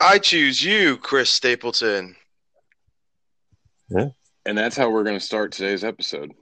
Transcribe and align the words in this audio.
I 0.00 0.18
choose 0.18 0.62
you, 0.62 0.96
Chris 0.96 1.30
Stapleton. 1.30 2.16
Yeah. 3.90 4.08
And 4.46 4.56
that's 4.56 4.76
how 4.76 4.90
we're 4.90 5.04
going 5.04 5.18
to 5.18 5.24
start 5.24 5.52
today's 5.52 5.84
episode. 5.84 6.32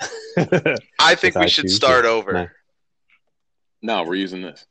I 0.98 1.14
think 1.14 1.34
we 1.34 1.42
I 1.42 1.46
should 1.46 1.70
start 1.70 2.04
you. 2.04 2.10
over. 2.10 2.32
No. 2.32 2.48
No, 3.80 4.02
we're 4.04 4.14
using 4.14 4.42
this. 4.42 4.64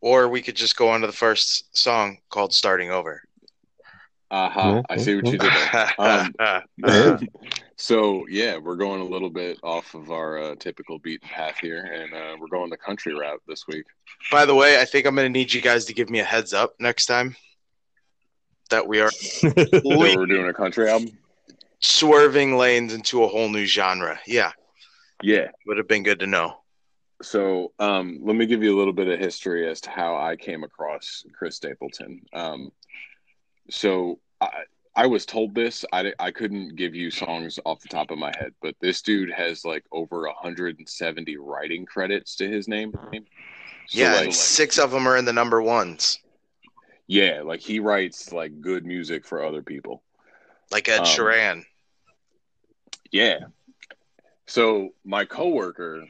Or 0.00 0.28
we 0.28 0.42
could 0.42 0.56
just 0.56 0.76
go 0.76 0.88
on 0.90 1.00
to 1.00 1.06
the 1.06 1.12
first 1.12 1.76
song 1.76 2.18
called 2.30 2.52
Starting 2.52 2.90
Over. 2.90 3.22
Aha, 4.30 4.74
Yeah, 4.76 4.82
I 4.88 4.96
see 4.98 5.16
what 5.16 5.26
you 5.26 5.38
did 5.38 5.40
there. 5.40 5.92
Um, 5.98 6.32
so 7.80 8.26
yeah, 8.28 8.58
we're 8.58 8.76
going 8.76 9.00
a 9.00 9.04
little 9.04 9.30
bit 9.30 9.58
off 9.62 9.94
of 9.94 10.10
our 10.10 10.38
uh, 10.38 10.54
typical 10.56 10.98
beaten 10.98 11.28
path 11.28 11.56
here, 11.60 11.82
and 11.84 12.12
uh, 12.12 12.36
we're 12.40 12.48
going 12.48 12.68
the 12.70 12.76
country 12.76 13.14
route 13.14 13.40
this 13.46 13.66
week. 13.68 13.84
By 14.32 14.44
the 14.44 14.54
way, 14.54 14.80
I 14.80 14.84
think 14.84 15.06
I'm 15.06 15.14
going 15.14 15.32
to 15.32 15.38
need 15.38 15.52
you 15.52 15.60
guys 15.60 15.84
to 15.86 15.94
give 15.94 16.10
me 16.10 16.18
a 16.18 16.24
heads 16.24 16.52
up 16.52 16.74
next 16.80 17.06
time 17.06 17.36
that 18.70 18.86
we 18.86 19.00
are 19.00 19.10
So 19.20 19.80
le- 19.84 20.16
we're 20.16 20.26
doing 20.26 20.48
a 20.48 20.52
country 20.52 20.90
album. 20.90 21.16
swerving 21.80 22.56
lanes 22.56 22.92
into 22.92 23.22
a 23.24 23.28
whole 23.28 23.48
new 23.48 23.64
genre. 23.64 24.18
Yeah, 24.26 24.52
Yeah. 25.22 25.48
would 25.66 25.78
have 25.78 25.88
been 25.88 26.02
good 26.02 26.18
to 26.20 26.26
know. 26.26 26.56
So 27.22 27.72
um, 27.78 28.18
let 28.22 28.36
me 28.36 28.46
give 28.46 28.62
you 28.62 28.76
a 28.76 28.78
little 28.78 28.92
bit 28.92 29.08
of 29.08 29.18
history 29.18 29.68
as 29.68 29.80
to 29.82 29.90
how 29.90 30.16
I 30.16 30.36
came 30.36 30.62
across 30.64 31.24
Chris 31.36 31.56
Stapleton. 31.56 32.22
Um, 32.32 32.70
so 33.70 34.20
I, 34.40 34.50
I 34.98 35.06
was 35.06 35.24
told 35.24 35.54
this. 35.54 35.84
I, 35.92 36.12
I 36.18 36.32
couldn't 36.32 36.74
give 36.74 36.92
you 36.92 37.12
songs 37.12 37.60
off 37.64 37.80
the 37.80 37.88
top 37.88 38.10
of 38.10 38.18
my 38.18 38.32
head, 38.36 38.52
but 38.60 38.74
this 38.80 39.00
dude 39.00 39.30
has 39.30 39.64
like 39.64 39.84
over 39.92 40.22
170 40.22 41.36
writing 41.36 41.86
credits 41.86 42.34
to 42.36 42.48
his 42.50 42.66
name. 42.66 42.92
So, 42.92 43.20
yeah, 43.90 44.16
like, 44.16 44.32
six 44.32 44.76
of 44.76 44.90
them 44.90 45.06
are 45.06 45.16
in 45.16 45.24
the 45.24 45.32
number 45.32 45.62
ones, 45.62 46.18
yeah, 47.06 47.42
like 47.44 47.60
he 47.60 47.78
writes 47.78 48.32
like 48.32 48.60
good 48.60 48.84
music 48.84 49.24
for 49.24 49.44
other 49.44 49.62
people. 49.62 50.02
like 50.72 50.88
Ed 50.88 50.98
Um, 50.98 51.04
Sheeran. 51.04 51.64
Yeah. 53.12 53.38
So 54.46 54.94
my 55.04 55.24
coworker 55.24 56.04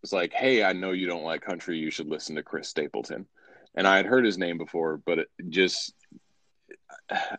was 0.00 0.14
like, 0.14 0.32
"Hey, 0.32 0.64
I 0.64 0.72
know 0.72 0.92
you 0.92 1.06
don't 1.06 1.24
like 1.24 1.42
country. 1.42 1.76
You 1.76 1.90
should 1.90 2.08
listen 2.08 2.36
to 2.36 2.42
Chris 2.42 2.70
Stapleton." 2.70 3.26
And 3.74 3.86
I 3.86 3.98
had 3.98 4.06
heard 4.06 4.24
his 4.24 4.38
name 4.38 4.56
before, 4.56 4.96
but 4.96 5.18
it 5.18 5.28
just 5.50 5.92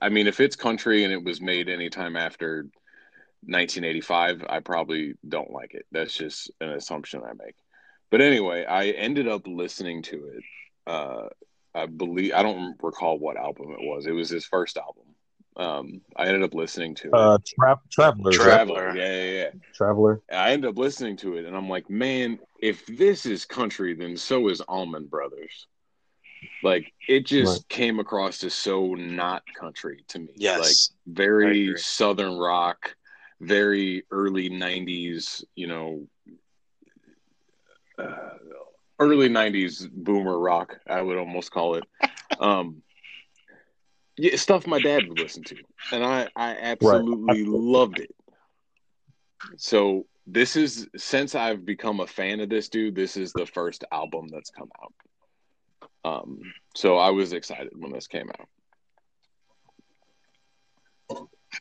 I 0.02 0.10
mean, 0.10 0.28
if 0.28 0.40
it's 0.40 0.56
country 0.56 1.04
and 1.04 1.14
it 1.14 1.24
was 1.24 1.42
made 1.42 1.70
anytime 1.70 2.16
after 2.16 2.68
1985, 3.42 4.46
I 4.50 4.60
probably 4.60 5.14
don't 5.28 5.52
like 5.52 5.74
it. 5.74 5.86
That's 5.92 6.16
just 6.16 6.52
an 6.62 6.70
assumption 6.70 7.22
I 7.24 7.34
make. 7.34 7.56
But 8.12 8.22
anyway, 8.22 8.66
I 8.66 8.90
ended 8.90 9.28
up 9.28 9.48
listening 9.48 10.04
to 10.04 10.32
it. 10.36 10.44
Uh, 10.88 11.28
I 11.74 11.88
believe 11.88 12.34
I 12.34 12.44
don't 12.44 12.76
recall 12.82 13.20
what 13.20 13.38
album 13.38 13.72
it 13.72 13.82
was. 13.82 14.06
It 14.06 14.12
was 14.12 14.30
his 14.30 14.46
first 14.46 14.78
album. 14.78 15.04
Um, 15.58 16.02
I 16.16 16.28
ended 16.28 16.44
up 16.44 16.54
listening 16.54 16.96
to 16.96 17.08
it. 17.08 17.14
uh, 17.14 17.38
tra- 17.60 17.80
traveler, 17.90 18.32
Traveler, 18.34 18.96
yeah, 18.96 19.24
yeah, 19.24 19.32
yeah. 19.32 19.50
traveler. 19.74 20.22
I 20.32 20.52
ended 20.52 20.70
up 20.70 20.78
listening 20.78 21.18
to 21.18 21.38
it 21.38 21.46
and 21.46 21.56
I'm 21.56 21.70
like, 21.70 21.90
man, 21.90 22.40
if 22.62 22.86
this 22.88 23.26
is 23.26 23.46
country, 23.46 23.94
then 23.94 24.18
so 24.18 24.50
is 24.50 24.60
Allman 24.62 25.06
Brothers. 25.08 25.68
Like 26.64 26.92
it 27.08 27.26
just 27.26 27.58
Right. 27.58 27.70
came 27.70 28.00
across 28.00 28.44
as 28.44 28.54
so 28.54 28.94
not 28.96 29.44
country 29.54 30.04
to 30.10 30.20
me. 30.20 30.30
Yes. 30.36 30.60
Like 31.08 31.16
very 31.16 31.74
southern 31.78 32.38
rock, 32.38 32.96
very 33.40 34.04
early 34.12 34.50
nineties, 34.50 35.44
you 35.56 35.68
know 35.68 36.08
uh, 37.98 38.38
early 39.00 39.30
nineties 39.30 39.88
boomer 39.92 40.38
rock, 40.38 40.80
I 40.88 41.02
would 41.02 41.18
almost 41.18 41.52
call 41.52 41.76
it. 41.76 41.86
Um 42.40 42.82
yeah, 44.18 44.36
stuff 44.36 44.68
my 44.68 44.80
dad 44.80 45.08
would 45.08 45.18
listen 45.18 45.44
to. 45.46 45.56
And 45.92 46.04
I, 46.04 46.30
I 46.36 46.56
absolutely 46.56 47.42
Absolutely. 47.42 47.60
loved 47.60 48.00
it. 48.00 48.16
So 49.58 50.06
this 50.28 50.56
is 50.56 50.88
since 50.98 51.36
I've 51.36 51.66
become 51.66 52.00
a 52.00 52.08
fan 52.08 52.40
of 52.40 52.50
this 52.50 52.70
dude, 52.70 52.96
this 52.96 53.16
is 53.18 53.32
the 53.34 53.46
first 53.46 53.84
album 53.92 54.28
that's 54.30 54.50
come 54.50 54.70
out. 54.82 54.94
Um, 56.06 56.40
so 56.76 56.98
I 56.98 57.10
was 57.10 57.34
excited 57.34 57.72
when 57.76 57.92
this 57.92 58.06
came 58.08 58.30
out. 58.30 58.48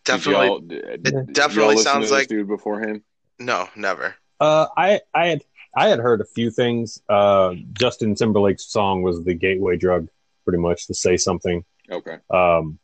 Definitely. 0.04 0.46
y'all- 0.46 0.58
did- 0.60 1.02
did 1.02 1.14
y'all 1.14 1.24
definitely 1.32 1.76
sounds 1.78 2.04
this 2.06 2.10
like- 2.12 2.28
dude 2.28 2.48
beforehand. 2.48 3.02
No, 3.38 3.68
never. 3.76 4.14
Uh, 4.40 4.66
I 4.76 5.00
I 5.14 5.28
had 5.28 5.44
I 5.76 5.88
had 5.88 5.98
heard 5.98 6.20
a 6.20 6.24
few 6.24 6.50
things. 6.50 7.02
Uh, 7.08 7.54
Justin 7.72 8.14
Timberlake's 8.14 8.66
song 8.66 9.02
was 9.02 9.22
the 9.24 9.34
gateway 9.34 9.76
drug, 9.76 10.08
pretty 10.44 10.58
much 10.58 10.86
to 10.88 10.94
say 10.94 11.16
something. 11.16 11.64
Okay, 11.90 12.18
Um, 12.30 12.78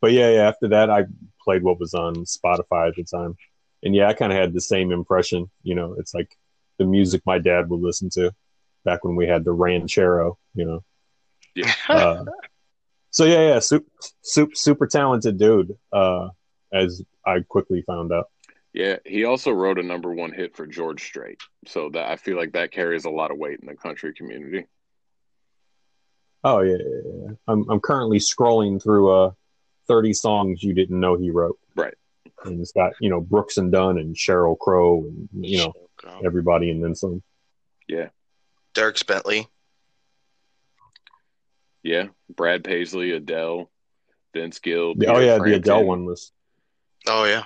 but 0.00 0.12
yeah, 0.12 0.30
yeah. 0.30 0.48
After 0.48 0.68
that, 0.68 0.90
I 0.90 1.04
played 1.42 1.62
what 1.62 1.78
was 1.80 1.94
on 1.94 2.14
Spotify 2.24 2.88
at 2.88 2.94
the 2.96 3.04
time, 3.04 3.36
and 3.82 3.94
yeah, 3.94 4.08
I 4.08 4.12
kind 4.14 4.32
of 4.32 4.38
had 4.38 4.52
the 4.52 4.60
same 4.60 4.92
impression. 4.92 5.50
You 5.62 5.74
know, 5.76 5.94
it's 5.98 6.14
like 6.14 6.36
the 6.78 6.84
music 6.84 7.22
my 7.26 7.38
dad 7.38 7.68
would 7.70 7.80
listen 7.80 8.10
to 8.10 8.34
back 8.84 9.04
when 9.04 9.14
we 9.16 9.26
had 9.26 9.44
the 9.44 9.52
ranchero. 9.52 10.38
You 10.54 10.64
know. 10.64 10.84
Yeah. 11.56 11.72
Uh, 11.88 12.24
so 13.10 13.24
yeah, 13.24 13.48
yeah, 13.48 13.58
super, 13.58 13.86
super, 14.20 14.54
super 14.54 14.86
talented 14.86 15.38
dude. 15.38 15.76
Uh, 15.92 16.28
as 16.72 17.02
I 17.24 17.40
quickly 17.40 17.82
found 17.82 18.12
out. 18.12 18.28
yeah. 18.74 18.96
He 19.06 19.24
also 19.24 19.50
wrote 19.52 19.78
a 19.78 19.82
number 19.82 20.12
one 20.12 20.32
hit 20.32 20.54
for 20.54 20.66
George 20.66 21.02
Strait, 21.02 21.40
so 21.66 21.88
that 21.90 22.10
I 22.10 22.16
feel 22.16 22.36
like 22.36 22.52
that 22.52 22.72
carries 22.72 23.06
a 23.06 23.10
lot 23.10 23.30
of 23.30 23.38
weight 23.38 23.58
in 23.60 23.66
the 23.66 23.74
country 23.74 24.12
community. 24.12 24.66
Oh 26.44 26.60
yeah, 26.60 26.76
yeah, 26.78 27.12
yeah. 27.24 27.32
I'm 27.48 27.68
I'm 27.70 27.80
currently 27.80 28.18
scrolling 28.18 28.80
through 28.82 29.10
uh 29.10 29.30
30 29.88 30.12
songs 30.12 30.62
you 30.62 30.74
didn't 30.74 31.00
know 31.00 31.16
he 31.16 31.30
wrote. 31.30 31.58
Right. 31.74 31.94
And 32.44 32.60
it's 32.60 32.72
got, 32.72 32.92
you 33.00 33.08
know, 33.08 33.20
Brooks 33.20 33.56
and 33.56 33.72
Dunn 33.72 33.98
and 33.98 34.14
Sheryl 34.14 34.58
Crow 34.58 35.04
and 35.04 35.28
you 35.32 35.58
know, 35.58 35.72
everybody 36.24 36.70
and 36.70 36.82
then 36.82 36.94
some. 36.94 37.22
Yeah. 37.88 38.08
Dierks 38.74 39.06
Bentley. 39.06 39.48
Yeah, 41.86 42.06
Brad 42.34 42.64
Paisley, 42.64 43.12
Adele, 43.12 43.70
Vince 44.34 44.58
Gill. 44.58 44.90
oh 44.90 44.94
Peter 44.98 45.22
yeah, 45.22 45.38
the 45.38 45.54
Adele 45.54 45.84
one 45.84 46.04
was 46.04 46.32
Oh 47.06 47.24
yeah. 47.24 47.44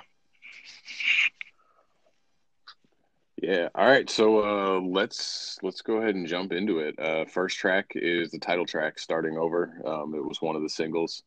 Yeah. 3.41 3.69
All 3.73 3.85
right. 3.87 4.09
So 4.09 4.39
uh, 4.43 4.79
let's 4.81 5.57
let's 5.63 5.81
go 5.81 5.97
ahead 5.97 6.15
and 6.15 6.27
jump 6.27 6.51
into 6.51 6.79
it. 6.79 6.97
Uh, 6.99 7.25
first 7.25 7.57
track 7.57 7.91
is 7.95 8.31
the 8.31 8.39
title 8.39 8.65
track, 8.65 8.99
"Starting 8.99 9.37
Over." 9.37 9.81
Um, 9.85 10.13
it 10.15 10.23
was 10.23 10.41
one 10.41 10.55
of 10.55 10.61
the 10.61 10.69
singles. 10.69 11.23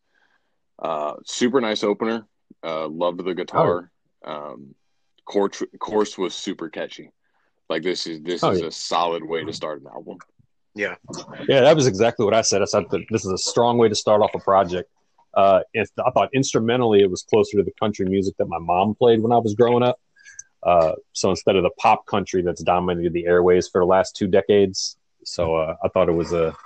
Uh, 0.79 1.15
super 1.25 1.61
nice 1.61 1.85
opener. 1.85 2.27
Uh, 2.63 2.89
loved 2.89 3.25
the 3.25 3.35
guitar. 3.35 3.91
Um, 4.25 4.75
chorus, 5.25 5.63
chorus 5.79 6.17
was 6.19 6.35
super 6.35 6.69
catchy. 6.69 7.11
Like 7.69 7.83
this 7.83 8.07
is 8.07 8.21
this 8.23 8.43
Oh, 8.45 8.51
is 8.51 8.61
yeah. 8.61 8.67
a 8.69 8.71
solid 8.73 9.25
way 9.25 9.45
to 9.45 9.53
start 9.53 9.81
an 9.81 9.89
album. 9.89 10.19
Yeah. 10.75 10.97
Yeah, 11.49 11.61
that 11.61 11.77
was 11.77 11.87
exactly 11.87 12.25
what 12.25 12.35
I 12.35 12.43
said. 12.43 12.63
I 12.63 12.65
said 12.65 12.85
that 12.91 13.03
this 13.11 13.25
is 13.25 13.33
a 13.33 13.39
strong 13.39 13.79
way 13.79 13.89
to 13.89 13.95
start 13.95 14.23
off 14.23 14.35
a 14.35 14.41
project. 14.41 14.91
Uh, 15.33 15.61
I 15.77 16.11
thought 16.13 16.31
instrumentally 16.33 17.01
it 17.01 17.11
was 17.11 17.23
closer 17.23 17.57
to 17.59 17.63
the 17.63 17.73
country 17.81 18.07
music 18.07 18.37
that 18.39 18.47
my 18.47 18.59
mom 18.59 18.95
played 18.95 19.21
when 19.21 19.33
I 19.33 19.39
was 19.39 19.55
growing 19.55 19.83
up. 19.83 20.01
Uh, 20.63 20.93
so 21.13 21.31
instead 21.31 21.57
of 21.57 21.63
the 21.63 21.71
pop 21.79 22.07
country 22.07 22.43
that's 22.43 22.63
dominated 22.63 23.13
the 23.13 23.27
airways 23.27 23.69
for 23.69 23.81
the 23.81 23.87
last 23.87 24.17
two 24.17 24.27
decades, 24.27 24.97
so 25.25 25.57
uh, 25.57 25.77
I 25.85 25.89
thought 25.89 26.09
it 26.09 26.13
was 26.13 26.33
a 26.33 26.57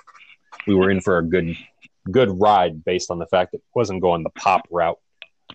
we 0.67 0.75
were 0.75 0.91
in 0.91 1.01
for 1.01 1.19
a 1.19 1.23
good 1.23 1.57
good 2.11 2.41
ride 2.41 2.85
based 2.85 3.11
on 3.11 3.19
the 3.19 3.27
fact 3.27 3.53
that 3.53 3.59
it 3.59 3.65
wasn't 3.75 4.01
going 4.01 4.23
the 4.23 4.31
pop 4.31 4.67
route, 4.71 4.99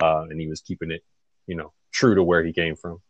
uh, 0.02 0.26
and 0.30 0.40
he 0.40 0.48
was 0.48 0.62
keeping 0.62 0.92
it, 0.92 1.04
you 1.48 1.56
know, 1.56 1.72
true 1.92 2.16
to 2.16 2.24
where 2.24 2.44
he 2.44 2.52
came 2.52 2.76
from. 2.76 3.02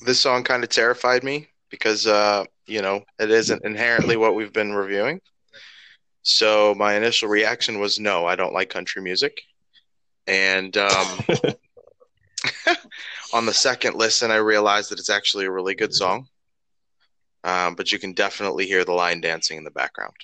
This 0.00 0.20
song 0.20 0.42
kind 0.42 0.64
of 0.64 0.70
terrified 0.70 1.22
me 1.22 1.48
because 1.70 2.06
uh, 2.06 2.44
you 2.66 2.82
know, 2.82 3.02
it 3.18 3.30
isn't 3.30 3.64
inherently 3.64 4.16
what 4.16 4.34
we've 4.34 4.52
been 4.52 4.72
reviewing. 4.72 5.20
So 6.22 6.74
my 6.76 6.94
initial 6.94 7.28
reaction 7.28 7.80
was 7.80 7.98
no, 7.98 8.26
I 8.26 8.36
don't 8.36 8.52
like 8.52 8.68
country 8.68 9.02
music. 9.02 9.40
And 10.26 10.76
um, 10.76 11.18
on 13.32 13.46
the 13.46 13.54
second 13.54 13.96
listen, 13.96 14.30
I 14.30 14.36
realized 14.36 14.90
that 14.90 14.98
it's 14.98 15.10
actually 15.10 15.46
a 15.46 15.50
really 15.50 15.74
good 15.74 15.94
song. 15.94 16.26
Um, 17.44 17.76
but 17.76 17.92
you 17.92 17.98
can 17.98 18.12
definitely 18.12 18.66
hear 18.66 18.84
the 18.84 18.92
line 18.92 19.20
dancing 19.20 19.58
in 19.58 19.64
the 19.64 19.70
background. 19.70 20.14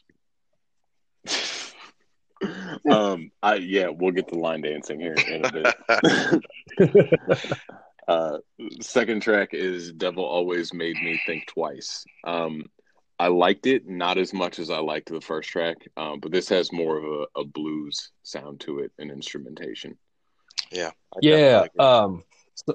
um, 2.91 3.31
I 3.43 3.55
yeah, 3.56 3.88
we'll 3.88 4.12
get 4.12 4.29
the 4.29 4.38
line 4.38 4.61
dancing 4.61 5.00
here 5.00 5.14
in 5.14 5.44
a 5.44 5.52
bit. 5.52 6.43
uh, 8.09 8.39
second 8.81 9.23
track 9.23 9.51
is 9.55 9.93
"Devil 9.93 10.25
Always 10.25 10.73
Made 10.75 10.97
Me 10.97 11.21
Think 11.27 11.47
Twice." 11.47 12.05
Um, 12.25 12.67
I 13.19 13.29
liked 13.29 13.67
it 13.67 13.89
not 13.89 14.19
as 14.19 14.33
much 14.33 14.59
as 14.59 14.71
I 14.71 14.79
liked 14.79 15.11
the 15.11 15.21
first 15.21 15.49
track, 15.51 15.77
um, 15.97 16.21
but 16.21 16.33
this 16.33 16.49
has 16.49 16.73
more 16.73 16.99
of 16.99 17.05
a, 17.05 17.41
a 17.41 17.45
blues 17.45 18.11
sound 18.23 18.61
to 18.61 18.81
it 18.81 18.93
and 18.99 19.11
instrumentation. 19.11 19.97
Yeah. 20.73 20.91
I 21.15 21.19
yeah 21.21 21.37
definitely 21.37 21.69
agree. 21.77 21.87
um 21.87 22.25
so, 22.55 22.75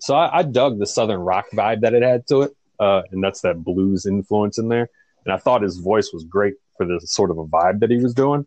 so 0.00 0.14
I, 0.14 0.38
I 0.38 0.42
dug 0.42 0.78
the 0.78 0.86
southern 0.86 1.20
rock 1.20 1.46
vibe 1.52 1.80
that 1.82 1.94
it 1.94 2.02
had 2.02 2.26
to 2.28 2.42
it 2.42 2.52
uh 2.78 3.02
and 3.10 3.22
that's 3.22 3.40
that 3.40 3.64
blues 3.64 4.06
influence 4.06 4.58
in 4.58 4.68
there 4.68 4.88
and 5.24 5.32
i 5.34 5.38
thought 5.38 5.62
his 5.62 5.78
voice 5.78 6.10
was 6.12 6.24
great 6.24 6.54
for 6.76 6.86
the 6.86 7.00
sort 7.00 7.30
of 7.30 7.38
a 7.38 7.44
vibe 7.46 7.80
that 7.80 7.90
he 7.90 7.98
was 7.98 8.14
doing 8.14 8.46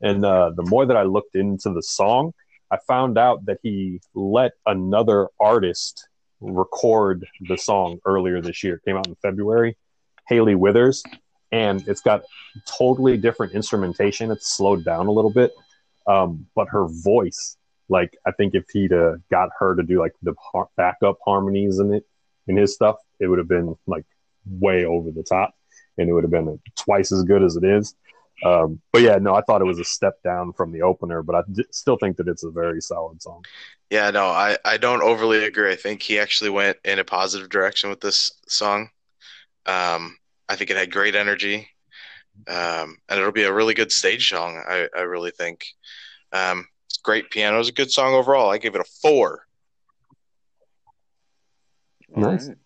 And 0.00 0.24
uh, 0.24 0.50
the 0.54 0.62
more 0.62 0.86
that 0.86 0.96
I 0.96 1.04
looked 1.04 1.36
into 1.36 1.72
the 1.72 1.82
song, 1.82 2.32
I 2.70 2.78
found 2.86 3.18
out 3.18 3.46
that 3.46 3.58
he 3.62 4.00
let 4.14 4.52
another 4.66 5.28
artist 5.38 6.08
record 6.40 7.26
the 7.48 7.56
song 7.56 7.98
earlier 8.04 8.40
this 8.40 8.62
year. 8.62 8.76
It 8.76 8.84
came 8.84 8.96
out 8.96 9.06
in 9.06 9.14
February, 9.16 9.76
Hailey 10.28 10.54
Whitters, 10.54 11.02
and 11.52 11.86
it's 11.88 12.00
got 12.00 12.24
totally 12.66 13.16
different 13.16 13.52
instrumentation. 13.52 14.30
It's 14.30 14.56
slowed 14.56 14.84
down 14.84 15.06
a 15.06 15.12
little 15.12 15.30
bit, 15.30 15.52
um, 16.06 16.46
but 16.54 16.68
her 16.70 16.86
voice, 16.86 17.56
like 17.88 18.16
I 18.26 18.32
think 18.32 18.54
if 18.54 18.64
he'd 18.72 18.92
uh, 18.92 19.16
got 19.30 19.50
her 19.58 19.76
to 19.76 19.82
do 19.82 20.00
like 20.00 20.12
the 20.22 20.34
har- 20.52 20.68
backup 20.76 21.18
harmonies 21.24 21.78
in 21.78 21.94
it 21.94 22.04
in 22.48 22.56
his 22.56 22.74
stuff, 22.74 22.96
it 23.20 23.28
would 23.28 23.38
have 23.38 23.48
been 23.48 23.76
like 23.86 24.04
way 24.48 24.84
over 24.84 25.10
the 25.10 25.22
top, 25.22 25.54
and 25.98 26.08
it 26.08 26.12
would 26.12 26.24
have 26.24 26.30
been 26.30 26.60
twice 26.74 27.12
as 27.12 27.22
good 27.22 27.42
as 27.42 27.56
it 27.56 27.64
is. 27.64 27.94
Um, 28.44 28.80
but 28.92 29.02
yeah, 29.02 29.16
no, 29.16 29.34
I 29.34 29.40
thought 29.40 29.60
it 29.60 29.66
was 29.66 29.78
a 29.78 29.84
step 29.84 30.22
down 30.22 30.52
from 30.52 30.72
the 30.72 30.82
opener, 30.82 31.22
but 31.22 31.36
I 31.36 31.42
d- 31.50 31.64
still 31.70 31.96
think 31.96 32.16
that 32.18 32.28
it's 32.28 32.44
a 32.44 32.50
very 32.50 32.80
solid 32.80 33.22
song. 33.22 33.44
Yeah, 33.90 34.10
no, 34.10 34.26
I, 34.26 34.58
I 34.64 34.76
don't 34.76 35.02
overly 35.02 35.44
agree. 35.44 35.72
I 35.72 35.76
think 35.76 36.02
he 36.02 36.18
actually 36.18 36.50
went 36.50 36.76
in 36.84 36.98
a 36.98 37.04
positive 37.04 37.48
direction 37.48 37.88
with 37.88 38.00
this 38.00 38.30
song. 38.48 38.90
Um, 39.64 40.16
I 40.48 40.56
think 40.56 40.70
it 40.70 40.76
had 40.76 40.92
great 40.92 41.14
energy, 41.14 41.68
um, 42.46 42.98
and 43.08 43.18
it'll 43.18 43.32
be 43.32 43.44
a 43.44 43.52
really 43.52 43.74
good 43.74 43.90
stage 43.90 44.28
song. 44.28 44.62
I, 44.68 44.88
I 44.96 45.02
really 45.02 45.30
think. 45.30 45.64
Um, 46.32 46.66
it's 46.88 46.98
great 46.98 47.30
piano. 47.30 47.58
It's 47.58 47.68
a 47.68 47.72
good 47.72 47.90
song 47.90 48.14
overall. 48.14 48.50
I 48.50 48.58
gave 48.58 48.74
it 48.74 48.80
a 48.80 48.84
four. 49.02 49.46
Nice. 52.14 52.44
Alright. 52.44 52.58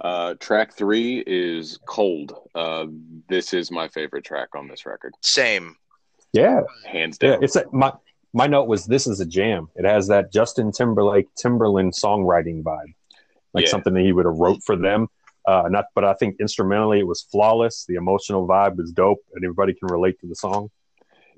Uh, 0.00 0.34
track 0.34 0.74
three 0.74 1.22
is 1.26 1.78
Cold. 1.86 2.34
Uh, 2.54 2.86
this 3.28 3.52
is 3.52 3.70
my 3.70 3.88
favorite 3.88 4.24
track 4.24 4.48
on 4.54 4.68
this 4.68 4.86
record, 4.86 5.14
Same. 5.22 5.74
Yeah, 6.32 6.60
hands 6.86 7.18
yeah. 7.20 7.30
down. 7.32 7.44
It's 7.44 7.56
a, 7.56 7.64
my 7.72 7.92
my 8.32 8.46
note 8.46 8.68
was 8.68 8.84
this 8.86 9.06
is 9.06 9.20
a 9.20 9.26
jam. 9.26 9.68
It 9.74 9.84
has 9.84 10.08
that 10.08 10.32
Justin 10.32 10.70
Timberlake 10.72 11.26
Timbaland 11.42 11.98
songwriting 11.98 12.62
vibe, 12.62 12.94
like 13.54 13.64
Yeah. 13.64 13.70
something 13.70 13.94
that 13.94 14.02
he 14.02 14.12
would 14.12 14.26
have 14.26 14.36
wrote 14.36 14.60
for 14.64 14.76
them. 14.76 15.08
Uh, 15.46 15.64
not, 15.70 15.86
but 15.94 16.04
I 16.04 16.12
think 16.14 16.36
instrumentally 16.40 16.98
it 16.98 17.06
was 17.06 17.22
flawless. 17.22 17.86
The 17.86 17.94
emotional 17.94 18.46
vibe 18.46 18.76
was 18.76 18.92
dope, 18.92 19.24
and 19.34 19.42
everybody 19.42 19.72
can 19.72 19.88
relate 19.88 20.20
to 20.20 20.26
the 20.26 20.34
song. 20.34 20.70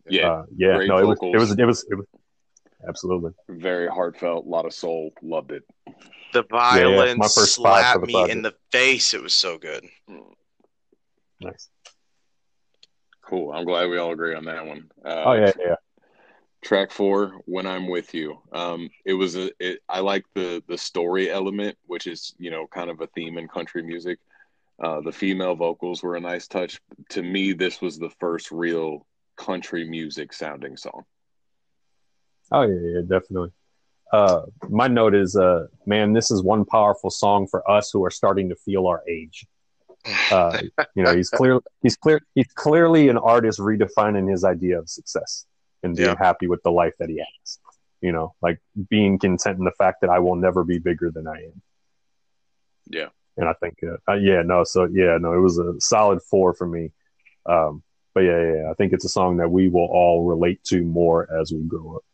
yeah, 0.09 0.29
uh, 0.29 0.45
yeah. 0.57 0.75
great 0.77 0.89
No, 0.89 0.99
it 0.99 1.07
was, 1.07 1.19
it 1.23 1.37
was 1.39 1.51
it 1.59 1.65
was 1.65 1.87
it 1.89 1.95
was 1.95 2.07
absolutely. 2.89 3.33
very 3.49 3.89
heartfelt, 3.89 4.47
a 4.47 4.49
lot 4.49 4.67
of 4.67 4.73
soul. 4.73 5.13
Loved 5.23 5.53
it. 5.53 5.63
The 6.33 6.43
yeah. 6.43 6.43
violin 6.51 7.19
My 7.19 7.27
first 7.27 7.55
slapped 7.55 8.01
the 8.01 8.07
me 8.07 8.13
project. 8.15 8.33
in 8.37 8.43
the 8.43 8.55
face. 8.73 9.15
It 9.15 9.23
was 9.23 9.35
so 9.35 9.59
good. 9.59 9.85
Nice. 11.41 11.69
Cool. 13.23 13.53
I'm 13.53 13.65
glad 13.65 13.89
we 13.89 13.99
all 13.99 14.13
agree 14.13 14.35
on 14.35 14.45
that 14.45 14.67
one. 14.67 14.91
Uh, 15.05 15.23
Oh 15.27 15.33
yeah, 15.33 15.53
yeah. 15.59 15.77
Track 16.63 16.91
four, 16.91 17.41
"When 17.47 17.67
I'm 17.67 17.89
With 17.89 18.13
You." 18.13 18.39
Um, 18.53 18.91
it 19.07 19.15
was 19.15 19.37
a. 19.37 19.51
It, 19.59 19.81
I 19.89 20.01
like 20.01 20.25
the 20.35 20.63
the 20.69 20.77
story 20.77 21.31
element, 21.31 21.79
which 21.87 22.07
is 22.07 22.35
you 22.39 22.51
know 22.51 22.67
kind 22.67 22.91
of 22.91 23.01
a 23.01 23.07
theme 23.09 23.39
in 23.39 23.49
country 23.49 23.83
music. 23.83 24.19
Uh, 24.83 25.01
the 25.01 25.13
female 25.13 25.55
vocals 25.55 26.03
were 26.03 26.17
a 26.17 26.21
nice 26.21 26.47
touch. 26.49 26.81
To 27.11 27.23
me, 27.23 27.53
this 27.55 27.81
was 27.81 27.99
the 27.99 28.11
first 28.21 28.51
real 28.51 29.07
country 29.37 29.89
music 29.89 30.33
sounding 30.35 30.77
song. 30.77 31.05
Oh 32.53 32.63
yeah, 32.63 32.79
yeah, 32.95 33.01
definitely. 33.03 33.51
Uh, 34.13 34.43
my 34.69 34.89
note 34.89 35.15
is, 35.15 35.37
uh, 35.37 35.67
man, 35.87 36.13
this 36.13 36.31
is 36.33 36.43
one 36.43 36.65
powerful 36.65 37.11
song 37.11 37.47
for 37.47 37.69
us 37.71 37.91
who 37.93 38.05
are 38.05 38.11
starting 38.11 38.49
to 38.49 38.57
feel 38.57 38.87
our 38.87 39.03
age. 39.09 39.47
Uh, 40.33 40.59
you 40.95 41.03
know, 41.03 41.15
he's 41.15 41.29
clear, 41.29 41.61
he's 41.83 41.95
clear, 41.95 42.23
he's 42.35 42.51
clearly 42.55 43.11
an 43.11 43.19
artist 43.19 43.59
redefining 43.59 44.31
his 44.31 44.45
idea 44.45 44.79
of 44.79 44.89
success 44.89 45.45
and 45.83 45.95
being 45.95 46.09
Yeah. 46.09 46.15
happy 46.19 46.47
with 46.47 46.63
the 46.63 46.71
life 46.71 46.95
that 47.01 47.11
he 47.11 47.19
has. 47.19 47.59
You 48.01 48.13
know, 48.13 48.35
like 48.41 48.61
being 48.89 49.19
content 49.19 49.59
in 49.59 49.65
the 49.67 49.73
fact 49.73 50.01
that 50.01 50.09
I 50.09 50.19
will 50.19 50.37
never 50.37 50.65
be 50.65 50.79
bigger 50.79 51.11
than 51.11 51.27
I 51.29 51.43
am. 51.43 51.63
Yeah. 52.87 53.09
And 53.37 53.47
I 53.47 53.53
think, 53.55 53.77
uh, 53.83 53.97
uh, 54.11 54.15
yeah, 54.17 54.41
no, 54.41 54.65
so 54.65 54.89
yeah, 54.91 55.19
no, 55.21 55.35
it 55.35 55.41
was 55.41 55.59
a 55.59 55.79
solid 55.81 56.23
four 56.23 56.55
for 56.55 56.67
me. 56.67 56.93
Um, 57.45 57.83
but 58.15 58.21
yeah, 58.21 58.41
yeah, 58.41 58.55
yeah, 58.63 58.71
I 58.71 58.75
think 58.75 58.95
it's 58.95 59.05
a 59.05 59.09
song 59.11 59.37
that 59.37 59.51
we 59.51 59.69
will 59.69 59.85
all 59.93 60.25
relate 60.25 60.65
to 60.65 60.83
more 60.83 61.29
as 61.39 61.53
we 61.53 61.61
grow 61.65 61.97
up. 61.97 62.05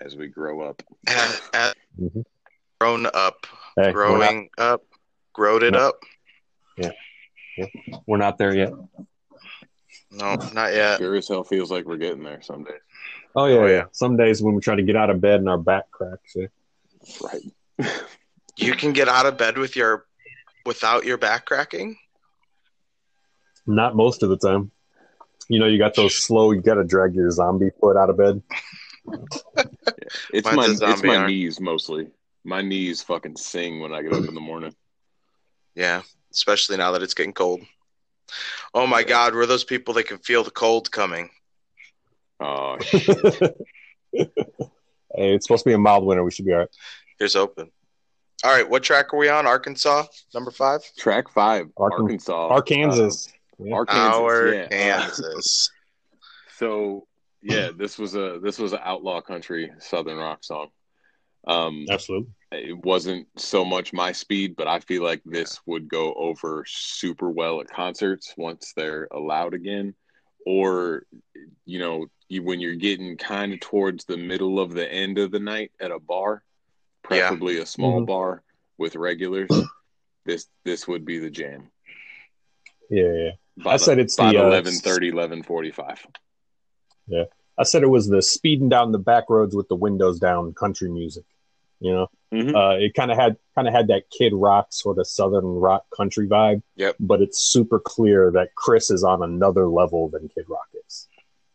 As 0.00 0.16
we 0.16 0.28
grow 0.28 0.60
up, 0.60 0.82
As, 1.06 1.40
as 1.52 1.74
Mhm. 2.00 2.24
grown 2.80 3.06
up, 3.06 3.46
Hey, 3.76 3.92
we're 3.92 4.08
not- 4.08 4.18
growing 4.18 4.50
up, 4.58 4.82
growed 5.32 5.62
it 5.62 5.72
No. 5.72 5.78
up. 5.88 6.00
we're 8.06 8.18
not 8.18 8.38
there 8.38 8.54
yet. 8.54 8.70
No, 10.12 10.34
not 10.54 10.72
yet. 10.72 10.98
sure 10.98 11.16
as 11.16 11.26
hell 11.28 11.42
feels 11.44 11.70
like 11.70 11.84
we're 11.84 11.96
getting 11.96 12.22
there 12.22 12.40
someday. 12.40 12.76
Oh 13.34 13.46
yeah, 13.46 13.56
Oh, 13.56 13.66
yeah. 13.66 13.72
yeah. 13.72 13.84
Some 13.92 14.16
days 14.16 14.40
when 14.42 14.54
we 14.54 14.60
try 14.60 14.74
to 14.76 14.82
get 14.82 14.94
out 14.96 15.10
of 15.10 15.20
bed 15.20 15.40
and 15.40 15.48
our 15.48 15.58
back 15.58 15.90
cracks. 15.90 16.34
Yeah. 16.36 16.46
Right. 17.20 17.42
You 18.56 18.72
can 18.74 18.92
get 18.92 19.08
out 19.08 19.26
of 19.26 19.36
bed 19.36 19.58
with 19.58 19.74
your 19.76 20.06
without 20.64 21.04
your 21.04 21.18
back 21.18 21.46
cracking. 21.46 21.96
Not 23.66 23.96
most 23.96 24.22
of 24.22 24.28
the 24.30 24.36
time. 24.38 24.70
You 25.48 25.58
know, 25.58 25.66
you 25.66 25.78
got 25.78 25.94
those 25.94 26.16
slow. 26.16 26.52
You 26.52 26.60
got 26.60 26.74
to 26.74 26.84
drag 26.84 27.14
your 27.14 27.30
zombie 27.30 27.70
foot 27.80 27.96
out 27.96 28.10
of 28.10 28.16
bed. 28.16 28.42
It's 30.32 30.44
Mine's 30.50 30.80
my 30.80 30.92
it's 30.92 31.02
my 31.02 31.16
arm. 31.16 31.26
knees 31.26 31.60
mostly. 31.60 32.08
My 32.44 32.62
knees 32.62 33.02
fucking 33.02 33.36
sing 33.36 33.80
when 33.80 33.92
I 33.92 34.02
get 34.02 34.12
up 34.12 34.24
in 34.26 34.34
the 34.34 34.40
morning. 34.40 34.74
Yeah, 35.74 36.02
especially 36.32 36.76
now 36.76 36.92
that 36.92 37.02
it's 37.02 37.14
getting 37.14 37.32
cold. 37.32 37.60
Oh 38.74 38.86
my 38.86 39.02
God, 39.02 39.34
we're 39.34 39.46
those 39.46 39.64
people 39.64 39.94
that 39.94 40.04
can 40.06 40.18
feel 40.18 40.44
the 40.44 40.50
cold 40.50 40.90
coming. 40.90 41.30
Oh, 42.40 42.76
hey, 44.12 44.28
it's 45.16 45.46
supposed 45.46 45.64
to 45.64 45.70
be 45.70 45.74
a 45.74 45.78
mild 45.78 46.04
winter. 46.04 46.24
We 46.24 46.30
should 46.30 46.46
be 46.46 46.52
all 46.52 46.60
right. 46.60 46.68
Here's 47.18 47.36
open. 47.36 47.70
All 48.44 48.52
right, 48.52 48.68
what 48.68 48.82
track 48.84 49.12
are 49.12 49.16
we 49.18 49.28
on? 49.28 49.46
Arkansas, 49.46 50.04
number 50.32 50.50
five. 50.52 50.80
track 50.96 51.28
five, 51.28 51.66
Arkan- 51.76 52.02
Arkansas, 52.02 52.48
Arkansas. 52.48 53.02
Uh, 53.02 53.64
Yeah. 53.64 53.74
Arkansas, 53.74 54.22
Our 54.22 54.54
yeah. 54.54 54.68
Kansas. 54.68 55.70
so 56.58 57.06
yeah, 57.48 57.70
this 57.76 57.98
was 57.98 58.14
a 58.14 58.38
this 58.42 58.58
was 58.58 58.72
an 58.72 58.80
outlaw 58.82 59.20
country 59.20 59.70
southern 59.78 60.18
rock 60.18 60.44
song. 60.44 60.68
Um, 61.46 61.86
Absolutely. 61.88 62.30
it 62.52 62.76
wasn't 62.76 63.26
so 63.36 63.64
much 63.64 63.92
my 63.92 64.12
speed, 64.12 64.54
but 64.56 64.68
I 64.68 64.80
feel 64.80 65.02
like 65.02 65.22
this 65.24 65.58
would 65.66 65.88
go 65.88 66.12
over 66.14 66.64
super 66.66 67.30
well 67.30 67.60
at 67.60 67.70
concerts 67.70 68.34
once 68.36 68.72
they're 68.76 69.08
allowed 69.12 69.54
again, 69.54 69.94
or 70.44 71.04
you 71.64 71.78
know, 71.78 72.06
you, 72.28 72.42
when 72.42 72.60
you're 72.60 72.74
getting 72.74 73.16
kind 73.16 73.54
of 73.54 73.60
towards 73.60 74.04
the 74.04 74.16
middle 74.18 74.60
of 74.60 74.72
the 74.74 74.90
end 74.92 75.18
of 75.18 75.30
the 75.30 75.40
night 75.40 75.72
at 75.80 75.90
a 75.90 75.98
bar, 75.98 76.42
Yeah. 77.10 77.28
preferably 77.28 77.58
a 77.58 77.66
small 77.66 78.02
Mhm. 78.02 78.06
bar 78.06 78.42
with 78.76 78.94
regulars. 78.96 79.50
This 80.26 80.46
this 80.64 80.86
would 80.86 81.06
be 81.06 81.18
the 81.18 81.30
jam. 81.30 81.70
Yeah, 82.90 83.12
yeah. 83.12 83.30
By 83.56 83.74
I 83.74 83.76
said 83.78 83.98
it's 83.98 84.16
by 84.16 84.32
the, 84.32 84.38
uh, 84.38 84.44
11:30, 84.50 85.08
11:45. 85.12 86.04
I 87.58 87.64
said 87.64 87.82
it 87.82 87.88
was 87.88 88.08
the 88.08 88.22
speeding 88.22 88.68
down 88.68 88.92
the 88.92 88.98
back 88.98 89.24
roads 89.28 89.54
with 89.56 89.68
the 89.68 89.74
windows 89.74 90.18
down 90.20 90.52
country 90.54 90.88
music. 90.90 91.24
You 91.80 91.92
know, 91.92 92.06
Mhm. 92.32 92.54
uh, 92.54 92.78
it 92.78 92.94
kind 92.94 93.10
of 93.10 93.16
had 93.16 93.36
kind 93.54 93.68
of 93.68 93.74
had 93.74 93.88
that 93.88 94.10
Kid 94.10 94.32
Rock 94.34 94.68
sort 94.72 94.98
of 94.98 95.06
southern 95.06 95.44
rock 95.44 95.84
country 95.96 96.26
vibe. 96.28 96.62
Yep. 96.76 96.96
But 97.00 97.20
it's 97.22 97.38
super 97.38 97.78
clear 97.78 98.30
that 98.32 98.54
Chris 98.54 98.90
is 98.90 99.04
on 99.04 99.22
another 99.22 99.66
level 99.68 100.08
than 100.08 100.28
Kid 100.28 100.44
Rock 100.48 100.66
is. 100.86 101.08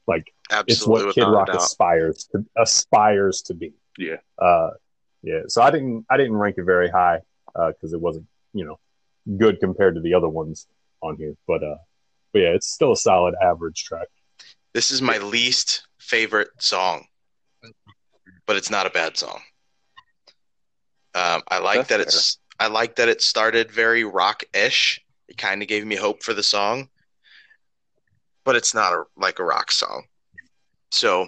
Like 0.08 0.34
it's 0.68 0.86
what 0.88 1.14
Kid 1.14 1.24
Rock 1.26 1.48
doubt. 1.48 1.58
aspires 1.58 2.26
to 2.32 2.46
aspires 2.58 3.42
to 3.44 3.54
be. 3.54 3.74
Yeah. 3.98 4.18
Uh, 4.38 4.72
yeah. 5.24 5.42
So 5.48 5.62
I 5.62 5.72
didn't 5.72 6.06
I 6.10 6.18
didn't 6.18 6.36
rank 6.36 6.58
it 6.58 6.64
very 6.64 6.90
high 6.90 7.20
because 7.54 7.94
it 7.94 8.00
wasn't 8.02 8.26
you 8.54 8.66
know 8.66 8.80
good 9.38 9.60
compared 9.60 9.96
to 9.96 10.02
the 10.02 10.14
other 10.14 10.30
ones 10.30 10.68
on 11.02 11.18
here. 11.18 11.36
But 11.48 11.64
uh, 11.64 11.78
but 12.32 12.40
yeah, 12.40 12.50
it's 12.50 12.68
still 12.72 12.92
a 12.94 12.98
solid 12.98 13.36
average 13.42 13.84
track. 13.84 14.08
This 14.74 14.90
is 14.92 15.02
my 15.02 15.18
least 15.20 15.84
favorite 16.04 16.50
song, 16.60 17.06
but 18.46 18.56
it's 18.56 18.70
not 18.70 18.86
a 18.86 18.90
bad 18.90 19.18
song. 19.18 19.42
Um, 21.16 21.44
I 21.48 21.60
like 21.60 21.88
That's 21.88 21.90
that 21.90 22.00
it's. 22.02 22.40
I 22.60 22.68
like 22.68 22.96
that 22.98 23.10
it 23.10 23.22
started 23.22 23.72
very 23.72 24.04
rock-ish. 24.04 25.02
It 25.28 25.38
kind 25.38 25.62
of 25.62 25.68
gave 25.68 25.86
me 25.86 25.96
hope 25.96 26.24
for 26.24 26.34
the 26.34 26.44
song, 26.44 26.90
but 28.44 28.56
it's 28.56 28.74
not 28.74 28.94
a 28.94 29.04
like 29.18 29.40
a 29.40 29.44
rock 29.44 29.72
song. 29.72 30.04
So 30.92 31.28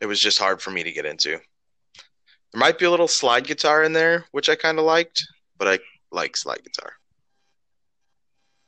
it 0.00 0.06
was 0.06 0.20
just 0.20 0.38
hard 0.38 0.60
for 0.60 0.70
me 0.70 0.82
to 0.82 0.92
get 0.92 1.06
into. 1.06 1.30
There 1.30 2.58
might 2.58 2.78
be 2.78 2.84
a 2.84 2.90
little 2.90 3.08
slide 3.08 3.46
guitar 3.46 3.84
in 3.84 3.92
there, 3.92 4.24
which 4.32 4.48
I 4.48 4.56
kind 4.56 4.78
of 4.78 4.84
liked, 4.84 5.22
but 5.56 5.68
I 5.68 5.78
like 6.10 6.36
slide 6.36 6.62
guitar. 6.64 6.92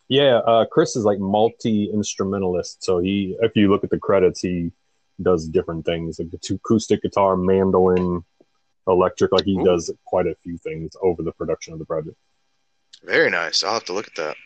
Yeah, 0.08 0.38
uh, 0.46 0.66
Chris 0.66 0.94
is 0.94 1.04
like 1.04 1.18
multi 1.18 1.90
instrumentalist. 1.92 2.84
So 2.84 2.98
he, 2.98 3.36
if 3.40 3.56
you 3.56 3.70
look 3.70 3.82
at 3.82 3.90
the 3.90 3.98
credits, 3.98 4.40
he 4.40 4.70
does 5.20 5.48
different 5.48 5.84
things 5.84 6.18
like 6.18 6.30
the 6.30 6.54
acoustic 6.54 7.02
guitar, 7.02 7.36
mandolin, 7.36 8.24
electric. 8.86 9.32
Like 9.32 9.44
he 9.44 9.58
Ooh. 9.58 9.64
does 9.64 9.90
quite 10.04 10.26
a 10.26 10.36
few 10.42 10.58
things 10.58 10.96
over 11.02 11.22
the 11.22 11.32
production 11.32 11.72
of 11.72 11.78
the 11.78 11.84
project. 11.84 12.16
Very 13.04 13.30
nice. 13.30 13.62
I'll 13.62 13.74
have 13.74 13.84
to 13.86 13.92
look 13.92 14.06
at 14.06 14.14
that. 14.16 14.36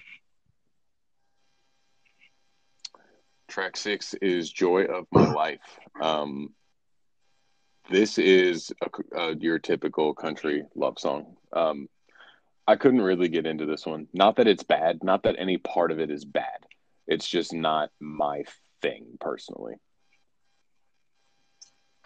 Track 3.48 3.76
six 3.76 4.14
is 4.14 4.50
"Joy 4.50 4.84
of 4.84 5.06
My 5.12 5.32
Life." 5.32 5.78
Um, 6.00 6.54
this 7.90 8.18
is 8.18 8.72
a, 8.82 9.18
a, 9.18 9.36
your 9.36 9.58
typical 9.58 10.14
country 10.14 10.64
love 10.74 10.98
song. 10.98 11.36
Um, 11.52 11.88
I 12.66 12.76
couldn't 12.76 13.02
really 13.02 13.28
get 13.28 13.46
into 13.46 13.64
this 13.64 13.86
one. 13.86 14.08
Not 14.12 14.36
that 14.36 14.48
it's 14.48 14.64
bad. 14.64 15.04
Not 15.04 15.22
that 15.22 15.36
any 15.38 15.58
part 15.58 15.92
of 15.92 16.00
it 16.00 16.10
is 16.10 16.24
bad. 16.24 16.66
It's 17.06 17.28
just 17.28 17.52
not 17.52 17.90
my 18.00 18.42
thing 18.82 19.16
personally. 19.20 19.76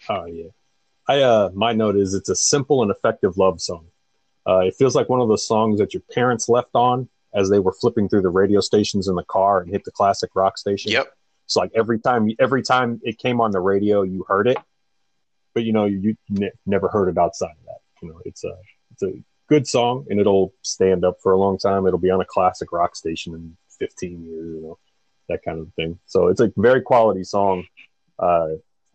Oh 0.09 0.27
yeah, 0.27 0.49
I 1.09 1.21
uh, 1.21 1.51
my 1.55 1.73
note 1.73 1.97
is 1.97 2.15
it's 2.15 2.29
a 2.29 2.37
simple 2.37 2.83
and 2.83 2.91
effective 2.91 3.37
love 3.37 3.61
song. 3.61 3.87
Uh, 4.47 4.61
it 4.61 4.75
feels 4.77 4.95
like 4.95 5.09
one 5.09 5.21
of 5.21 5.29
those 5.29 5.47
songs 5.47 5.79
that 5.79 5.93
your 5.95 6.03
parents 6.13 6.49
left 6.49 6.71
on 6.75 7.09
as 7.35 7.51
they 7.51 7.59
were 7.59 7.73
flipping 7.73 8.09
through 8.09 8.23
the 8.23 8.31
radio 8.31 8.61
stations 8.61 9.09
in 9.09 9.15
the 9.15 9.25
car 9.25 9.61
and 9.61 9.71
hit 9.71 9.85
the 9.85 9.91
classic 9.91 10.31
rock 10.35 10.59
station. 10.59 10.91
Yep. 10.91 11.13
So 11.47 11.61
like 11.61 11.73
every 11.75 11.99
time, 11.99 12.29
every 12.39 12.63
time 12.63 13.01
it 13.03 13.19
came 13.19 13.41
on 13.41 13.51
the 13.51 13.61
radio, 13.61 14.03
you 14.03 14.25
heard 14.29 14.47
it, 14.47 14.59
but 15.55 15.65
you 15.65 15.73
know 15.73 15.85
you, 15.85 15.99
you 16.01 16.17
ne- 16.29 16.53
never 16.65 16.89
heard 16.89 17.09
it 17.09 17.19
outside 17.19 17.51
of 17.51 17.67
that. 17.67 17.79
You 18.03 18.11
know, 18.11 18.21
it's 18.25 18.45
a 18.45 18.57
it's 18.93 19.03
a 19.03 19.13
good 19.49 19.67
song 19.67 20.07
and 20.09 20.21
it'll 20.21 20.55
stand 20.63 21.05
up 21.05 21.17
for 21.23 21.33
a 21.33 21.39
long 21.39 21.59
time. 21.59 21.87
It'll 21.87 21.99
be 21.99 22.11
on 22.11 22.21
a 22.21 22.25
classic 22.25 22.73
rock 22.73 22.95
station 22.95 23.35
in 23.35 23.57
15 23.79 24.25
years. 24.25 24.55
You 24.55 24.63
know, 24.63 24.79
that 25.29 25.43
kind 25.45 25.59
of 25.59 25.73
thing. 25.75 25.99
So 26.07 26.29
it's 26.29 26.41
a 26.41 26.53
very 26.57 26.83
quality 26.83 27.25
song. 27.25 27.67
Uh, 28.19 28.51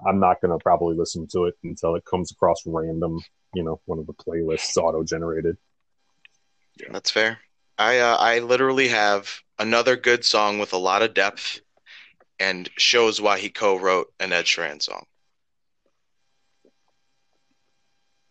I'm 0.05 0.19
not 0.19 0.39
going 0.41 0.57
to 0.57 0.61
probably 0.61 0.95
listen 0.95 1.27
to 1.31 1.45
it 1.45 1.55
until 1.63 1.95
it 1.95 2.05
comes 2.05 2.31
across 2.31 2.61
random, 2.65 3.19
you 3.53 3.63
know, 3.63 3.79
one 3.85 3.99
of 3.99 4.07
the 4.07 4.13
playlists 4.13 4.77
auto 4.77 5.03
generated. 5.03 5.57
Yeah. 6.79 6.89
That's 6.91 7.09
fair. 7.09 7.39
I 7.77 7.99
uh, 7.99 8.15
I 8.17 8.39
literally 8.39 8.89
have 8.89 9.33
another 9.59 9.95
good 9.95 10.23
song 10.23 10.59
with 10.59 10.73
a 10.73 10.77
lot 10.77 11.01
of 11.01 11.13
depth 11.13 11.59
and 12.39 12.69
shows 12.77 13.21
why 13.21 13.39
he 13.39 13.49
co-wrote 13.49 14.07
an 14.19 14.33
Ed 14.33 14.45
Sheeran 14.45 14.81
song. 14.81 15.05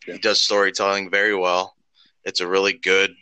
Yeah. 0.06 0.14
He 0.14 0.20
does 0.20 0.42
storytelling 0.42 1.10
very 1.10 1.34
well. 1.34 1.74
It's 2.24 2.40
a 2.40 2.46
really 2.46 2.74
good, 2.74 3.14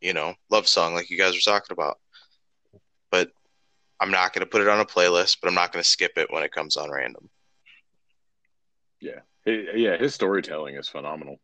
you 0.00 0.12
know, 0.12 0.34
love 0.48 0.68
song 0.68 0.94
like 0.94 1.10
you 1.10 1.18
guys 1.18 1.34
were 1.34 1.52
talking 1.52 1.72
about. 1.72 1.98
But 3.10 3.30
I'm 4.00 4.12
not 4.12 4.32
going 4.32 4.40
to 4.40 4.50
put 4.50 4.62
it 4.62 4.68
on 4.68 4.80
a 4.80 4.84
playlist, 4.84 5.38
but 5.40 5.48
I'm 5.48 5.54
not 5.54 5.72
going 5.72 5.82
to 5.82 5.88
skip 5.88 6.12
it 6.16 6.32
when 6.32 6.44
it 6.44 6.52
comes 6.52 6.76
on 6.76 6.90
random. 6.90 7.28
Yeah. 9.00 9.20
Yeah, 9.46 9.96
his 9.96 10.14
storytelling 10.14 10.76
is 10.76 10.88
phenomenal. 10.88 11.40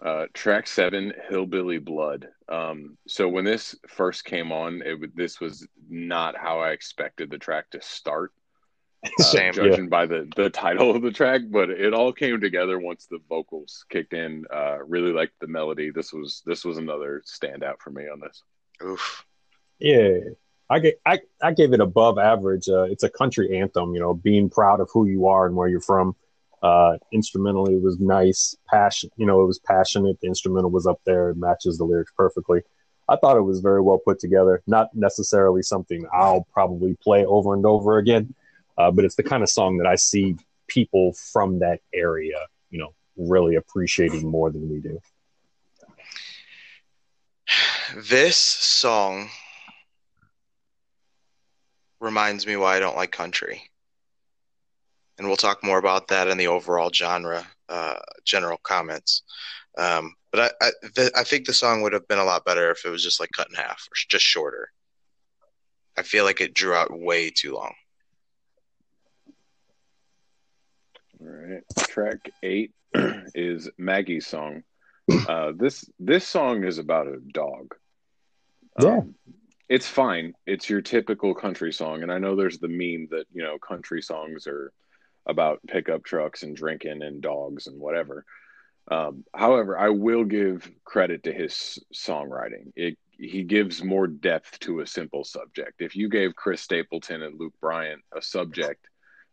Uh, 0.00 0.26
track 0.32 0.66
seven, 0.66 1.12
Hillbilly 1.28 1.78
Blood. 1.78 2.28
Um, 2.48 2.96
so 3.08 3.28
when 3.28 3.44
this 3.44 3.74
first 3.88 4.24
came 4.24 4.52
on, 4.52 4.80
it 4.84 5.16
this 5.16 5.40
was 5.40 5.66
not 5.88 6.36
how 6.36 6.60
I 6.60 6.70
expected 6.70 7.30
the 7.30 7.38
track 7.38 7.70
to 7.70 7.82
start. 7.82 8.32
Uh, 9.20 9.22
Same, 9.22 9.52
judging 9.52 9.84
yeah. 9.84 9.90
by 9.90 10.06
the 10.06 10.28
the 10.34 10.50
title 10.50 10.90
of 10.90 11.02
the 11.02 11.12
track, 11.12 11.42
but 11.50 11.70
it 11.70 11.94
all 11.94 12.12
came 12.12 12.40
together 12.40 12.80
once 12.80 13.06
the 13.06 13.20
vocals 13.28 13.84
kicked 13.88 14.12
in. 14.12 14.44
Uh, 14.52 14.78
really 14.84 15.12
liked 15.12 15.38
the 15.40 15.46
melody. 15.46 15.92
This 15.92 16.12
was 16.12 16.42
this 16.44 16.64
was 16.64 16.78
another 16.78 17.22
standout 17.24 17.78
for 17.78 17.90
me 17.90 18.08
on 18.08 18.18
this. 18.18 18.42
Oof. 18.82 19.24
Yeah, 19.78 20.18
I 20.70 20.78
get 20.80 21.00
I 21.06 21.20
I 21.42 21.52
gave 21.52 21.72
it 21.72 21.80
above 21.80 22.18
average. 22.18 22.68
Uh, 22.68 22.82
it's 22.82 23.02
a 23.02 23.08
country 23.08 23.58
anthem, 23.58 23.94
you 23.94 24.00
know, 24.00 24.14
being 24.14 24.50
proud 24.50 24.80
of 24.80 24.90
who 24.92 25.06
you 25.06 25.26
are 25.26 25.46
and 25.46 25.56
where 25.56 25.68
you're 25.68 25.80
from. 25.80 26.14
Uh, 26.62 26.98
instrumentally, 27.12 27.74
it 27.74 27.82
was 27.82 27.98
nice, 28.00 28.56
passion. 28.68 29.10
You 29.16 29.26
know, 29.26 29.40
it 29.42 29.46
was 29.46 29.60
passionate. 29.60 30.20
The 30.20 30.26
instrumental 30.26 30.70
was 30.70 30.86
up 30.86 31.00
there; 31.04 31.30
it 31.30 31.36
matches 31.36 31.78
the 31.78 31.84
lyrics 31.84 32.12
perfectly. 32.16 32.60
I 33.08 33.16
thought 33.16 33.38
it 33.38 33.42
was 33.42 33.60
very 33.60 33.80
well 33.80 33.98
put 33.98 34.18
together. 34.18 34.62
Not 34.66 34.88
necessarily 34.94 35.62
something 35.62 36.04
I'll 36.12 36.46
probably 36.52 36.96
play 37.02 37.24
over 37.24 37.54
and 37.54 37.64
over 37.64 37.96
again, 37.98 38.34
uh, 38.76 38.90
but 38.90 39.04
it's 39.04 39.14
the 39.14 39.22
kind 39.22 39.42
of 39.42 39.48
song 39.48 39.78
that 39.78 39.86
I 39.86 39.94
see 39.94 40.36
people 40.66 41.14
from 41.14 41.60
that 41.60 41.80
area, 41.94 42.38
you 42.70 42.78
know, 42.78 42.92
really 43.16 43.54
appreciating 43.54 44.28
more 44.28 44.50
than 44.50 44.68
we 44.68 44.80
do. 44.80 45.00
This 47.96 48.36
song 48.36 49.30
reminds 52.00 52.46
me 52.46 52.56
why 52.56 52.76
I 52.76 52.80
don't 52.80 52.96
like 52.96 53.12
country. 53.12 53.62
And 55.18 55.26
we'll 55.26 55.36
talk 55.36 55.64
more 55.64 55.78
about 55.78 56.08
that 56.08 56.28
in 56.28 56.38
the 56.38 56.46
overall 56.46 56.90
genre, 56.92 57.44
uh, 57.68 57.96
general 58.24 58.58
comments. 58.62 59.22
Um, 59.76 60.14
but 60.30 60.40
I, 60.40 60.66
I, 60.66 60.70
the, 60.94 61.10
I 61.16 61.24
think 61.24 61.46
the 61.46 61.52
song 61.52 61.82
would 61.82 61.92
have 61.92 62.06
been 62.06 62.18
a 62.18 62.24
lot 62.24 62.44
better 62.44 62.70
if 62.70 62.84
it 62.84 62.90
was 62.90 63.02
just 63.02 63.20
like 63.20 63.30
cut 63.34 63.48
in 63.48 63.56
half 63.56 63.88
or 63.90 63.94
just 64.08 64.24
shorter. 64.24 64.70
I 65.96 66.02
feel 66.02 66.24
like 66.24 66.40
it 66.40 66.54
drew 66.54 66.74
out 66.74 66.96
way 66.96 67.30
too 67.30 67.54
long. 67.54 67.74
All 71.20 71.26
right. 71.26 71.62
Track 71.88 72.30
eight 72.44 72.72
is 73.34 73.68
Maggie's 73.76 74.26
song. 74.26 74.62
Uh, 75.28 75.52
this 75.56 75.84
this 75.98 76.26
song 76.26 76.64
is 76.64 76.78
about 76.78 77.08
a 77.08 77.18
dog. 77.32 77.74
Yeah. 78.80 79.00
It's 79.68 79.86
fine. 79.86 80.32
It's 80.46 80.70
your 80.70 80.80
typical 80.80 81.34
country 81.34 81.72
song, 81.72 82.02
and 82.02 82.10
I 82.10 82.18
know 82.18 82.34
there's 82.34 82.58
the 82.58 82.68
meme 82.68 83.08
that 83.10 83.26
you 83.32 83.42
know 83.42 83.58
country 83.58 84.00
songs 84.02 84.46
are 84.46 84.72
about 85.26 85.60
pickup 85.66 86.04
trucks 86.04 86.42
and 86.42 86.56
drinking 86.56 87.02
and 87.02 87.20
dogs 87.20 87.66
and 87.66 87.78
whatever. 87.78 88.24
Um, 88.90 89.24
however, 89.34 89.78
I 89.78 89.90
will 89.90 90.24
give 90.24 90.70
credit 90.84 91.24
to 91.24 91.32
his 91.32 91.78
songwriting. 91.94 92.72
It 92.76 92.98
he 93.10 93.42
gives 93.42 93.82
more 93.82 94.06
depth 94.06 94.60
to 94.60 94.80
a 94.80 94.86
simple 94.86 95.24
subject. 95.24 95.82
If 95.82 95.96
you 95.96 96.08
gave 96.08 96.36
Chris 96.36 96.62
Stapleton 96.62 97.22
and 97.22 97.38
Luke 97.38 97.54
Bryan 97.60 98.00
a 98.16 98.22
subject 98.22 98.86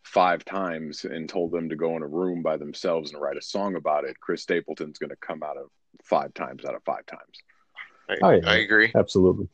five 0.03 0.43
times 0.43 1.05
and 1.05 1.29
told 1.29 1.51
them 1.51 1.69
to 1.69 1.75
go 1.75 1.95
in 1.95 2.01
a 2.01 2.07
room 2.07 2.41
by 2.41 2.57
themselves 2.57 3.13
and 3.13 3.21
write 3.21 3.37
a 3.37 3.41
song 3.41 3.75
about 3.75 4.03
it, 4.03 4.19
Chris 4.19 4.41
Stapleton's 4.41 4.97
going 4.97 5.11
to 5.11 5.15
come 5.15 5.43
out 5.43 5.57
of 5.57 5.69
five 6.03 6.33
times 6.33 6.65
out 6.65 6.75
of 6.75 6.83
five 6.83 7.05
times. 7.05 7.41
I, 8.09 8.17
oh, 8.21 8.29
yeah. 8.31 8.49
I 8.49 8.55
agree. 8.57 8.91
Absolutely. 8.95 9.47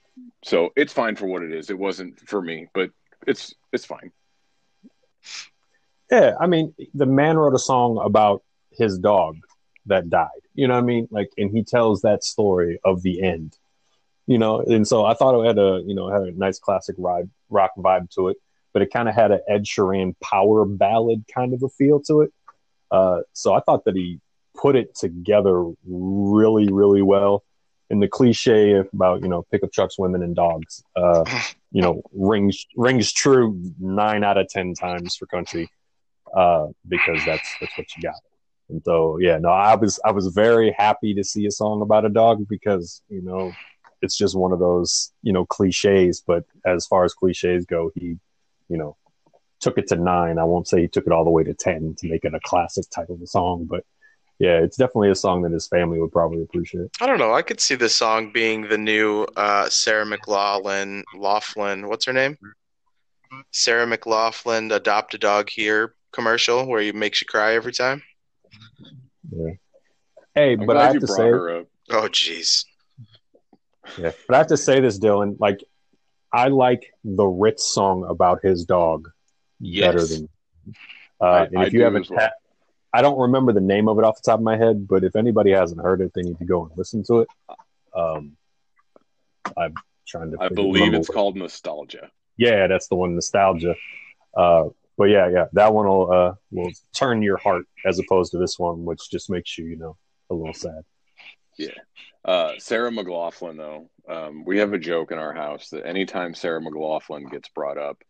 So 0.43 0.71
it's 0.75 0.93
fine 0.93 1.15
for 1.15 1.27
what 1.27 1.43
it 1.43 1.53
is. 1.53 1.69
It 1.69 1.77
wasn't 1.77 2.19
for 2.27 2.41
me, 2.41 2.67
but 2.73 2.91
it's 3.27 3.53
it's 3.71 3.85
fine. 3.85 4.11
Yeah, 6.09 6.33
I 6.39 6.47
mean, 6.47 6.73
the 6.93 7.05
man 7.05 7.37
wrote 7.37 7.53
a 7.53 7.59
song 7.59 8.01
about 8.03 8.43
his 8.71 8.97
dog 8.97 9.37
that 9.85 10.09
died. 10.09 10.29
You 10.53 10.67
know 10.67 10.73
what 10.73 10.83
I 10.83 10.85
mean? 10.85 11.07
Like, 11.11 11.29
and 11.37 11.51
he 11.51 11.63
tells 11.63 12.01
that 12.01 12.23
story 12.23 12.79
of 12.83 13.01
the 13.01 13.21
end. 13.21 13.57
You 14.27 14.37
know, 14.37 14.61
and 14.61 14.87
so 14.87 15.05
I 15.05 15.13
thought 15.13 15.39
it 15.39 15.47
had 15.47 15.57
a 15.57 15.81
you 15.85 15.95
know 15.95 16.09
had 16.09 16.23
a 16.23 16.31
nice 16.31 16.59
classic 16.59 16.95
ride, 16.97 17.29
rock 17.49 17.71
vibe 17.77 18.09
to 18.15 18.29
it, 18.29 18.37
but 18.73 18.81
it 18.81 18.91
kind 18.91 19.09
of 19.09 19.15
had 19.15 19.31
an 19.31 19.41
Ed 19.47 19.65
Sheeran 19.65 20.15
power 20.21 20.65
ballad 20.65 21.25
kind 21.33 21.53
of 21.53 21.63
a 21.63 21.69
feel 21.69 21.99
to 22.01 22.21
it. 22.21 22.33
Uh, 22.89 23.21
so 23.33 23.53
I 23.53 23.61
thought 23.61 23.85
that 23.85 23.95
he 23.95 24.19
put 24.55 24.75
it 24.75 24.95
together 24.95 25.65
really, 25.85 26.67
really 26.71 27.01
well 27.01 27.43
and 27.91 28.01
the 28.01 28.07
cliche 28.07 28.75
about 28.93 29.21
you 29.21 29.27
know 29.27 29.43
pickup 29.51 29.71
trucks, 29.71 29.99
women, 29.99 30.23
and 30.23 30.35
dogs, 30.35 30.83
uh, 30.95 31.23
you 31.71 31.81
know, 31.81 32.01
rings 32.13 32.65
rings 32.75 33.11
true 33.11 33.61
nine 33.79 34.23
out 34.23 34.37
of 34.37 34.47
ten 34.47 34.73
times 34.73 35.15
for 35.15 35.25
country, 35.27 35.69
uh, 36.35 36.67
because 36.87 37.23
that's 37.25 37.55
that's 37.59 37.77
what 37.77 37.87
you 37.95 38.01
got. 38.01 38.15
And 38.69 38.81
so, 38.85 39.17
yeah, 39.19 39.37
no, 39.37 39.49
I 39.49 39.75
was 39.75 39.99
I 40.05 40.11
was 40.11 40.27
very 40.27 40.73
happy 40.77 41.13
to 41.13 41.23
see 41.23 41.45
a 41.45 41.51
song 41.51 41.81
about 41.81 42.05
a 42.05 42.09
dog 42.09 42.47
because 42.47 43.01
you 43.09 43.21
know 43.21 43.51
it's 44.01 44.17
just 44.17 44.35
one 44.35 44.53
of 44.53 44.59
those 44.59 45.11
you 45.21 45.33
know 45.33 45.45
cliches. 45.45 46.23
But 46.25 46.45
as 46.65 46.87
far 46.87 47.03
as 47.03 47.13
cliches 47.13 47.65
go, 47.65 47.91
he 47.93 48.17
you 48.69 48.77
know 48.77 48.95
took 49.59 49.77
it 49.77 49.87
to 49.87 49.97
nine. 49.97 50.39
I 50.39 50.45
won't 50.45 50.67
say 50.67 50.81
he 50.81 50.87
took 50.87 51.05
it 51.05 51.11
all 51.11 51.25
the 51.25 51.29
way 51.29 51.43
to 51.43 51.53
ten 51.53 51.95
to 51.99 52.07
make 52.07 52.23
it 52.23 52.33
a 52.33 52.39
classic 52.39 52.85
type 52.89 53.09
of 53.09 53.21
a 53.21 53.27
song, 53.27 53.65
but 53.69 53.83
yeah, 54.41 54.57
it's 54.57 54.75
definitely 54.75 55.11
a 55.11 55.15
song 55.15 55.43
that 55.43 55.51
his 55.51 55.67
family 55.67 55.99
would 55.99 56.11
probably 56.11 56.41
appreciate. 56.41 56.89
I 56.99 57.05
don't 57.05 57.19
know. 57.19 57.31
I 57.31 57.43
could 57.43 57.61
see 57.61 57.75
this 57.75 57.95
song 57.95 58.31
being 58.33 58.67
the 58.67 58.77
new 58.77 59.27
uh, 59.37 59.69
Sarah 59.69 60.03
McLaughlin, 60.03 61.03
Laughlin. 61.15 61.87
What's 61.87 62.05
her 62.05 62.13
name? 62.13 62.39
Sarah 63.51 63.85
McLaughlin, 63.85 64.71
adopt 64.71 65.13
a 65.13 65.19
dog 65.19 65.47
here 65.47 65.93
commercial 66.11 66.65
where 66.65 66.81
he 66.81 66.91
makes 66.91 67.21
you 67.21 67.27
cry 67.27 67.53
every 67.53 67.71
time. 67.71 68.01
Yeah. 69.31 69.51
Hey, 70.33 70.53
I'm 70.53 70.65
but 70.65 70.75
I 70.75 70.87
have 70.87 70.99
to 70.99 71.07
say, 71.07 71.29
oh, 71.29 71.65
jeez. 71.91 72.65
Yeah, 73.99 74.11
but 74.27 74.33
I 74.33 74.37
have 74.39 74.47
to 74.47 74.57
say 74.57 74.79
this, 74.79 74.97
Dylan. 74.97 75.39
Like, 75.39 75.63
I 76.33 76.47
like 76.47 76.91
the 77.03 77.27
Ritz 77.27 77.71
song 77.71 78.05
about 78.09 78.39
his 78.41 78.65
dog 78.65 79.07
yes. 79.59 79.85
better 79.85 80.07
than. 80.07 80.29
Uh, 81.21 81.25
I, 81.25 81.43
and 81.43 81.53
if 81.53 81.59
I 81.59 81.65
you 81.67 81.83
haven't, 81.83 82.09
well. 82.09 82.31
I 82.93 83.01
don't 83.01 83.19
remember 83.19 83.53
the 83.53 83.61
name 83.61 83.87
of 83.87 83.97
it 83.99 84.03
off 84.03 84.21
the 84.21 84.29
top 84.31 84.39
of 84.39 84.43
my 84.43 84.57
head, 84.57 84.87
but 84.87 85.03
if 85.03 85.15
anybody 85.15 85.51
hasn't 85.51 85.81
heard 85.81 86.01
it, 86.01 86.11
they 86.13 86.21
need 86.21 86.39
to 86.39 86.45
go 86.45 86.65
and 86.65 86.71
listen 86.75 87.03
to 87.05 87.19
it. 87.21 87.27
Um, 87.95 88.35
I'm 89.57 89.73
trying 90.07 90.31
to. 90.31 90.37
I 90.41 90.49
believe 90.49 90.93
it's 90.93 91.09
called 91.09 91.37
Nostalgia. 91.37 92.11
Yeah, 92.37 92.67
that's 92.67 92.87
the 92.87 92.95
one, 92.95 93.15
Nostalgia. 93.15 93.75
Uh, 94.35 94.69
but 94.97 95.05
yeah, 95.05 95.29
yeah, 95.29 95.45
that 95.53 95.73
one 95.73 95.87
will 95.87 96.11
uh, 96.11 96.33
will 96.51 96.71
turn 96.93 97.21
your 97.21 97.37
heart 97.37 97.65
as 97.85 97.99
opposed 97.99 98.31
to 98.31 98.37
this 98.37 98.59
one, 98.59 98.85
which 98.85 99.09
just 99.09 99.29
makes 99.29 99.57
you, 99.57 99.65
you 99.65 99.77
know, 99.77 99.97
a 100.29 100.33
little 100.33 100.53
sad. 100.53 100.83
Yeah. 101.57 101.69
Uh, 102.23 102.53
Sarah 102.59 102.91
McLaughlin, 102.91 103.57
though, 103.57 103.89
um, 104.07 104.45
we 104.45 104.59
have 104.59 104.73
a 104.73 104.77
joke 104.77 105.11
in 105.11 105.17
our 105.17 105.33
house 105.33 105.69
that 105.69 105.87
anytime 105.87 106.33
Sarah 106.33 106.61
McLaughlin 106.61 107.27
gets 107.29 107.49
brought 107.49 107.77
up, 107.77 108.01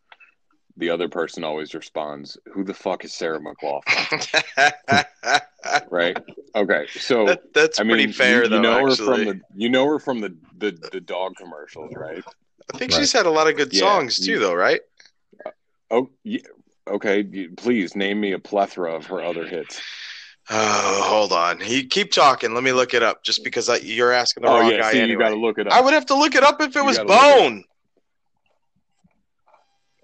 the 0.78 0.90
other 0.90 1.10
person 1.10 1.44
always 1.44 1.74
responds, 1.74 2.38
"Who 2.54 2.64
the 2.64 2.74
fuck 2.74 3.04
is 3.06 3.14
Sarah 3.14 3.40
McLaughlin?" 3.42 4.22
right? 5.90 6.18
Okay, 6.56 6.88
so 6.98 7.26
That- 7.26 7.54
that's 7.54 7.80
I 7.80 7.84
mean, 7.84 7.98
pretty 7.98 8.12
fair, 8.12 8.44
you, 8.44 8.50
though. 8.50 8.56
you 8.56 8.62
know 8.62 8.88
her 8.88 8.96
from 8.96 9.26
the 9.26 9.42
you 9.56 9.70
know 9.70 9.86
her 9.86 10.00
from 10.00 10.22
the 10.22 10.36
the, 10.58 10.72
the 10.92 11.02
dog 11.02 11.36
commercials, 11.38 11.94
right? 11.96 12.24
I 12.74 12.78
think 12.78 12.92
Right. 12.92 13.00
she's 13.00 13.12
had 13.12 13.26
a 13.26 13.32
lot 13.32 13.48
of 13.48 13.56
good 13.58 13.74
Yeah, 13.74 13.80
songs 13.82 14.18
too, 14.20 14.40
though, 14.40 14.54
right? 14.54 14.82
Oh, 15.90 16.10
yeah, 16.24 16.40
okay. 16.88 17.24
Please 17.58 17.96
name 17.96 18.22
me 18.22 18.32
a 18.32 18.40
plethora 18.40 18.94
of 18.96 19.06
her 19.08 19.22
other 19.22 19.46
hits. 19.46 19.82
Oh, 20.54 21.02
hold 21.06 21.34
on. 21.34 21.62
You 21.66 21.88
keep 21.88 22.12
talking. 22.12 22.54
Let 22.56 22.64
me 22.64 22.74
look 22.74 22.94
it 22.96 23.04
up. 23.04 23.24
Just 23.24 23.44
because 23.44 23.70
I, 23.70 23.78
you're 23.78 24.12
asking 24.12 24.44
the 24.44 24.50
Oh 24.50 24.60
wrong 24.60 24.72
yeah, 24.72 24.80
guy 24.80 24.92
see, 24.92 25.06
you 25.06 25.18
got 25.18 25.30
to 25.30 25.36
look 25.36 25.60
it 25.60 25.68
up. 25.68 25.74
I 25.74 25.80
would 25.82 25.94
have 25.94 26.08
to 26.08 26.16
look 26.16 26.34
it 26.36 26.44
up 26.44 26.60
if 26.60 26.76
it 26.76 26.80
You 26.80 26.84
was 26.86 26.98
gotta 26.98 27.10
it. 27.10 27.40
Bone. 27.40 27.64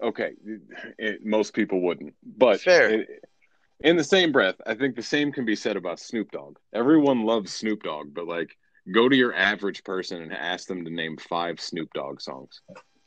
Okay, 0.02 0.32
it, 0.98 1.24
most 1.24 1.54
people 1.54 1.80
wouldn't, 1.80 2.14
but 2.24 2.60
Fair. 2.60 3.00
it- 3.00 3.24
in 3.80 3.96
the 3.96 4.02
same 4.02 4.32
breath, 4.32 4.56
I 4.66 4.74
think 4.74 4.96
the 4.96 5.02
same 5.02 5.30
can 5.30 5.44
be 5.44 5.54
said 5.54 5.76
about 5.76 6.00
Snoop 6.00 6.32
Dogg. 6.32 6.56
Everyone 6.74 7.24
loves 7.24 7.52
Snoop 7.52 7.84
Dogg, 7.84 8.12
but 8.12 8.26
like, 8.26 8.56
go 8.92 9.08
to 9.08 9.14
your 9.14 9.32
average 9.32 9.84
person 9.84 10.20
and 10.20 10.32
ask 10.32 10.66
them 10.66 10.84
to 10.84 10.90
name 10.90 11.16
five 11.16 11.60
Snoop 11.60 11.92
Dogg 11.92 12.20
songs 12.20 12.60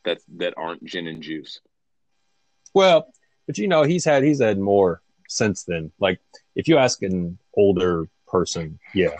that 0.04 0.18
that 0.38 0.54
aren't 0.56 0.82
gin 0.84 1.06
and 1.08 1.22
juice. 1.22 1.60
Well, 2.72 3.12
but 3.46 3.58
you 3.58 3.68
know, 3.68 3.82
he's 3.82 4.04
had 4.04 4.22
he's 4.22 4.40
had 4.40 4.58
more 4.58 5.02
since 5.28 5.64
then. 5.64 5.92
Like 6.00 6.20
if 6.54 6.68
you 6.68 6.78
ask 6.78 7.02
an 7.02 7.38
older 7.54 8.08
person, 8.26 8.78
yeah. 8.94 9.16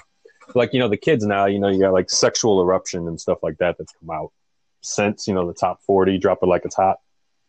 Like, 0.55 0.73
you 0.73 0.81
know, 0.81 0.89
the 0.89 0.97
kids 0.97 1.25
now, 1.25 1.47
you 1.47 1.59
know, 1.59 1.69
you 1.69 1.81
got 1.81 1.93
like 1.93 2.11
sexual 2.11 2.61
eruption 2.61 3.09
and 3.09 3.21
stuff 3.21 3.43
like 3.43 3.59
that 3.59 3.77
that's 3.79 3.93
come 4.01 4.11
out 4.11 4.33
since, 4.81 5.27
you 5.29 5.35
know, 5.35 5.47
the 5.47 5.55
top 5.55 5.81
forty, 5.83 6.19
drop 6.19 6.39
it 6.43 6.47
like 6.47 6.65
it's 6.65 6.77
hot. 6.77 6.99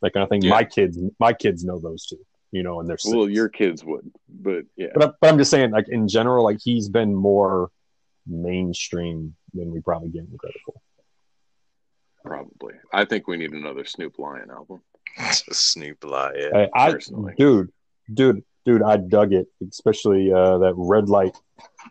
That 0.04 0.12
kind 0.12 0.24
of 0.24 0.30
thing. 0.30 0.42
Yeah. 0.42 0.52
My 0.52 0.66
kids 0.66 1.00
my 1.18 1.32
kids 1.32 1.64
know 1.64 1.80
those 1.80 2.06
two, 2.06 2.20
you 2.52 2.62
know, 2.62 2.82
and 2.82 2.90
they're 2.90 2.98
Well, 3.06 3.30
your 3.30 3.48
kids 3.48 3.86
would, 3.86 4.12
but 4.28 4.66
yeah, 4.76 4.90
but, 4.94 5.04
I, 5.04 5.12
but 5.22 5.30
I'm 5.30 5.38
just 5.38 5.50
saying, 5.50 5.72
like 5.72 5.88
in 5.88 6.10
general, 6.10 6.44
like 6.44 6.60
he's 6.62 6.90
been 6.90 7.16
more 7.16 7.72
mainstream 8.28 9.36
than 9.54 9.72
we 9.72 9.80
probably 9.80 10.10
give 10.10 10.26
him 10.26 10.38
credit 10.38 10.60
for. 10.66 10.74
probably. 12.26 12.74
I 12.94 13.06
think 13.06 13.28
we 13.28 13.38
need 13.38 13.54
another 13.54 13.86
Snoop 13.86 14.20
Lion 14.20 14.52
album. 14.52 14.82
Snoop 15.32 16.04
Lion. 16.04 16.52
I, 16.54 16.70
I 16.76 16.92
Personally. 16.92 17.34
dude, 17.38 17.72
dude, 18.14 18.44
dude, 18.66 18.84
I 18.84 18.98
dug 18.98 19.32
it, 19.32 19.48
especially 19.70 20.34
uh, 20.34 20.58
that 20.58 20.74
red 20.76 21.08
light 21.08 21.38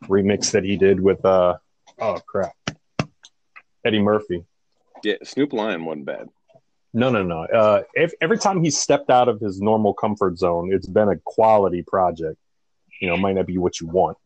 remix 0.05 0.51
that 0.51 0.65
he 0.65 0.77
did 0.77 1.01
with 1.01 1.25
uh, 1.25 1.55
oh 1.99 2.19
crap, 2.27 2.53
Eddie 3.87 4.03
Murphy. 4.03 4.45
Yeah, 5.03 5.17
Snoop 5.25 5.55
Lion 5.55 5.87
wasn't 5.87 6.05
bad. 6.05 6.29
No, 6.95 7.09
no, 7.11 7.23
no. 7.23 7.43
Uh, 7.45 7.83
if, 7.95 8.13
every 8.21 8.39
time 8.39 8.63
he's 8.63 8.79
stepped 8.79 9.09
out 9.11 9.29
of 9.29 9.41
his 9.41 9.61
normal 9.61 9.95
comfort 9.95 10.39
zone, 10.39 10.71
it's 10.73 10.87
been 10.87 11.09
a 11.09 11.17
quality 11.25 11.83
project. 11.83 12.37
You 13.01 13.09
know, 13.09 13.15
it 13.15 13.19
might 13.21 13.35
not 13.35 13.47
be 13.47 13.57
what 13.59 13.81
you 13.81 13.87
want, 13.87 14.19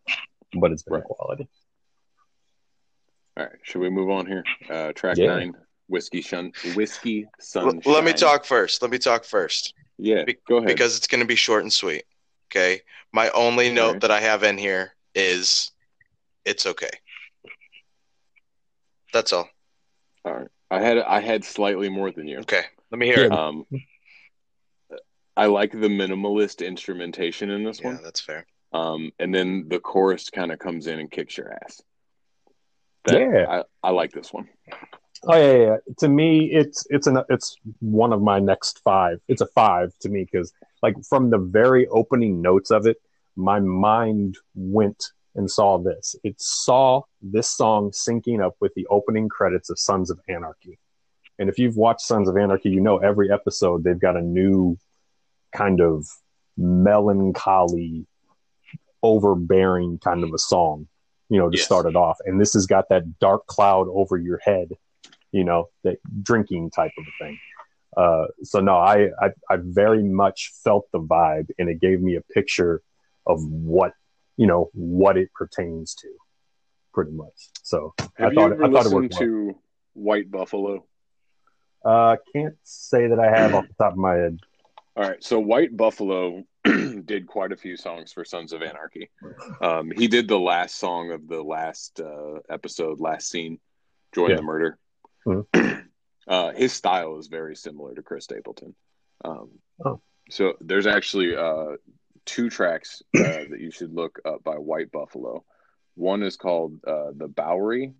but 0.59 0.72
it's 0.72 0.83
been 0.83 0.94
Right. 0.94 1.05
quality. 1.05 1.48
All 3.37 3.44
right, 3.44 3.52
should 3.62 3.81
we 3.81 3.90
move 3.90 4.11
on 4.11 4.26
here? 4.26 4.42
Uh, 4.68 4.92
track 4.94 5.16
Yeah. 5.16 5.26
nine, 5.37 5.52
whiskey 5.88 6.22
shun, 6.22 6.52
whiskey 6.74 7.24
L- 7.24 7.31
sun. 7.40 7.81
let 7.85 8.02
me 8.02 8.12
talk 8.12 8.44
first. 8.44 8.83
Let 8.83 8.90
me 8.90 8.98
talk 8.98 9.24
first 9.24 9.72
Yeah, 9.98 10.24
Be- 10.24 10.38
go 10.48 10.57
ahead. 10.57 10.66
because 10.68 10.96
it's 10.96 11.07
going 11.07 11.20
to 11.20 11.26
be 11.26 11.37
short 11.37 11.62
and 11.62 11.72
sweet. 11.72 12.05
Okay. 12.50 12.81
My 13.12 13.31
only 13.31 13.70
note 13.70 13.87
Alright. 13.87 14.00
that 14.02 14.11
I 14.11 14.20
have 14.20 14.42
in 14.42 14.57
here 14.59 14.94
is 15.14 15.70
it's 16.44 16.66
okay. 16.66 16.90
That's 19.12 19.33
all. 19.33 19.48
All 20.24 20.33
right, 20.35 20.48
I 20.70 20.81
had 20.81 20.98
I 20.98 21.20
had 21.20 21.44
slightly 21.44 21.88
more 21.88 22.11
than 22.11 22.26
you. 22.26 22.38
Okay. 22.40 22.62
Let 22.90 22.98
me 22.98 23.07
hear 23.07 23.24
it. 23.24 23.33
Um, 23.33 23.64
I 25.37 25.46
like 25.46 25.72
the 25.72 25.88
minimalist 25.88 26.66
instrumentation 26.66 27.50
in 27.50 27.62
this 27.64 27.81
Yeah, 27.81 27.94
one. 27.94 28.02
that's 28.02 28.20
fair. 28.20 28.46
Um, 28.72 29.12
and 29.18 29.35
then 29.35 29.66
the 29.68 29.79
chorus 29.79 30.31
kind 30.31 30.50
of 30.50 30.59
comes 30.59 30.87
in 30.87 30.98
and 30.98 31.11
kicks 31.11 31.37
your 31.37 31.52
ass. 31.52 31.83
That- 33.05 33.20
Yeah. 33.20 33.46
I, 33.83 33.88
I 33.88 33.90
like 33.90 34.12
this 34.12 34.33
one. 34.33 34.48
Oh 35.29 35.37
yeah, 35.37 35.52
yeah, 35.52 35.64
yeah. 35.64 35.76
To 35.98 36.09
me, 36.09 36.50
it's 36.52 36.87
it's 36.90 37.07
an 37.07 37.18
it's 37.31 37.57
one 37.81 38.12
of 38.12 38.20
my 38.22 38.38
next 38.38 38.81
five. 38.85 39.18
It's 39.29 39.40
a 39.40 39.46
five 39.46 39.92
to 40.00 40.09
me 40.09 40.24
because 40.31 40.52
like 40.83 40.94
from 41.09 41.31
the 41.31 41.38
very 41.38 41.87
opening 41.88 42.42
notes 42.42 42.70
of 42.70 42.87
it, 42.87 42.98
my 43.35 43.59
mind 43.61 44.37
went 44.55 45.12
and 45.37 45.51
saw 45.51 45.79
this. 45.79 46.16
It 46.25 46.40
saw 46.40 47.03
this 47.22 47.49
song 47.49 47.90
syncing 47.90 48.44
up 48.44 48.57
with 48.61 48.72
the 48.75 48.87
opening 48.88 49.29
credits 49.29 49.70
of 49.70 49.79
Sons 49.79 50.11
of 50.11 50.18
Anarchy. 50.29 50.79
And 51.38 51.49
if 51.49 51.59
you've 51.59 51.77
watched 51.77 52.01
Sons 52.01 52.29
of 52.29 52.37
Anarchy, 52.37 52.70
you 52.70 52.81
know 52.81 52.99
every 52.99 53.31
episode 53.31 53.85
they've 53.85 53.99
got 53.99 54.16
a 54.16 54.22
new 54.22 54.79
kind 55.55 55.81
of 55.81 56.07
melancholy, 56.57 58.07
overbearing 59.03 59.99
kind 59.99 60.25
of 60.25 60.33
a 60.33 60.38
song, 60.38 60.88
you 61.29 61.38
know, 61.38 61.51
to 61.51 61.57
Yes. 61.57 61.66
start 61.66 61.87
it 61.87 61.96
off. 61.96 62.18
And 62.25 62.40
this 62.40 62.55
has 62.55 62.66
got 62.66 62.88
that 62.88 63.18
dark 63.18 63.46
cloud 63.46 63.88
over 63.90 64.16
your 64.16 64.38
head, 64.38 64.70
you 65.33 65.44
know, 65.44 65.68
that 65.85 65.99
drinking 66.22 66.70
type 66.70 66.92
of 66.99 67.05
a 67.07 67.25
thing. 67.25 67.38
Uh, 67.96 68.27
so 68.42 68.61
no, 68.61 68.77
I, 68.77 69.11
I 69.20 69.31
I 69.51 69.57
very 69.59 70.03
much 70.03 70.53
felt 70.62 70.87
the 70.92 71.01
vibe, 71.01 71.49
and 71.59 71.68
it 71.70 71.81
gave 71.81 72.03
me 72.03 72.16
a 72.16 72.20
picture 72.20 72.83
of 73.27 73.42
what 73.44 73.92
you 74.37 74.46
know 74.46 74.70
what 74.75 75.16
it 75.16 75.33
pertains 75.35 75.94
to, 75.96 76.09
pretty 76.92 77.12
much. 77.12 77.51
So 77.62 77.94
Have 78.16 78.33
I 78.33 78.35
thought 78.35 78.53
I 78.53 78.57
thought 78.57 78.64
it 78.64 78.70
listened 78.70 78.94
worked 78.94 79.12
well. 79.14 79.20
to 79.20 79.59
White 79.94 80.31
Buffalo? 80.31 80.85
Uh, 81.85 82.16
can't 82.35 82.57
say 82.64 83.07
that 83.09 83.18
I 83.20 83.31
have 83.31 83.55
off 83.55 83.66
the 83.68 83.75
top 83.85 83.92
of 83.92 83.99
my 83.99 84.14
head. 84.14 84.38
All 84.96 85.05
right, 85.09 85.22
so 85.22 85.38
White 85.38 85.77
Buffalo 85.77 86.42
did 86.64 87.27
quite 87.27 87.53
a 87.53 87.57
few 87.57 87.77
songs 87.77 88.12
for 88.12 88.25
Sons 88.25 88.53
of 88.53 88.62
Anarchy. 88.62 89.11
Um, 89.61 89.90
he 89.94 90.09
did 90.09 90.27
the 90.27 90.38
last 90.38 90.77
song 90.77 91.12
of 91.12 91.29
the 91.29 91.42
last 91.42 92.01
uh, 92.01 92.38
episode, 92.51 92.99
last 92.99 93.29
scene, 93.31 93.61
Join 94.14 94.31
Yeah. 94.31 94.37
the 94.37 94.42
Murder. 94.42 94.79
Mhm. 95.27 95.87
uh, 96.29 96.53
his 96.53 96.72
style 96.72 97.18
is 97.18 97.27
very 97.29 97.55
similar 97.57 97.94
to 97.94 98.03
Chris 98.03 98.25
Stapleton. 98.25 98.75
Um, 99.25 99.51
Oh. 99.85 100.01
So 100.31 100.55
there's 100.61 100.87
actually 100.87 101.37
uh, 101.37 101.77
two 102.26 102.50
tracks 102.50 103.02
uh, 103.18 103.44
that 103.50 103.60
you 103.60 103.70
should 103.70 103.94
look 103.94 104.20
up 104.24 104.44
by 104.44 104.56
White 104.56 104.92
Buffalo. 104.92 105.44
One 105.94 106.22
is 106.22 106.36
called 106.36 106.80
uh, 106.86 107.12
The 107.16 107.28
Bowery, 107.28 107.94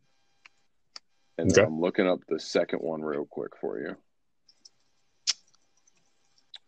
and 1.39 1.51
then 1.51 1.59
Okay. 1.59 1.63
I'm 1.63 1.81
looking 1.81 2.07
up 2.09 2.21
the 2.29 2.39
second 2.41 2.81
one 2.81 3.03
real 3.03 3.25
quick 3.27 3.53
for 3.61 3.79
you. 3.81 3.97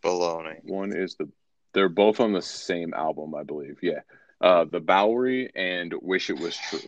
Baloney. 0.03 0.61
One 0.65 0.93
is 0.97 1.17
the 1.17 1.29
they're 1.75 1.89
both 1.89 2.21
on 2.21 2.33
the 2.33 2.43
same 2.43 2.95
album, 2.95 3.35
I 3.35 3.43
believe. 3.43 3.79
Yeah. 3.83 4.01
Uh 4.41 4.65
The 4.65 4.81
Bowery 4.81 5.51
and 5.55 5.93
Wish 6.01 6.31
It 6.31 6.39
Was 6.39 6.57
True. 6.57 6.79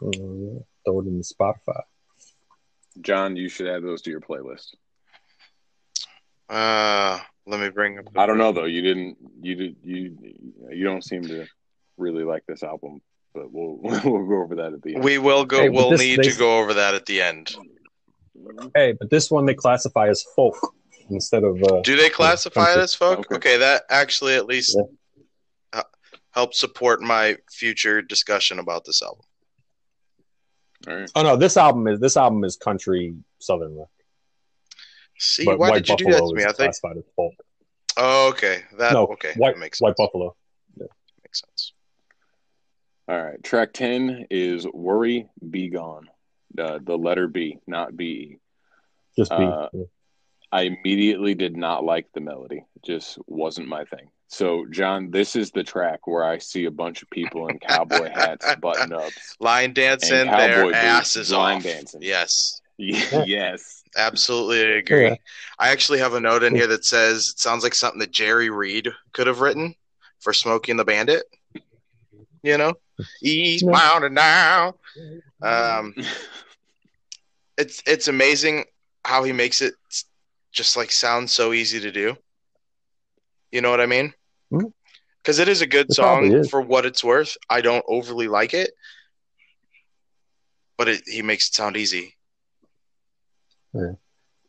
Throw 0.00 1.00
it 1.00 1.06
in 1.06 1.18
the 1.18 1.24
Spotify. 1.24 1.82
John, 3.00 3.36
you 3.36 3.48
should 3.48 3.68
add 3.68 3.82
those 3.82 4.02
to 4.02 4.10
your 4.10 4.20
playlist. 4.20 4.74
Uh, 6.52 7.18
let 7.46 7.60
me 7.60 7.70
bring 7.70 7.98
up. 7.98 8.12
the- 8.12 8.20
I 8.20 8.26
don't 8.26 8.38
know 8.38 8.52
though. 8.52 8.64
You 8.64 8.82
didn't 8.82 9.16
you 9.40 9.54
did 9.54 9.76
you 9.82 10.16
you 10.70 10.84
don't 10.84 11.02
seem 11.02 11.22
to 11.28 11.46
really 11.96 12.24
like 12.24 12.44
this 12.46 12.62
album, 12.62 13.00
but 13.34 13.50
we'll 13.52 13.78
we'll 13.82 14.26
go 14.26 14.42
over 14.42 14.56
that 14.56 14.72
at 14.72 14.82
the 14.82 14.94
end. 14.96 15.04
We 15.04 15.18
will 15.18 15.44
go. 15.44 15.60
Hey, 15.60 15.68
we'll 15.70 15.90
this- 15.90 16.00
need 16.00 16.18
they- 16.18 16.30
to 16.30 16.38
go 16.38 16.58
over 16.58 16.74
that 16.74 16.94
at 16.94 17.06
the 17.06 17.22
end. 17.22 17.54
Hey, 18.74 18.92
but 18.92 19.08
this 19.08 19.30
one 19.30 19.46
they 19.46 19.54
classify 19.54 20.08
as 20.08 20.24
folk 20.34 20.56
instead 21.10 21.44
of 21.44 21.62
uh, 21.62 21.80
Do 21.82 21.96
they 21.96 22.08
classify 22.10 22.72
it 22.72 22.78
as 22.78 22.94
folk? 22.94 23.20
Okay. 23.20 23.34
Okay, 23.36 23.56
that 23.58 23.84
actually 23.88 24.34
at 24.34 24.46
least 24.46 24.76
Yeah. 25.74 25.82
helps 26.32 26.58
support 26.58 27.00
my 27.02 27.36
future 27.52 28.02
discussion 28.02 28.58
about 28.58 28.84
this 28.84 29.00
album. 29.02 29.24
All 30.88 30.96
right. 30.96 31.10
Oh 31.14 31.22
no, 31.22 31.36
this 31.36 31.56
album 31.56 31.86
is 31.86 32.00
this 32.00 32.16
album 32.16 32.42
is 32.44 32.56
country 32.56 33.14
southern 33.38 33.76
rock. 33.76 33.88
See, 35.22 35.44
but 35.44 35.58
why 35.58 35.70
White 35.70 35.84
did 35.84 36.00
you 36.00 36.06
do 36.06 36.12
that 36.12 36.18
to 36.18 36.34
me? 36.34 36.42
I 36.42 36.46
think. 36.46 36.56
classified 36.56 36.96
as 36.96 37.04
folk. 37.14 37.34
Oh, 37.96 38.28
okay. 38.30 38.62
That 38.78 38.92
no, 38.92 39.06
okay. 39.08 39.32
White 39.36 39.54
that 39.54 39.60
makes 39.60 39.80
White 39.80 39.90
sense. 39.90 39.96
Buffalo. 39.98 40.34
Makes 40.78 41.40
sense. 41.40 41.72
All 43.08 43.22
right. 43.22 43.42
Track 43.42 43.72
10 43.72 44.26
is 44.30 44.66
Worry 44.72 45.28
Be 45.48 45.68
Gone. 45.68 46.08
Uh, 46.58 46.78
the 46.82 46.96
letter 46.98 47.28
B, 47.28 47.58
not 47.66 47.96
B. 47.96 48.04
E. 48.04 48.38
Just 49.16 49.30
be 49.30 49.36
Uh, 49.36 49.68
I 50.50 50.62
immediately 50.62 51.34
did 51.34 51.56
not 51.56 51.84
like 51.84 52.06
the 52.12 52.20
melody. 52.20 52.58
It 52.76 52.84
just 52.84 53.18
wasn't 53.26 53.68
my 53.68 53.84
thing. 53.84 54.10
So, 54.28 54.66
John, 54.70 55.10
this 55.10 55.36
is 55.36 55.50
the 55.50 55.62
track 55.62 56.06
where 56.06 56.24
I 56.24 56.38
see 56.38 56.64
a 56.64 56.70
bunch 56.70 57.02
of 57.02 57.10
people 57.10 57.48
in 57.48 57.58
cowboy 57.58 58.10
hats, 58.14 58.46
button 58.60 58.92
ups. 58.92 59.36
Line 59.40 59.72
dancing, 59.72 60.26
their 60.26 60.64
boots, 60.64 60.76
asses 60.76 61.32
line 61.32 61.58
off. 61.58 61.62
dancing. 61.62 62.02
Yes, 62.02 62.60
yes. 62.78 63.81
Absolutely 63.96 64.62
agree. 64.78 65.04
Yeah. 65.04 65.14
I 65.58 65.70
actually 65.70 65.98
have 65.98 66.14
a 66.14 66.20
note 66.20 66.42
in 66.42 66.54
here 66.54 66.66
that 66.68 66.84
says 66.84 67.28
it 67.28 67.38
sounds 67.38 67.62
like 67.62 67.74
something 67.74 68.00
that 68.00 68.10
Jerry 68.10 68.50
Reed 68.50 68.88
could 69.12 69.26
have 69.26 69.40
written 69.40 69.74
for 70.20 70.32
Smokey 70.32 70.70
and 70.70 70.80
the 70.80 70.84
Bandit. 70.84 71.24
you 72.42 72.58
know, 72.58 72.74
eastbound 73.22 74.04
and 74.04 74.16
down. 74.16 74.72
Um, 75.42 75.94
it's 77.58 77.82
it's 77.86 78.08
amazing 78.08 78.64
how 79.04 79.22
he 79.24 79.32
makes 79.32 79.60
it 79.60 79.74
just 80.52 80.76
like 80.76 80.90
sound 80.90 81.30
so 81.30 81.52
easy 81.52 81.80
to 81.80 81.90
do. 81.92 82.16
You 83.50 83.60
know 83.60 83.70
what 83.70 83.80
I 83.80 83.86
mean? 83.86 84.12
Because 85.22 85.38
it 85.38 85.48
is 85.48 85.60
a 85.62 85.66
good 85.66 85.90
It 85.90 85.94
song 85.94 86.44
for 86.48 86.60
what 86.60 86.86
it's 86.86 87.04
worth. 87.04 87.36
I 87.48 87.60
don't 87.60 87.84
overly 87.86 88.28
like 88.28 88.54
it, 88.54 88.72
but 90.76 90.88
it, 90.88 91.02
he 91.06 91.22
makes 91.22 91.48
it 91.48 91.54
sound 91.54 91.76
easy. 91.76 92.16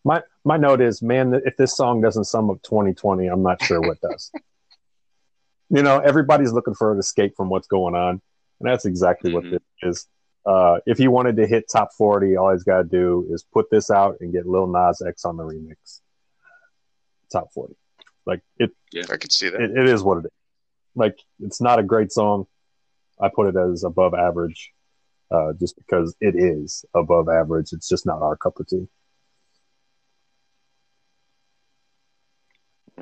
My 0.03 0.21
my 0.43 0.57
note 0.57 0.81
is, 0.81 1.01
man, 1.01 1.33
if 1.45 1.55
this 1.57 1.75
song 1.77 2.01
doesn't 2.01 2.25
sum 2.25 2.49
up 2.49 2.61
2020, 2.63 3.27
I'm 3.27 3.41
not 3.43 3.61
sure 3.63 3.81
what 3.81 4.01
does. 4.01 4.31
you 5.69 5.81
know, 5.81 5.99
everybody's 5.99 6.51
looking 6.51 6.73
for 6.75 6.91
an 6.91 6.99
escape 6.99 7.35
from 7.37 7.49
what's 7.49 7.67
going 7.67 7.95
on, 7.95 8.21
and 8.59 8.69
that's 8.69 8.85
exactly 8.85 9.31
what 9.33 9.43
Mhm. 9.45 9.51
this 9.51 9.61
is. 9.81 10.07
Uh, 10.45 10.79
if 10.85 10.97
he 10.97 11.07
wanted 11.07 11.37
to 11.37 11.47
hit 11.47 11.69
top 11.71 11.93
40, 11.93 12.35
all 12.35 12.51
he's 12.51 12.63
got 12.65 12.79
to 12.79 12.83
do 12.83 13.25
is 13.29 13.43
put 13.43 13.69
this 13.71 13.89
out 13.89 14.17
and 14.19 14.33
get 14.33 14.45
Lil 14.45 14.67
Nas 14.67 15.01
X 15.01 15.23
on 15.23 15.37
the 15.37 15.43
remix. 15.43 16.01
Top 17.31 17.51
40. 17.53 17.75
Like 18.25 18.41
it, 18.57 18.71
Yeah, 18.91 19.05
I 19.09 19.15
could 19.17 19.31
see 19.31 19.47
that. 19.49 19.61
it, 19.61 19.71
it 19.77 19.87
is 19.87 20.03
what 20.03 20.17
it 20.19 20.25
is. 20.25 20.31
Like 20.95 21.17
it's 21.39 21.61
not 21.61 21.79
a 21.79 21.83
great 21.83 22.11
song. 22.11 22.45
I 23.21 23.29
put 23.33 23.47
it 23.47 23.55
as 23.57 23.83
above 23.85 24.13
average, 24.13 24.73
uh, 25.31 25.53
just 25.53 25.77
because 25.77 26.13
it 26.19 26.35
is 26.35 26.83
above 26.93 27.29
average. 27.29 27.71
It's 27.71 27.87
just 27.87 28.05
not 28.05 28.21
our 28.21 28.35
cup 28.35 28.59
of 28.59 28.67
tea. 28.67 28.87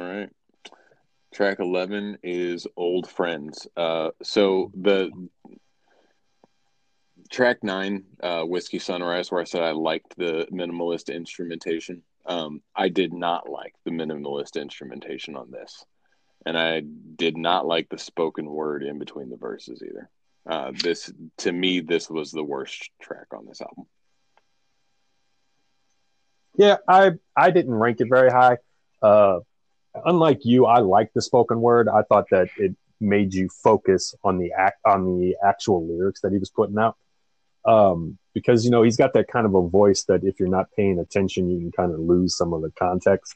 All 0.02 0.08
right. 0.08 0.30
Track 1.32 1.60
11 1.60 2.18
is 2.24 2.66
Old 2.76 3.08
Friends. 3.08 3.68
Uh, 3.78 4.10
so 4.24 4.72
the 4.74 5.12
track 7.30 7.64
9, 7.64 8.04
uh, 8.24 8.44
Whiskey 8.44 8.80
Sunrise, 8.80 9.32
where 9.32 9.42
I 9.42 9.44
said 9.44 9.62
I 9.62 9.72
liked 9.72 10.16
the 10.18 10.48
minimalist 10.52 11.14
instrumentation. 11.14 12.02
Um, 12.26 12.64
I 12.76 12.90
did 12.90 13.14
not 13.14 13.48
like 13.48 13.76
the 13.86 13.92
minimalist 13.92 14.60
instrumentation 14.60 15.36
on 15.36 15.52
this. 15.52 15.86
And 16.48 16.58
I 16.58 16.82
did 17.16 17.38
not 17.38 17.68
like 17.68 17.88
the 17.90 18.00
spoken 18.00 18.48
word 18.48 18.82
in 18.82 18.98
between 18.98 19.30
the 19.30 19.38
verses 19.38 19.84
either. 19.84 20.10
Uh, 20.50 20.72
this, 20.82 21.14
to 21.38 21.52
me, 21.52 21.80
this 21.80 22.10
was 22.10 22.32
the 22.32 22.44
worst 22.44 22.90
track 23.00 23.28
on 23.38 23.46
this 23.46 23.62
album. 23.62 23.86
Yeah, 26.56 26.78
I 26.88 27.12
I 27.38 27.52
didn't 27.52 27.76
rank 27.76 28.02
it 28.02 28.10
very 28.10 28.32
high. 28.32 28.58
Uh, 29.02 29.40
unlike 30.06 30.40
you, 30.44 30.66
I 30.66 30.80
like 30.80 31.12
the 31.14 31.22
spoken 31.22 31.62
word. 31.62 31.88
I 31.90 32.04
thought 32.04 32.26
that 32.32 32.50
it 32.58 32.76
made 33.00 33.34
you 33.34 33.50
focus 33.64 34.14
on 34.24 34.38
the 34.38 34.52
act 34.52 34.80
on 34.86 35.20
the 35.20 35.36
actual 35.44 35.86
lyrics 35.88 36.22
that 36.22 36.32
he 36.32 36.38
was 36.38 36.50
putting 36.50 36.78
out. 36.78 36.98
Um, 37.64 38.18
because 38.34 38.66
you 38.66 38.72
know 38.72 38.82
he's 38.82 38.98
got 38.98 39.14
that 39.14 39.28
kind 39.28 39.46
of 39.46 39.54
a 39.54 39.68
voice 39.68 40.04
that 40.06 40.24
if 40.24 40.40
you're 40.40 40.50
not 40.50 40.72
paying 40.76 41.00
attention, 41.00 41.50
you 41.50 41.60
can 41.60 41.72
kind 41.72 41.94
of 41.94 42.00
lose 42.00 42.36
some 42.36 42.54
of 42.54 42.62
the 42.62 42.72
context. 42.72 43.36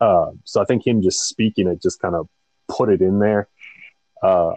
Uh, 0.00 0.32
so 0.44 0.60
I 0.60 0.64
think 0.64 0.86
him 0.86 1.02
just 1.02 1.28
speaking 1.28 1.66
it 1.66 1.82
just 1.82 2.00
kind 2.00 2.14
of 2.14 2.28
put 2.68 2.88
it 2.88 3.00
in 3.00 3.18
there 3.18 3.48
uh, 4.22 4.52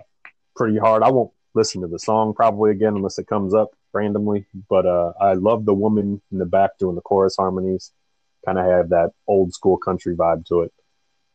pretty 0.56 0.78
hard. 0.78 1.04
I 1.04 1.10
won't 1.10 1.32
listen 1.54 1.82
to 1.82 1.88
the 1.88 2.00
song 2.00 2.34
probably 2.34 2.72
again 2.72 2.96
unless 2.96 3.18
it 3.18 3.28
comes 3.28 3.54
up 3.54 3.72
randomly. 3.94 4.46
But 4.70 4.86
uh, 4.86 5.14
I 5.20 5.34
love 5.34 5.66
the 5.66 5.74
woman 5.74 6.22
in 6.32 6.38
the 6.38 6.46
back 6.46 6.78
doing 6.80 6.96
the 6.96 7.02
chorus 7.02 7.36
harmonies. 7.38 7.92
Kind 8.46 8.58
of 8.58 8.66
have 8.66 8.90
that 8.90 9.12
old 9.28 9.54
school 9.54 9.78
country 9.78 10.16
vibe 10.16 10.46
to 10.48 10.62
it. 10.62 10.74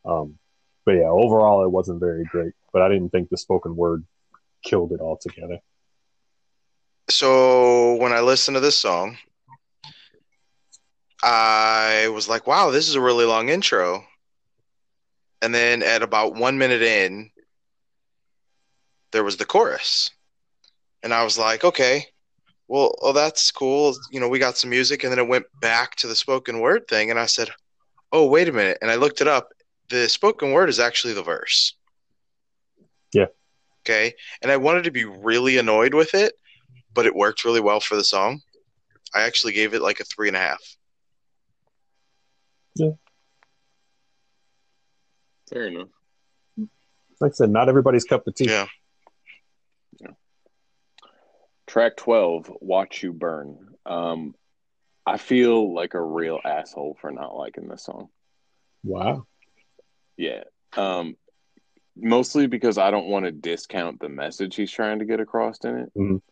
Um, 0.06 0.38
but 0.84 0.92
yeah, 0.92 1.08
overall 1.08 1.64
it 1.64 1.70
wasn't 1.70 2.00
very 2.00 2.24
great. 2.24 2.52
But 2.72 2.82
I 2.82 2.88
didn't 2.88 3.10
think 3.10 3.28
the 3.28 3.36
spoken 3.36 3.74
word 3.76 4.04
killed 4.62 4.92
it 4.92 5.00
altogether. 5.00 5.58
So 7.08 7.94
when 7.96 8.12
I 8.12 8.20
listened 8.20 8.56
to 8.56 8.60
this 8.60 8.78
song, 8.78 9.16
I 11.22 12.08
was 12.12 12.28
like, 12.28 12.46
wow, 12.46 12.70
this 12.70 12.88
is 12.88 12.94
a 12.94 13.00
really 13.00 13.24
long 13.24 13.48
intro. 13.48 14.04
And 15.42 15.54
then 15.54 15.82
at 15.82 16.02
about 16.02 16.34
one 16.34 16.58
minute 16.58 16.82
in, 16.82 17.30
there 19.12 19.24
was 19.24 19.36
the 19.36 19.44
chorus. 19.44 20.10
And 21.02 21.14
I 21.14 21.24
was 21.24 21.38
like, 21.38 21.64
okay, 21.64 22.06
well, 22.68 22.94
oh, 23.00 23.12
that's 23.12 23.50
cool. 23.50 23.94
You 24.10 24.20
know, 24.20 24.28
we 24.28 24.38
got 24.38 24.56
some 24.56 24.70
music. 24.70 25.04
And 25.04 25.12
then 25.12 25.18
it 25.18 25.28
went 25.28 25.46
back 25.60 25.94
to 25.96 26.06
the 26.06 26.16
spoken 26.16 26.60
word 26.60 26.88
thing. 26.88 27.10
And 27.10 27.18
I 27.18 27.26
said, 27.26 27.48
oh, 28.12 28.26
wait 28.26 28.48
a 28.48 28.52
minute. 28.52 28.78
And 28.82 28.90
I 28.90 28.96
looked 28.96 29.20
it 29.20 29.28
up. 29.28 29.52
The 29.88 30.08
spoken 30.08 30.52
word 30.52 30.68
is 30.68 30.80
actually 30.80 31.14
the 31.14 31.22
verse. 31.22 31.74
Yeah. 33.12 33.26
Okay. 33.84 34.14
And 34.42 34.50
I 34.50 34.56
wanted 34.56 34.84
to 34.84 34.90
be 34.90 35.04
really 35.04 35.58
annoyed 35.58 35.94
with 35.94 36.14
it, 36.14 36.34
but 36.92 37.06
it 37.06 37.14
worked 37.14 37.44
really 37.44 37.60
well 37.60 37.80
for 37.80 37.96
the 37.96 38.04
song. 38.04 38.40
I 39.14 39.22
actually 39.22 39.52
gave 39.52 39.74
it 39.74 39.82
like 39.82 40.00
a 40.00 40.04
three 40.04 40.28
and 40.28 40.36
a 40.36 40.40
half. 40.40 40.60
Yeah. 42.74 42.90
Fair 45.48 45.68
enough. 45.68 45.88
Like 47.20 47.32
I 47.32 47.34
said, 47.34 47.50
not 47.50 47.68
everybody's 47.68 48.04
cup 48.04 48.26
of 48.26 48.34
tea. 48.34 48.46
Yeah. 48.46 48.66
Yeah. 50.00 50.10
Track 51.66 51.96
12, 51.96 52.52
Watch 52.60 53.02
You 53.02 53.12
Burn. 53.12 53.74
Um, 53.86 54.34
I 55.06 55.16
feel 55.16 55.72
like 55.72 55.94
a 55.94 56.02
real 56.02 56.40
asshole 56.44 56.98
for 57.00 57.10
not 57.10 57.36
liking 57.36 57.68
this 57.68 57.84
song. 57.84 58.08
Wow. 58.82 59.26
Yeah. 60.16 60.44
Um, 60.76 61.16
mostly 61.96 62.46
because 62.46 62.78
I 62.78 62.90
don't 62.90 63.06
want 63.08 63.24
to 63.24 63.32
discount 63.32 64.00
the 64.00 64.08
message 64.08 64.56
he's 64.56 64.70
trying 64.70 64.98
to 64.98 65.04
get 65.04 65.20
across 65.20 65.58
in 65.64 65.76
it. 65.78 65.94
Mhm. 65.94 66.22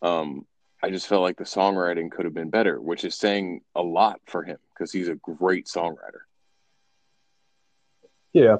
Um, 0.00 0.46
I 0.82 0.90
just 0.90 1.08
felt 1.08 1.22
like 1.22 1.36
the 1.36 1.44
songwriting 1.44 2.10
could 2.10 2.24
have 2.24 2.34
been 2.34 2.50
better, 2.50 2.80
which 2.80 3.04
is 3.04 3.14
saying 3.14 3.62
a 3.74 3.82
lot 3.82 4.20
for 4.26 4.44
him 4.44 4.58
because 4.72 4.92
he's 4.92 5.08
a 5.08 5.16
great 5.16 5.66
songwriter. 5.66 6.22
Yeah. 8.32 8.58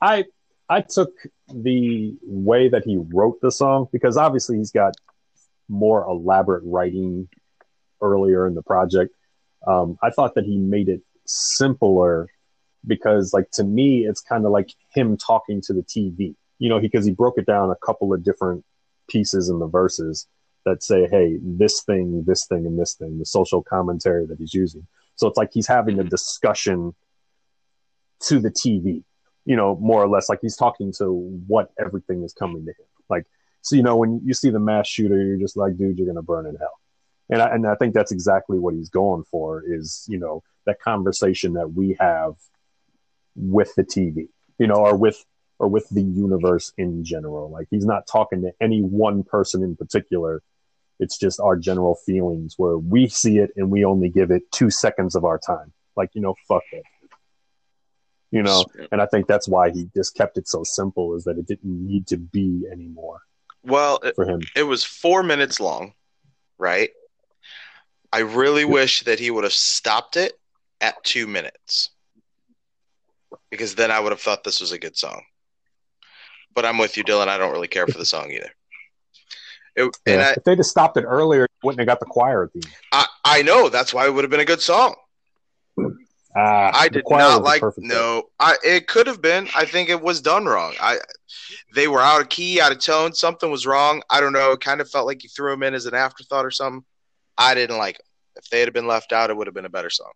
I 0.00 0.26
I 0.68 0.82
took 0.82 1.10
the 1.52 2.16
way 2.22 2.68
that 2.68 2.84
he 2.84 2.98
wrote 2.98 3.40
the 3.40 3.50
song 3.50 3.88
because 3.90 4.18
obviously 4.18 4.58
he's 4.58 4.70
got 4.70 4.94
more 5.68 6.04
elaborate 6.04 6.62
writing 6.64 7.28
earlier 8.02 8.46
in 8.46 8.54
the 8.54 8.62
project. 8.62 9.14
Um, 9.66 9.98
I 10.02 10.10
thought 10.10 10.34
that 10.34 10.44
he 10.44 10.58
made 10.58 10.88
it 10.90 11.00
simpler 11.24 12.28
because, 12.86 13.32
like, 13.32 13.50
to 13.52 13.64
me, 13.64 14.06
it's 14.06 14.20
kind 14.20 14.44
of 14.44 14.52
like 14.52 14.70
him 14.94 15.16
talking 15.16 15.60
to 15.62 15.72
the 15.72 15.82
TV, 15.82 16.34
you 16.58 16.68
know, 16.68 16.80
because 16.80 17.04
he 17.04 17.12
broke 17.12 17.38
it 17.38 17.46
down 17.46 17.70
a 17.70 17.76
couple 17.86 18.12
of 18.12 18.22
different 18.22 18.64
pieces 19.08 19.48
in 19.48 19.58
the 19.58 19.66
verses 19.66 20.26
that 20.64 20.82
say, 20.82 21.08
hey, 21.10 21.38
this 21.42 21.82
thing, 21.82 22.24
this 22.26 22.46
thing, 22.46 22.66
and 22.66 22.78
this 22.78 22.94
thing, 22.94 23.18
the 23.18 23.26
social 23.26 23.62
commentary 23.62 24.26
that 24.26 24.38
he's 24.38 24.54
using. 24.54 24.86
So 25.16 25.26
it's 25.26 25.36
like 25.36 25.50
he's 25.52 25.66
having 25.66 25.98
a 25.98 26.02
mm-hmm. 26.02 26.08
discussion 26.08 26.94
to 28.20 28.38
the 28.38 28.50
TV, 28.50 29.02
you 29.44 29.56
know, 29.56 29.76
more 29.76 30.02
or 30.02 30.08
less 30.08 30.28
like 30.28 30.40
he's 30.42 30.56
talking 30.56 30.92
to 30.98 31.12
what 31.46 31.72
everything 31.78 32.22
is 32.22 32.32
coming 32.32 32.64
to 32.64 32.70
him. 32.70 32.86
Like, 33.08 33.26
so, 33.62 33.76
you 33.76 33.82
know, 33.82 33.96
when 33.96 34.20
you 34.24 34.34
see 34.34 34.50
the 34.50 34.60
mass 34.60 34.88
shooter, 34.88 35.22
you're 35.22 35.36
just 35.38 35.56
like, 35.56 35.76
dude, 35.76 35.98
you're 35.98 36.06
going 36.06 36.16
to 36.16 36.22
burn 36.22 36.46
in 36.46 36.56
hell. 36.56 36.78
And 37.30 37.42
I, 37.42 37.48
and 37.54 37.66
I 37.66 37.74
think 37.74 37.94
that's 37.94 38.12
exactly 38.12 38.58
what 38.58 38.74
he's 38.74 38.88
going 38.88 39.24
for 39.24 39.62
is, 39.66 40.06
you 40.08 40.18
know, 40.18 40.42
that 40.66 40.80
conversation 40.80 41.54
that 41.54 41.72
we 41.72 41.96
have 42.00 42.34
with 43.38 43.74
the 43.76 43.84
TV, 43.84 44.28
you 44.58 44.66
know, 44.66 44.74
or 44.76 44.96
with, 44.96 45.24
or 45.58 45.68
with 45.68 45.88
the 45.90 46.02
universe 46.02 46.72
in 46.78 47.04
general. 47.04 47.50
Like 47.50 47.68
he's 47.70 47.86
not 47.86 48.06
talking 48.06 48.42
to 48.42 48.52
any 48.60 48.80
one 48.82 49.22
person 49.24 49.62
in 49.62 49.76
particular. 49.76 50.42
It's 51.00 51.16
just 51.18 51.40
our 51.40 51.56
general 51.56 51.94
feelings 52.06 52.54
where 52.56 52.76
we 52.76 53.08
see 53.08 53.38
it 53.38 53.50
and 53.56 53.70
we 53.70 53.84
only 53.84 54.08
give 54.08 54.30
it 54.30 54.42
two 54.52 54.70
seconds 54.70 55.14
of 55.14 55.24
our 55.24 55.38
time. 55.38 55.72
Like, 55.96 56.10
you 56.14 56.20
know, 56.20 56.34
fuck 56.46 56.62
it. 56.72 56.82
You 58.30 58.42
know, 58.42 58.64
and 58.92 59.00
I 59.00 59.06
think 59.06 59.26
that's 59.26 59.48
why 59.48 59.70
he 59.70 59.88
just 59.96 60.14
kept 60.14 60.36
it 60.36 60.46
so 60.46 60.62
simple 60.62 61.14
is 61.16 61.24
that 61.24 61.38
it 61.38 61.46
didn't 61.46 61.86
need 61.86 62.06
to 62.08 62.18
be 62.18 62.64
anymore 62.70 63.20
Well, 63.62 64.00
it, 64.04 64.16
for 64.16 64.26
him. 64.26 64.42
it 64.54 64.64
was 64.64 64.84
four 64.84 65.22
minutes 65.22 65.60
long, 65.60 65.94
right? 66.58 66.90
I 68.12 68.18
really 68.20 68.66
wish 68.66 69.02
that 69.04 69.18
he 69.18 69.30
would 69.30 69.44
have 69.44 69.52
stopped 69.54 70.16
it 70.16 70.34
at 70.80 71.02
two 71.04 71.26
minutes 71.26 71.90
because 73.50 73.74
then 73.74 73.90
I 73.90 74.00
would 74.00 74.12
have 74.12 74.20
thought 74.20 74.44
this 74.44 74.60
was 74.60 74.72
a 74.72 74.78
good 74.78 74.96
song. 74.96 75.22
But 76.54 76.64
I'm 76.64 76.78
with 76.78 76.96
you, 76.96 77.04
Dylan. 77.04 77.28
I 77.28 77.38
don't 77.38 77.52
really 77.52 77.68
care 77.68 77.86
for 77.86 77.98
the 77.98 78.04
song 78.06 78.30
either. 78.30 78.50
It, 79.76 79.96
and 80.06 80.20
Yeah. 80.20 80.28
I, 80.28 80.30
if 80.32 80.44
they'd 80.44 80.58
have 80.58 80.66
stopped 80.66 80.96
it 80.96 81.04
earlier, 81.04 81.42
you 81.42 81.46
wouldn't 81.62 81.80
have 81.80 81.86
got 81.86 82.00
the 82.00 82.06
choir 82.06 82.44
at 82.44 82.52
the 82.52 82.62
end. 82.64 82.74
I, 82.92 83.06
I 83.24 83.42
know 83.42 83.68
that's 83.68 83.94
why 83.94 84.06
it 84.06 84.14
would 84.14 84.24
have 84.24 84.30
been 84.30 84.40
a 84.40 84.44
good 84.44 84.60
song. 84.60 84.94
Ah, 86.36 86.70
I 86.74 86.88
did 86.88 87.04
not 87.08 87.42
like 87.42 87.62
no. 87.78 88.24
I 88.38 88.56
it 88.62 88.86
could 88.86 89.06
have 89.06 89.22
been. 89.22 89.48
I 89.56 89.64
think 89.64 89.88
it 89.88 90.00
was 90.00 90.20
done 90.20 90.44
wrong. 90.44 90.74
I 90.80 90.98
they 91.74 91.88
were 91.88 92.00
out 92.02 92.20
of 92.20 92.28
key, 92.28 92.60
out 92.60 92.70
of 92.70 92.80
tone. 92.80 93.14
Something 93.14 93.50
was 93.50 93.66
wrong. 93.66 94.02
I 94.10 94.20
don't 94.20 94.32
know. 94.32 94.52
It 94.52 94.60
kind 94.60 94.80
of 94.80 94.90
felt 94.90 95.06
like 95.06 95.22
you 95.22 95.30
threw 95.30 95.50
them 95.52 95.62
in 95.62 95.74
as 95.74 95.86
an 95.86 95.94
afterthought 95.94 96.44
or 96.44 96.50
something. 96.50 96.84
I 97.38 97.54
didn't 97.54 97.78
like 97.78 97.96
them. 97.98 98.06
If 98.36 98.50
they 98.50 98.60
had 98.60 98.72
been 98.72 98.86
left 98.86 99.12
out, 99.12 99.30
it 99.30 99.36
would 99.36 99.46
have 99.46 99.54
been 99.54 99.64
a 99.64 99.70
better 99.70 99.90
song. 99.90 100.12
thing. 100.12 100.14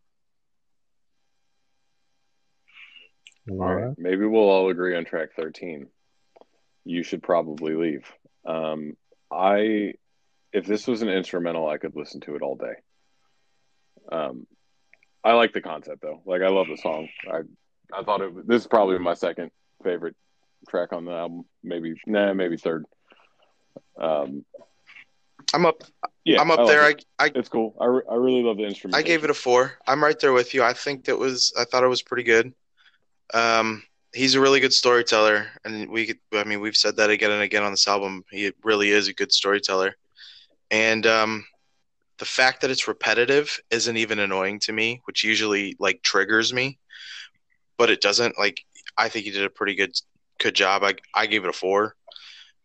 All 3.50 3.74
right. 3.74 3.94
Maybe 3.98 4.26
we'll 4.26 4.48
all 4.48 4.70
agree 4.70 4.96
on 4.96 5.04
track 5.04 5.30
13. 5.36 5.88
You 6.84 7.02
should 7.02 7.22
probably 7.22 7.74
leave. 7.74 8.06
Um, 8.46 8.96
I 9.30 9.94
if 10.52 10.66
this 10.66 10.86
was 10.86 11.02
an 11.02 11.08
instrumental, 11.08 11.68
I 11.68 11.78
could 11.78 11.96
listen 11.96 12.20
to 12.22 12.36
it 12.36 12.42
all 12.42 12.56
day. 12.56 12.74
Um, 14.10 14.46
I 15.24 15.32
like 15.32 15.52
the 15.52 15.60
concept 15.60 16.02
though. 16.02 16.22
Like 16.26 16.42
I 16.42 16.48
love 16.48 16.66
the 16.68 16.76
song. 16.76 17.08
I 17.30 17.40
I 17.92 18.02
thought 18.04 18.20
it. 18.20 18.46
This 18.46 18.62
is 18.62 18.68
probably 18.68 18.98
my 18.98 19.14
second 19.14 19.50
favorite 19.82 20.16
track 20.68 20.92
on 20.92 21.04
the 21.04 21.12
album. 21.12 21.44
Maybe 21.62 21.94
nah, 22.06 22.34
maybe 22.34 22.56
third. 22.56 22.84
Um, 24.00 24.44
I'm 25.54 25.66
up. 25.66 25.82
yeah, 26.24 26.40
I'm 26.40 26.50
up 26.50 26.60
I 26.60 26.66
there. 26.66 26.90
it. 26.90 27.04
I, 27.18 27.26
I 27.26 27.30
It's 27.34 27.48
cool. 27.48 27.76
I, 27.80 27.86
re- 27.86 28.02
I 28.10 28.14
really 28.14 28.42
love 28.42 28.56
the 28.56 28.64
instrument. 28.64 28.96
I 28.96 29.02
gave 29.02 29.24
it 29.24 29.30
a 29.30 29.34
four. 29.34 29.78
I'm 29.86 30.02
right 30.02 30.18
there 30.18 30.32
with 30.32 30.54
you. 30.54 30.62
I 30.62 30.72
think 30.72 31.04
that 31.04 31.18
was. 31.18 31.52
I 31.58 31.64
thought 31.64 31.84
it 31.84 31.88
was 31.88 32.02
pretty 32.02 32.24
good. 32.24 32.52
Um, 33.32 33.82
he's 34.14 34.34
a 34.34 34.40
really 34.40 34.60
good 34.60 34.72
storyteller, 34.72 35.46
and 35.64 35.88
we. 35.88 36.06
could- 36.06 36.18
I 36.32 36.44
mean, 36.44 36.60
we've 36.60 36.76
said 36.76 36.96
that 36.96 37.10
again 37.10 37.30
and 37.30 37.42
again 37.42 37.62
on 37.62 37.72
this 37.72 37.88
album. 37.88 38.24
He 38.30 38.52
really 38.62 38.90
is 38.90 39.08
a 39.08 39.14
good 39.14 39.32
storyteller, 39.32 39.96
and 40.70 41.06
um, 41.06 41.44
the 42.18 42.24
fact 42.24 42.60
that 42.60 42.70
it's 42.70 42.88
repetitive 42.88 43.58
isn't 43.70 43.96
even 43.96 44.18
annoying 44.18 44.58
to 44.60 44.72
me, 44.72 45.00
which 45.04 45.24
usually 45.24 45.76
like 45.78 46.02
triggers 46.02 46.52
me, 46.52 46.78
but 47.78 47.90
it 47.90 48.00
doesn't. 48.00 48.38
Like, 48.38 48.60
I 48.96 49.08
think 49.08 49.24
he 49.24 49.30
did 49.30 49.44
a 49.44 49.50
pretty 49.50 49.74
good 49.74 49.92
good 50.38 50.54
job. 50.54 50.82
I 50.84 50.94
I 51.14 51.26
gave 51.26 51.44
it 51.44 51.50
a 51.50 51.52
four. 51.52 51.94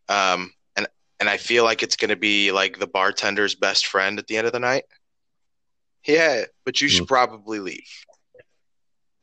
Um, 0.08 0.52
and 0.76 0.86
and 1.20 1.28
I 1.28 1.36
feel 1.36 1.64
like 1.64 1.82
it's 1.82 1.96
gonna 1.96 2.16
be 2.16 2.52
like 2.52 2.78
the 2.78 2.86
bartender's 2.86 3.54
best 3.54 3.86
friend 3.86 4.18
at 4.18 4.26
the 4.26 4.36
end 4.36 4.46
of 4.46 4.52
the 4.52 4.60
night. 4.60 4.84
Yeah, 6.06 6.44
but 6.64 6.80
you 6.80 6.88
should 6.88 7.08
probably 7.08 7.58
leave. 7.58 7.90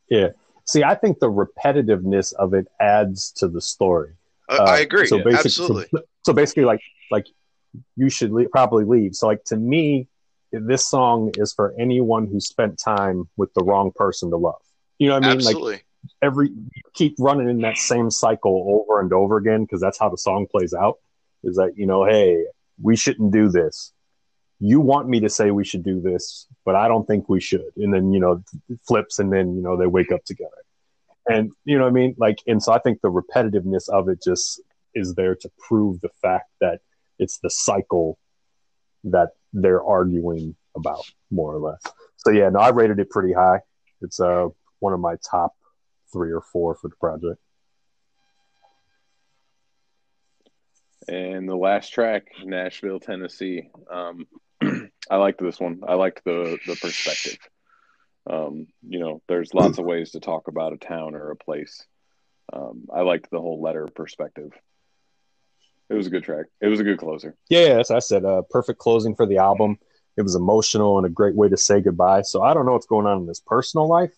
Yeah. 0.09 0.29
See, 0.65 0.83
I 0.83 0.95
think 0.95 1.19
the 1.19 1.29
repetitiveness 1.29 2.33
of 2.33 2.53
it 2.53 2.67
adds 2.79 3.31
to 3.33 3.47
the 3.47 3.61
story. 3.61 4.13
Uh, 4.49 4.57
Uh, 4.59 4.63
I 4.63 4.79
agree. 4.79 5.07
So 5.07 5.17
basically, 5.17 5.37
Absolutely. 5.37 5.87
So, 5.91 6.01
so 6.25 6.33
basically, 6.33 6.65
like 6.65 6.81
like 7.11 7.27
you 7.95 8.09
should 8.09 8.31
probably 8.51 8.85
leave. 8.85 9.15
So 9.15 9.27
like 9.27 9.43
to 9.45 9.57
me, 9.57 10.07
this 10.51 10.87
song 10.87 11.31
is 11.37 11.53
for 11.53 11.73
anyone 11.79 12.27
who 12.27 12.39
spent 12.39 12.79
time 12.79 13.29
with 13.37 13.53
the 13.53 13.63
wrong 13.63 13.91
person 13.95 14.29
to 14.31 14.37
love. 14.37 14.61
You 14.99 15.09
know 15.09 15.15
what 15.15 15.25
I 15.25 15.29
mean? 15.29 15.39
Like 15.39 15.55
Absolutely. 15.55 15.81
every 16.21 16.51
keep 16.93 17.15
running 17.19 17.49
in 17.49 17.61
that 17.61 17.77
same 17.77 18.09
cycle 18.09 18.85
over 18.87 18.99
and 18.99 19.11
over 19.13 19.37
again 19.37 19.63
because 19.63 19.81
that's 19.81 19.99
how 19.99 20.09
the 20.09 20.17
song 20.17 20.47
plays 20.49 20.73
out. 20.73 20.99
Is 21.43 21.57
that 21.57 21.77
you 21.77 21.85
know, 21.85 22.05
hey, 22.05 22.45
we 22.81 22.95
shouldn't 22.95 23.31
do 23.31 23.49
this. 23.49 23.91
You 24.59 24.79
want 24.79 25.09
me 25.09 25.19
to 25.19 25.29
say 25.29 25.51
we 25.51 25.65
should 25.65 25.83
do 25.83 25.99
this, 25.99 26.47
but 26.63 26.75
I 26.75 26.87
don't 26.87 27.05
think 27.05 27.27
we 27.27 27.41
should. 27.41 27.71
And 27.77 27.93
then 27.93 28.13
you 28.13 28.19
know, 28.19 28.43
flips, 28.87 29.19
and 29.19 29.31
then 29.31 29.55
you 29.55 29.61
know 29.61 29.77
they 29.77 29.87
wake 29.87 30.11
up 30.11 30.23
together. 30.25 30.51
And 31.27 31.51
you 31.65 31.77
know 31.77 31.87
I 31.87 31.91
mean? 31.91 32.15
Like, 32.17 32.39
and 32.47 32.61
so 32.61 32.71
I 32.71 32.79
think 32.79 33.01
the 33.01 33.11
repetitiveness 33.11 33.89
of 33.89 34.09
it 34.09 34.21
just 34.23 34.61
is 34.93 35.13
there 35.15 35.35
to 35.35 35.51
prove 35.59 35.99
the 36.01 36.09
fact 36.21 36.49
that 36.61 36.79
it's 37.19 37.39
the 37.39 37.49
cycle 37.49 38.17
that 39.03 39.29
they're 39.53 39.83
arguing 39.83 40.55
about, 40.75 41.03
more 41.31 41.53
or 41.53 41.59
less. 41.59 41.81
So 42.17 42.31
yeah, 42.31 42.49
no, 42.49 42.59
I 42.59 42.69
rated 42.69 42.99
it 42.99 43.09
pretty 43.09 43.33
high. 43.33 43.59
It's 44.01 44.19
uh 44.19 44.47
one 44.79 44.93
of 44.93 44.99
my 44.99 45.15
top 45.29 45.53
three 46.11 46.31
or 46.31 46.41
four 46.41 46.75
for 46.75 46.87
the 46.89 46.95
project. 46.95 47.39
And 51.07 51.47
the 51.47 51.55
last 51.55 51.89
track, 51.89 52.27
Nashville, 52.43 52.99
Tennessee. 52.99 53.69
Um, 53.91 54.27
I 55.09 55.17
liked 55.17 55.41
this 55.41 55.59
one. 55.59 55.81
I 55.87 55.95
liked 55.95 56.23
the 56.25 56.57
the 56.65 56.75
perspective. 56.75 57.37
Um, 58.27 58.67
you 58.87 58.99
know, 58.99 59.21
there's 59.27 59.53
lots 59.53 59.77
of 59.77 59.85
ways 59.85 60.11
to 60.11 60.19
talk 60.19 60.47
about 60.47 60.73
a 60.73 60.77
town 60.77 61.15
or 61.15 61.31
a 61.31 61.35
place. 61.35 61.85
Um, 62.51 62.85
I 62.93 63.01
liked 63.01 63.29
the 63.29 63.39
whole 63.39 63.61
letter 63.61 63.87
perspective. 63.87 64.51
It 65.89 65.93
was 65.93 66.07
a 66.07 66.09
good 66.09 66.23
track. 66.23 66.45
It 66.61 66.67
was 66.67 66.79
a 66.79 66.83
good 66.83 66.97
closer. 66.97 67.35
Yeah, 67.49 67.79
as 67.79 67.91
I 67.91 67.99
said, 67.99 68.25
uh, 68.25 68.41
perfect 68.49 68.79
closing 68.79 69.15
for 69.15 69.27
the 69.27 69.37
album. 69.37 69.77
It 70.17 70.23
was 70.23 70.35
emotional 70.35 70.97
and 70.97 71.05
a 71.05 71.09
great 71.09 71.35
way 71.35 71.49
to 71.49 71.57
say 71.57 71.81
goodbye. 71.81 72.23
So 72.23 72.41
I 72.41 72.53
don't 72.53 72.65
know 72.65 72.71
what's 72.71 72.87
going 72.87 73.05
on 73.05 73.21
in 73.21 73.27
his 73.27 73.41
personal 73.41 73.87
life, 73.87 74.13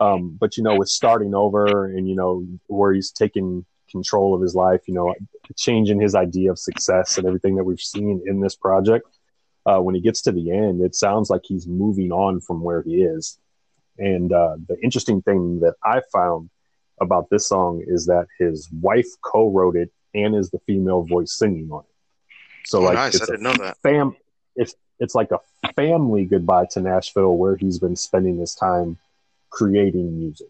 um, 0.00 0.36
but 0.40 0.56
you 0.56 0.62
know, 0.62 0.76
with 0.76 0.88
starting 0.88 1.34
over 1.34 1.86
and 1.86 2.08
you 2.08 2.14
know 2.14 2.46
where 2.68 2.92
he's 2.92 3.10
taking 3.10 3.66
control 3.90 4.34
of 4.34 4.40
his 4.40 4.54
life, 4.54 4.82
you 4.86 4.94
know, 4.94 5.14
changing 5.56 6.00
his 6.00 6.14
idea 6.14 6.50
of 6.50 6.58
success 6.58 7.18
and 7.18 7.26
everything 7.26 7.56
that 7.56 7.64
we've 7.64 7.80
seen 7.80 8.22
in 8.26 8.40
this 8.40 8.56
project. 8.56 9.06
Uh, 9.66 9.80
when 9.80 9.94
he 9.94 10.00
gets 10.00 10.20
to 10.22 10.32
the 10.32 10.50
end, 10.50 10.82
it 10.82 10.94
sounds 10.94 11.30
like 11.30 11.42
he's 11.44 11.66
moving 11.66 12.12
on 12.12 12.40
from 12.40 12.62
where 12.62 12.82
he 12.82 13.02
is. 13.02 13.38
And 13.98 14.32
uh, 14.32 14.56
the 14.68 14.76
interesting 14.82 15.22
thing 15.22 15.60
that 15.60 15.74
I 15.82 16.02
found 16.12 16.50
about 17.00 17.28
this 17.30 17.48
song 17.48 17.82
is 17.86 18.06
that 18.06 18.26
his 18.38 18.68
wife 18.80 19.06
co-wrote 19.24 19.76
it 19.76 19.90
and 20.14 20.34
is 20.34 20.50
the 20.50 20.58
female 20.66 21.02
voice 21.02 21.32
singing 21.38 21.70
on 21.70 21.80
it. 21.80 22.66
So 22.66 22.80
Oh, 22.80 22.84
like 22.84 22.94
nice. 22.94 23.14
it's 23.14 23.22
I 23.22 23.26
didn't 23.26 23.42
know 23.42 23.54
that. 23.54 23.76
fam 23.82 24.16
it's 24.56 24.74
it's 25.00 25.14
like 25.14 25.30
a 25.32 25.40
family 25.74 26.24
goodbye 26.24 26.66
to 26.72 26.80
Nashville 26.80 27.36
where 27.36 27.56
he's 27.56 27.78
been 27.78 27.96
spending 27.96 28.38
his 28.38 28.54
time 28.54 28.96
creating 29.50 30.18
music. 30.18 30.48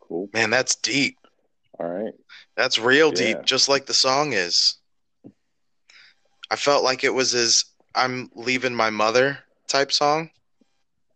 Cool. 0.00 0.28
Man, 0.32 0.50
that's 0.50 0.76
deep. 0.76 1.16
All 1.78 1.88
right. 1.88 2.14
That's 2.56 2.78
real 2.78 3.08
Yeah. 3.08 3.14
deep, 3.34 3.44
just 3.44 3.68
like 3.68 3.86
the 3.86 3.94
song 3.94 4.32
is. 4.32 4.76
I 6.54 6.56
felt 6.56 6.84
like 6.84 7.02
it 7.02 7.12
was 7.12 7.32
his 7.32 7.64
I'm 7.96 8.30
leaving 8.36 8.76
my 8.76 8.88
mother 8.88 9.40
type 9.66 9.90
song, 9.90 10.30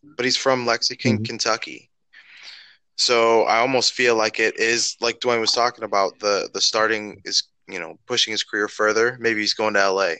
but 0.03 0.25
he's 0.25 0.37
from 0.37 0.67
Lexington, 0.67 1.19
Mhm. 1.19 1.27
Kentucky. 1.27 1.91
So 2.97 3.45
I 3.45 3.59
almost 3.61 3.93
feel 3.93 4.17
like 4.17 4.41
it 4.41 4.59
is 4.59 4.97
like 5.01 5.21
Dwayne 5.21 5.39
was 5.39 5.53
talking 5.53 5.85
about 5.85 6.19
the 6.19 6.51
the 6.53 6.61
starting 6.61 7.23
is 7.25 7.45
you 7.69 7.79
know 7.79 8.01
pushing 8.09 8.33
his 8.33 8.43
career 8.43 8.67
further. 8.67 9.17
Maybe 9.21 9.39
he's 9.39 9.55
going 9.55 9.75
to 9.75 9.81
L.A. 9.81 10.17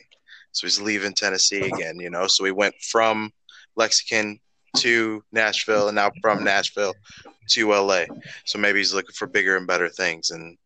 So 0.53 0.65
he's 0.67 0.79
leaving 0.79 1.13
Tennessee 1.13 1.63
again. 1.67 1.99
You 1.99 2.09
know, 2.09 2.27
so 2.27 2.45
he 2.45 2.51
went 2.51 2.75
from 2.81 3.33
Lexington 3.75 4.39
to 4.77 5.21
Nashville, 5.33 5.89
and 5.89 5.95
now 5.95 6.11
from 6.21 6.45
Nashville 6.45 6.95
to 7.49 7.73
L.A. 7.73 8.07
So 8.45 8.57
maybe 8.57 8.79
he's 8.79 8.93
looking 8.93 9.15
for 9.15 9.27
bigger 9.27 9.57
and 9.57 9.67
better 9.67 9.89
things, 9.89 10.29
and 10.29 10.57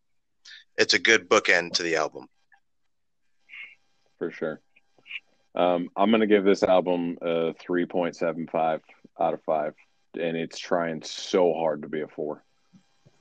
it's 0.78 0.94
a 0.94 1.00
good 1.00 1.28
bookend 1.28 1.72
to 1.72 1.82
the 1.82 1.96
album. 1.96 2.28
For 4.24 4.30
sure. 4.30 4.60
Um, 5.54 5.88
I'm 5.96 6.10
gonna 6.10 6.26
give 6.26 6.44
this 6.44 6.62
album 6.62 7.18
a 7.20 7.54
3.75 7.54 8.80
out 9.20 9.34
of 9.34 9.42
five, 9.42 9.74
and 10.14 10.36
it's 10.36 10.58
trying 10.58 11.02
so 11.02 11.52
hard 11.54 11.82
to 11.82 11.88
be 11.88 12.00
a 12.00 12.08
four. 12.08 12.42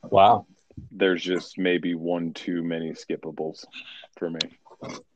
Wow. 0.04 0.48
There's 0.92 1.22
just 1.22 1.58
maybe 1.58 1.94
one 1.94 2.34
too 2.34 2.64
many 2.64 2.92
skippables 2.92 3.66
for 4.18 4.30
me. 4.30 4.40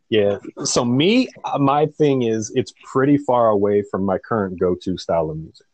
Yeah. 0.09 0.37
So 0.63 0.85
me, 0.85 1.29
uh, 1.43 1.57
my 1.57 1.87
thing 1.87 2.21
is 2.21 2.51
it's 2.55 2.73
pretty 2.83 3.17
far 3.17 3.49
away 3.49 3.83
from 3.89 4.03
my 4.03 4.19
current 4.19 4.59
go-to 4.59 4.97
style 4.97 5.31
of 5.31 5.37
music. 5.37 5.65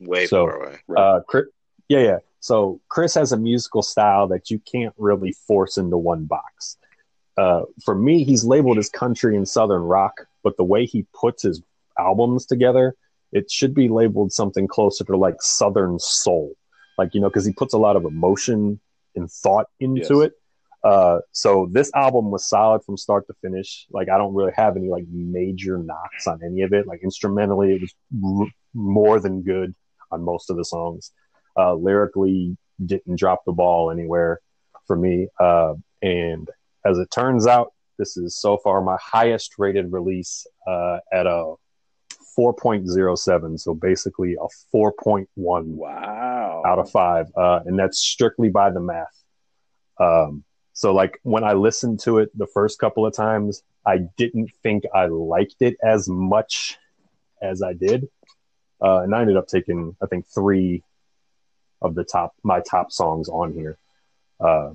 Way 0.00 0.26
So, 0.26 0.46
far 0.46 0.62
away. 0.62 0.76
Right. 0.86 1.00
Uh, 1.00 1.20
Chris, 1.22 1.46
yeah, 1.88 1.98
yeah. 1.98 2.18
So 2.38 2.80
Chris 2.88 3.14
has 3.14 3.32
a 3.32 3.36
musical 3.36 3.82
style 3.82 4.28
that 4.28 4.50
you 4.50 4.60
can't 4.60 4.94
really 4.96 5.32
force 5.32 5.76
into 5.76 5.98
one 5.98 6.24
box. 6.24 6.78
Uh, 7.36 7.62
for 7.84 7.94
me, 7.94 8.24
he's 8.24 8.44
labeled 8.44 8.78
as 8.78 8.88
country 8.88 9.36
and 9.36 9.48
southern 9.48 9.82
rock, 9.82 10.26
but 10.42 10.56
the 10.56 10.64
way 10.64 10.86
he 10.86 11.06
puts 11.12 11.42
his 11.42 11.60
albums 11.98 12.46
together, 12.46 12.94
it 13.32 13.50
should 13.50 13.74
be 13.74 13.88
labeled 13.88 14.32
something 14.32 14.68
closer 14.68 15.04
to 15.04 15.16
like 15.16 15.36
southern 15.40 15.98
soul, 15.98 16.52
like 16.96 17.14
you 17.14 17.20
know, 17.20 17.28
because 17.28 17.44
he 17.44 17.52
puts 17.52 17.74
a 17.74 17.78
lot 17.78 17.96
of 17.96 18.04
emotion 18.04 18.78
and 19.16 19.30
thought 19.30 19.66
into 19.80 20.20
Yes. 20.20 20.26
it. 20.26 20.32
Uh, 20.84 21.20
so 21.32 21.66
this 21.72 21.90
album 21.94 22.30
was 22.30 22.46
solid 22.48 22.84
from 22.84 22.96
start 22.96 23.26
to 23.26 23.32
finish. 23.40 23.86
Like 23.90 24.08
I 24.10 24.18
don't 24.18 24.34
really 24.34 24.52
have 24.54 24.76
any 24.76 24.88
like 24.88 25.04
major 25.10 25.78
knocks 25.78 26.26
on 26.26 26.40
any 26.44 26.60
of 26.62 26.72
it. 26.72 26.86
Like 26.86 27.00
instrumentally, 27.02 27.74
it 27.74 27.80
was 27.80 27.94
r- 28.42 28.52
more 28.74 29.18
than 29.18 29.42
good 29.42 29.74
on 30.12 30.22
most 30.22 30.50
of 30.50 30.56
the 30.56 30.64
songs. 30.64 31.10
Uh, 31.56 31.74
lyrically, 31.74 32.56
didn't 32.84 33.18
drop 33.18 33.44
the 33.46 33.52
ball 33.52 33.90
anywhere 33.90 34.40
for 34.86 34.94
me. 34.94 35.28
Uh, 35.40 35.74
and 36.02 36.50
as 36.84 36.98
it 36.98 37.10
turns 37.10 37.46
out, 37.46 37.72
this 37.98 38.16
is 38.16 38.36
so 38.36 38.56
far 38.56 38.80
my 38.80 38.98
highest 39.00 39.54
rated 39.58 39.92
release 39.92 40.46
uh, 40.66 40.98
at 41.12 41.26
a 41.26 41.54
4.07. 42.36 43.60
So 43.60 43.74
basically 43.74 44.34
a 44.34 44.48
4.1 44.74 45.26
wow. 45.36 46.62
out 46.66 46.78
of 46.78 46.90
five, 46.90 47.26
uh, 47.36 47.60
and 47.64 47.78
that's 47.78 47.98
strictly 47.98 48.48
by 48.48 48.70
the 48.70 48.80
math. 48.80 49.22
Um, 50.00 50.44
so 50.72 50.92
like 50.92 51.20
when 51.22 51.44
I 51.44 51.52
listened 51.52 52.00
to 52.00 52.18
it 52.18 52.36
the 52.36 52.48
first 52.48 52.78
couple 52.78 53.06
of 53.06 53.14
times, 53.14 53.62
I 53.86 53.98
didn't 54.16 54.50
think 54.62 54.84
I 54.92 55.06
liked 55.06 55.56
it 55.60 55.76
as 55.82 56.08
much 56.08 56.78
as 57.40 57.62
I 57.62 57.74
did, 57.74 58.08
uh, 58.82 59.00
and 59.00 59.14
I 59.14 59.20
ended 59.20 59.36
up 59.36 59.46
taking 59.46 59.96
I 60.02 60.06
think 60.06 60.26
three 60.26 60.82
of 61.80 61.94
the 61.94 62.02
top 62.02 62.34
my 62.42 62.60
top 62.60 62.90
songs 62.90 63.28
on 63.28 63.52
here, 63.52 63.78
uh, 64.40 64.70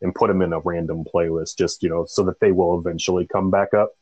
and 0.00 0.14
put 0.14 0.28
them 0.28 0.42
in 0.42 0.52
a 0.52 0.60
random 0.60 1.04
playlist 1.04 1.56
just 1.56 1.82
you 1.82 1.88
know 1.88 2.04
so 2.06 2.22
that 2.24 2.40
they 2.40 2.52
will 2.52 2.78
eventually 2.78 3.26
come 3.26 3.50
back 3.50 3.74
up. 3.74 3.92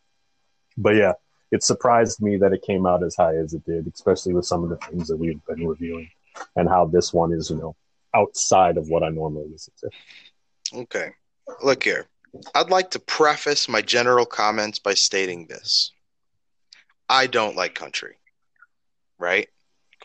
But 0.77 0.97
yeah, 0.97 1.13
it 1.53 1.63
surprised 1.63 2.21
me 2.21 2.37
that 2.39 2.53
it 2.53 2.63
came 2.63 2.87
out 2.87 3.03
as 3.03 3.17
high 3.17 3.37
as 3.37 3.55
it 3.55 3.65
did, 3.65 3.87
especially 3.93 4.35
with 4.35 4.47
some 4.47 4.65
of 4.65 4.71
the 4.71 4.77
things 4.77 5.09
that 5.09 5.17
we've 5.17 5.45
been 5.47 5.67
reviewing 5.67 6.09
and 6.57 6.69
how 6.69 6.87
this 6.87 7.13
one 7.13 7.33
is, 7.33 7.51
you 7.51 7.57
know, 7.57 7.77
outside 8.15 8.77
of 8.77 8.89
what 8.89 9.03
I 9.03 9.09
normally 9.09 9.47
listen 9.51 9.73
to. 9.81 10.79
Okay. 10.81 11.11
look 11.63 11.85
here. 11.85 12.07
I'd 12.55 12.71
like 12.71 12.91
to 12.91 12.99
preface 12.99 13.69
my 13.69 13.81
general 13.81 14.27
comments 14.27 14.79
by 14.79 14.95
stating 14.95 15.47
this. 15.47 15.93
I 17.09 17.27
don't 17.27 17.57
like 17.57 17.75
country. 17.75 18.17
Right? 19.19 19.49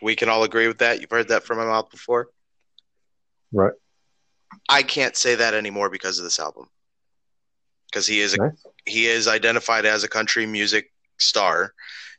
We 0.01 0.15
can 0.15 0.29
all 0.29 0.43
agree 0.43 0.67
with 0.67 0.77
that. 0.79 1.01
You've 1.01 1.09
heard 1.09 1.29
that 1.29 1.43
from 1.43 1.57
my 1.57 1.65
mouth 1.65 1.89
before. 1.89 2.29
Right. 3.51 3.73
I 4.69 4.83
can't 4.83 5.15
say 5.15 5.35
that 5.35 5.53
anymore 5.53 5.89
because 5.89 6.17
of 6.17 6.23
this 6.23 6.39
album. 6.39 6.67
Because 7.89 8.07
he 8.07 8.21
is 8.21 8.33
a, 8.33 8.37
Nice. 8.37 8.65
he 8.85 9.07
is 9.07 9.27
identified 9.27 9.85
as 9.85 10.03
a 10.03 10.07
country 10.07 10.45
music 10.45 10.91
star. 11.17 11.73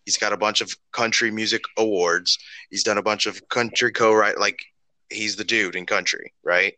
He's 0.04 0.18
got 0.18 0.32
a 0.32 0.36
bunch 0.36 0.60
of 0.60 0.74
country 0.92 1.30
music 1.30 1.62
awards. 1.78 2.36
He's 2.70 2.82
done 2.82 2.98
a 2.98 3.02
bunch 3.02 3.26
of 3.26 3.48
country 3.48 3.92
co-write 3.92 4.38
like 4.38 4.58
he's 5.10 5.36
the 5.36 5.44
dude 5.44 5.76
in 5.76 5.86
country, 5.86 6.32
right? 6.42 6.74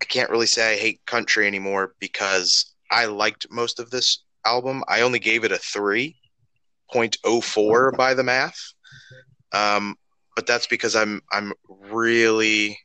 I 0.00 0.04
can't 0.06 0.30
really 0.30 0.46
say 0.46 0.72
I 0.72 0.76
hate 0.78 1.04
country 1.06 1.46
anymore 1.46 1.94
because 2.00 2.72
I 2.90 3.04
liked 3.06 3.46
most 3.50 3.80
of 3.80 3.90
this 3.90 4.22
album. 4.46 4.82
I 4.88 5.02
only 5.02 5.18
gave 5.18 5.44
it 5.44 5.52
a 5.52 5.56
3.04 5.56 7.96
by 7.96 8.14
the 8.14 8.24
math. 8.24 8.58
Um, 9.52 9.96
but 10.36 10.46
that's 10.46 10.66
because 10.68 10.94
I'm 10.96 11.20
I'm 11.32 11.52
really 11.68 12.78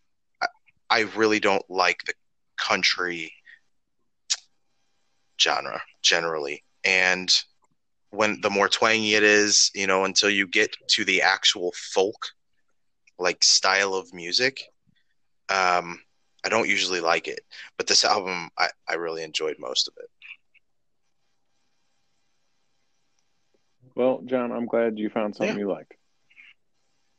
I, 0.90 1.02
really 1.16 1.40
don't 1.40 1.64
like 1.70 2.04
the 2.06 2.14
country 2.58 3.34
genre 5.42 5.82
generally. 6.02 6.64
And 6.84 7.30
when 8.12 8.40
the 8.42 8.50
more 8.50 8.70
twangy 8.70 9.16
it 9.16 9.24
is, 9.24 9.72
you 9.74 9.88
know, 9.88 10.06
until 10.06 10.30
you 10.30 10.48
get 10.48 10.76
to 10.90 11.06
the 11.06 11.22
actual 11.22 11.74
folk 11.76 12.28
like 13.18 13.44
style 13.44 13.94
of 13.94 14.14
music, 14.14 14.62
um, 15.50 16.00
I 16.44 16.50
don't 16.50 16.70
usually 16.70 17.02
like 17.02 17.28
it. 17.28 17.42
But 17.78 17.88
this 17.88 18.06
album, 18.06 18.50
I, 18.58 18.70
I 18.88 18.96
really 18.96 19.24
enjoyed 19.24 19.56
most 19.60 19.88
of 19.88 19.94
it. 19.98 20.10
Well, 23.96 24.22
John, 24.26 24.52
I'm 24.52 24.66
glad 24.66 25.00
you 25.00 25.10
found 25.10 25.36
something 25.36 25.58
you 25.58 25.70
liked. 25.70 25.94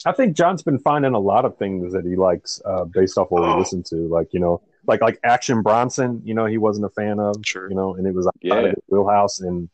I 0.04 0.12
think 0.12 0.36
John's 0.36 0.62
been 0.62 0.78
finding 0.78 1.14
a 1.14 1.18
lot 1.18 1.44
of 1.44 1.56
things 1.56 1.92
that 1.92 2.04
he 2.04 2.16
likes 2.16 2.60
uh, 2.64 2.84
based 2.84 3.16
off 3.18 3.30
what 3.30 3.42
Oh. 3.42 3.54
we 3.54 3.60
listen 3.60 3.82
to. 3.84 3.96
Like 4.08 4.32
you 4.32 4.40
know, 4.40 4.60
like 4.86 5.00
like 5.00 5.18
Action 5.24 5.62
Bronson. 5.62 6.20
You 6.24 6.34
know, 6.34 6.46
he 6.46 6.58
wasn't 6.58 6.86
a 6.86 6.90
fan 6.90 7.18
of. 7.18 7.36
Sure. 7.44 7.68
You 7.68 7.74
know, 7.76 7.94
and 7.96 8.06
it 8.06 8.14
was 8.14 8.26
outside 8.26 8.40
Yeah. 8.42 8.56
of 8.56 8.64
his 8.74 8.84
wheelhouse. 8.88 9.40
And 9.40 9.68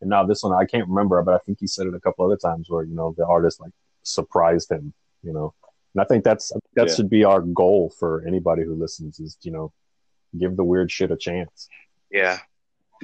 and 0.00 0.10
now 0.10 0.24
this 0.24 0.42
one, 0.42 0.52
I 0.52 0.64
can't 0.66 0.88
remember, 0.88 1.20
but 1.22 1.34
I 1.34 1.38
think 1.38 1.58
he 1.60 1.66
said 1.66 1.86
it 1.86 1.94
a 1.94 2.00
couple 2.00 2.24
other 2.24 2.36
times 2.36 2.70
where 2.70 2.84
you 2.84 2.94
know 2.94 3.14
the 3.16 3.26
artist 3.26 3.60
like 3.60 3.72
surprised 4.02 4.70
him. 4.70 4.92
You 5.22 5.32
know, 5.32 5.54
and 5.94 6.00
I 6.02 6.04
think 6.04 6.22
that's 6.24 6.52
that 6.74 6.88
Yeah. 6.88 6.94
should 6.94 7.10
be 7.10 7.24
our 7.24 7.40
goal 7.40 7.92
for 7.98 8.24
anybody 8.26 8.62
who 8.62 8.74
listens 8.74 9.18
is 9.20 9.36
you 9.42 9.50
know 9.50 9.72
give 10.38 10.56
the 10.56 10.64
weird 10.64 10.90
shit 10.92 11.10
a 11.10 11.16
chance. 11.16 11.68
Yeah, 12.10 12.38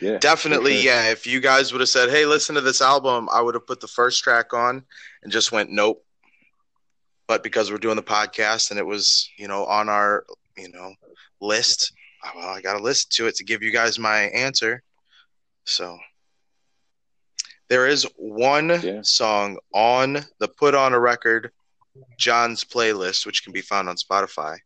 Yeah, 0.01 0.19
definitely. 0.19 0.77
for 0.77 0.83
sure. 0.83 0.93
Yeah, 0.93 1.11
if 1.11 1.27
you 1.27 1.41
guys 1.41 1.73
would 1.73 1.81
have 1.81 1.89
said, 1.89 2.09
"Hey, 2.11 2.25
listen 2.25 2.55
to 2.55 2.61
this 2.61 2.81
album," 2.81 3.29
I 3.33 3.41
would 3.43 3.55
have 3.55 3.67
put 3.67 3.81
the 3.81 3.89
first 3.89 4.23
track 4.23 4.53
on 4.55 4.85
and 5.23 5.33
just 5.33 5.51
went, 5.51 5.71
"Nope." 5.71 6.05
But 7.27 7.43
because 7.43 7.71
we're 7.71 7.79
doing 7.79 7.97
the 7.97 8.03
podcast 8.03 8.71
and 8.71 8.79
it 8.79 8.87
was, 8.87 9.29
you 9.39 9.49
know, 9.49 9.65
on 9.65 9.89
our, 9.89 10.25
you 10.57 10.71
know, 10.71 10.93
list, 11.41 11.93
well, 12.35 12.49
I 12.49 12.61
got 12.61 12.77
to 12.77 12.83
listen 12.83 13.09
to 13.15 13.27
it 13.27 13.37
to 13.37 13.45
give 13.45 13.63
you 13.63 13.73
guys 13.73 13.99
my 13.99 14.23
answer. 14.23 14.83
So 15.65 15.99
there 17.69 17.87
is 17.87 18.07
one 18.17 18.69
Yeah. 18.83 19.01
song 19.03 19.59
on 19.73 20.25
the 20.39 20.49
Put 20.49 20.75
on 20.75 20.93
a 20.93 21.01
Record 21.01 21.53
John's 22.19 22.65
playlist, 22.65 23.27
which 23.27 23.43
can 23.45 23.53
be 23.53 23.63
found 23.63 23.89
on 23.89 23.97
Spotify, 23.97 24.59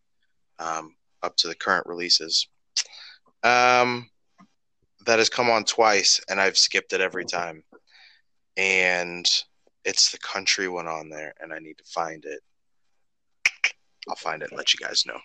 um, 0.59 0.97
up 1.23 1.37
to 1.39 1.49
the 1.49 1.55
current 1.55 1.87
releases. 1.87 2.49
Um, 3.43 4.11
that 5.07 5.19
has 5.19 5.29
come 5.29 5.49
on 5.51 5.65
twice, 5.65 6.21
and 6.29 6.41
I've 6.41 6.57
skipped 6.59 6.93
it 6.93 7.01
every 7.01 7.25
time. 7.25 7.63
And 8.57 9.25
it's 9.87 10.11
the 10.11 10.19
country 10.19 10.69
one 10.69 10.89
on 10.89 11.09
there, 11.09 11.33
and 11.41 11.53
I 11.53 11.59
need 11.59 11.79
to 11.79 11.85
find 11.85 12.25
it. 12.25 12.41
I'll 14.09 14.17
find 14.17 14.43
it 14.43 14.51
and 14.51 14.59
let 14.59 14.75
you 14.75 14.85
guys 14.85 15.05
know. 15.07 15.19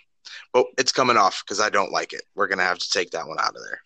But 0.54 0.68
it's 0.78 0.92
coming 0.92 1.18
off 1.18 1.44
because 1.44 1.60
I 1.60 1.70
don't 1.70 1.92
like 1.92 2.14
it. 2.14 2.24
We're 2.36 2.48
gonna 2.48 2.64
have 2.64 2.80
to 2.80 2.90
take 2.90 3.12
that 3.12 3.28
one 3.28 3.40
out 3.40 3.56
of 3.56 3.62
there. 3.62 3.82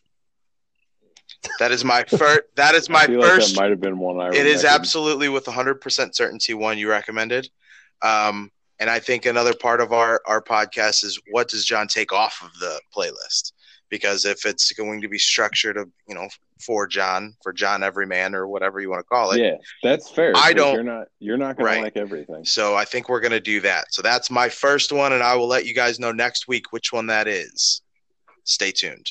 That 1.59 1.71
is 1.71 1.83
my 1.83 2.03
first. 2.03 2.41
That 2.55 2.75
is 2.75 2.89
my 2.89 3.05
like 3.05 3.21
first. 3.21 3.55
that 3.55 3.61
might 3.61 3.69
have 3.69 3.81
been 3.81 3.97
one 3.97 4.19
I. 4.19 4.29
It 4.29 4.45
is 4.45 4.63
absolutely 4.63 5.29
with 5.29 5.45
100% 5.45 6.15
certainty 6.15 6.53
one 6.53 6.77
you 6.77 6.89
recommended. 6.89 7.49
Um, 8.01 8.51
and 8.79 8.89
I 8.89 8.99
think 8.99 9.25
another 9.25 9.53
part 9.53 9.79
of 9.79 9.93
our, 9.93 10.21
our 10.25 10.41
podcast 10.41 11.03
is 11.03 11.19
what 11.31 11.47
does 11.47 11.65
John 11.65 11.87
take 11.87 12.11
off 12.11 12.41
of 12.43 12.51
the 12.59 12.79
playlist? 12.95 13.53
Because 13.89 14.25
if 14.25 14.45
it's 14.45 14.71
going 14.73 15.01
to 15.01 15.07
be 15.07 15.17
structured, 15.17 15.77
of, 15.77 15.89
you 16.07 16.15
know, 16.15 16.27
for 16.61 16.87
John, 16.87 17.35
for 17.43 17.51
John 17.53 17.83
Everyman 17.83 18.33
or 18.33 18.47
whatever 18.47 18.79
you 18.79 18.89
want 18.89 18.99
to 18.99 19.03
call 19.03 19.31
it. 19.31 19.39
Yeah, 19.39 19.55
that's 19.83 20.09
fair. 20.09 20.33
I 20.35 20.53
don't- 20.53 20.73
You're 20.75 20.83
not. 20.83 21.07
You're 21.19 21.37
not 21.37 21.57
going 21.57 21.65
Right. 21.65 21.75
to 21.77 21.81
like 21.81 21.97
everything. 21.97 22.45
So 22.45 22.75
I 22.75 22.85
think 22.85 23.09
we're 23.09 23.19
going 23.19 23.31
to 23.31 23.39
do 23.41 23.59
that. 23.61 23.85
So 23.93 24.01
that's 24.01 24.31
my 24.31 24.47
first 24.49 24.91
one, 24.91 25.13
and 25.13 25.21
I 25.23 25.35
will 25.35 25.47
let 25.47 25.65
you 25.65 25.73
guys 25.73 25.99
know 25.99 26.11
next 26.11 26.47
week 26.47 26.71
which 26.71 26.93
one 26.93 27.07
that 27.07 27.27
is. 27.27 27.81
Stay 28.45 28.71
tuned. 28.71 29.09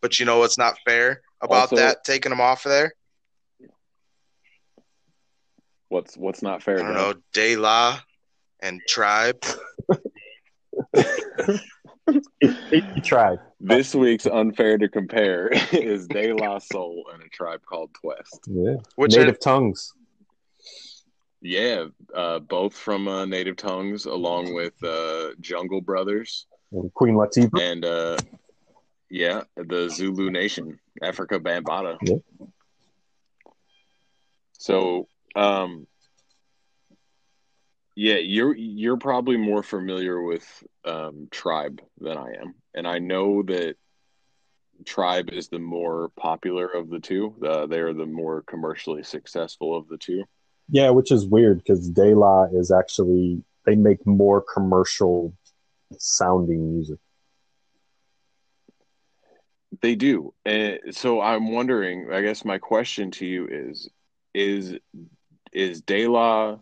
But 0.00 0.18
you 0.20 0.26
know 0.26 0.38
what's 0.38 0.58
not 0.58 0.78
fair 0.84 1.22
about 1.40 1.72
Also- 1.72 1.76
that, 1.76 2.04
taking 2.04 2.30
them 2.30 2.40
off 2.40 2.64
of 2.66 2.70
there? 2.70 2.92
What's 5.88 6.16
What's 6.16 6.42
not 6.42 6.62
fair? 6.62 6.78
I 6.80 6.82
don't 6.82 6.94
know, 6.94 7.14
De 7.32 7.56
La 7.56 7.98
and 8.60 8.80
Tribe. 8.86 9.42
He, 12.40 12.82
he 12.94 13.00
tried. 13.00 13.38
This 13.60 13.94
week's 13.94 14.26
unfair 14.26 14.78
to 14.78 14.88
compare 14.88 15.48
is 15.72 16.06
De 16.08 16.32
La 16.32 16.58
Soul 16.58 17.04
and 17.12 17.22
a 17.22 17.28
tribe 17.28 17.60
called 17.68 17.90
Quest. 17.92 18.40
Yeah. 18.46 18.76
Which 18.96 19.16
Native 19.16 19.40
tongues. 19.40 19.92
Yeah, 21.40 21.86
uh, 22.14 22.40
both 22.40 22.74
from 22.74 23.06
uh, 23.06 23.24
Native 23.24 23.56
Tongues, 23.56 24.06
along 24.06 24.54
with 24.54 24.74
uh, 24.82 25.30
Jungle 25.40 25.80
Brothers 25.80 26.46
And 26.72 26.92
Queen 26.94 27.14
Latifah. 27.14 27.60
and 27.60 27.84
uh, 27.84 28.18
yeah, 29.08 29.42
the 29.56 29.88
Zulu 29.88 30.30
Nation, 30.30 30.78
Afrika 31.02 31.38
Bambaataa. 31.38 31.96
Yeah. 32.02 32.46
So, 34.58 35.06
um, 35.36 35.86
yeah, 37.98 38.18
you're 38.18 38.54
you're 38.54 38.96
probably 38.96 39.36
more 39.36 39.64
familiar 39.64 40.22
with 40.22 40.46
um, 40.84 41.26
Tribe 41.32 41.80
than 42.00 42.16
I 42.16 42.34
am, 42.40 42.54
and 42.72 42.86
I 42.86 43.00
know 43.00 43.42
that 43.42 43.74
Tribe 44.84 45.30
is 45.32 45.48
the 45.48 45.58
more 45.58 46.12
popular 46.16 46.68
of 46.68 46.90
the 46.90 47.00
two. 47.00 47.34
Uh, 47.44 47.66
they're 47.66 47.92
the 47.92 48.06
more 48.06 48.42
commercially 48.42 49.02
successful 49.02 49.76
of 49.76 49.88
the 49.88 49.96
two. 49.96 50.22
Yeah, 50.68 50.90
which 50.90 51.10
is 51.10 51.26
weird 51.26 51.58
because 51.58 51.90
De 51.90 52.14
La 52.14 52.44
is 52.44 52.70
actually 52.70 53.42
they 53.66 53.74
make 53.74 54.06
more 54.06 54.42
commercial 54.42 55.34
sounding 55.98 56.74
music. 56.74 57.00
They 59.82 59.96
do. 59.96 60.34
And 60.44 60.78
so 60.92 61.20
I'm 61.20 61.50
wondering, 61.50 62.12
I 62.12 62.20
guess 62.20 62.44
my 62.44 62.58
question 62.58 63.10
to 63.12 63.26
you 63.26 63.48
is 63.50 63.90
is 64.34 64.76
is 65.52 65.82
De 65.82 66.06
La 66.06 66.58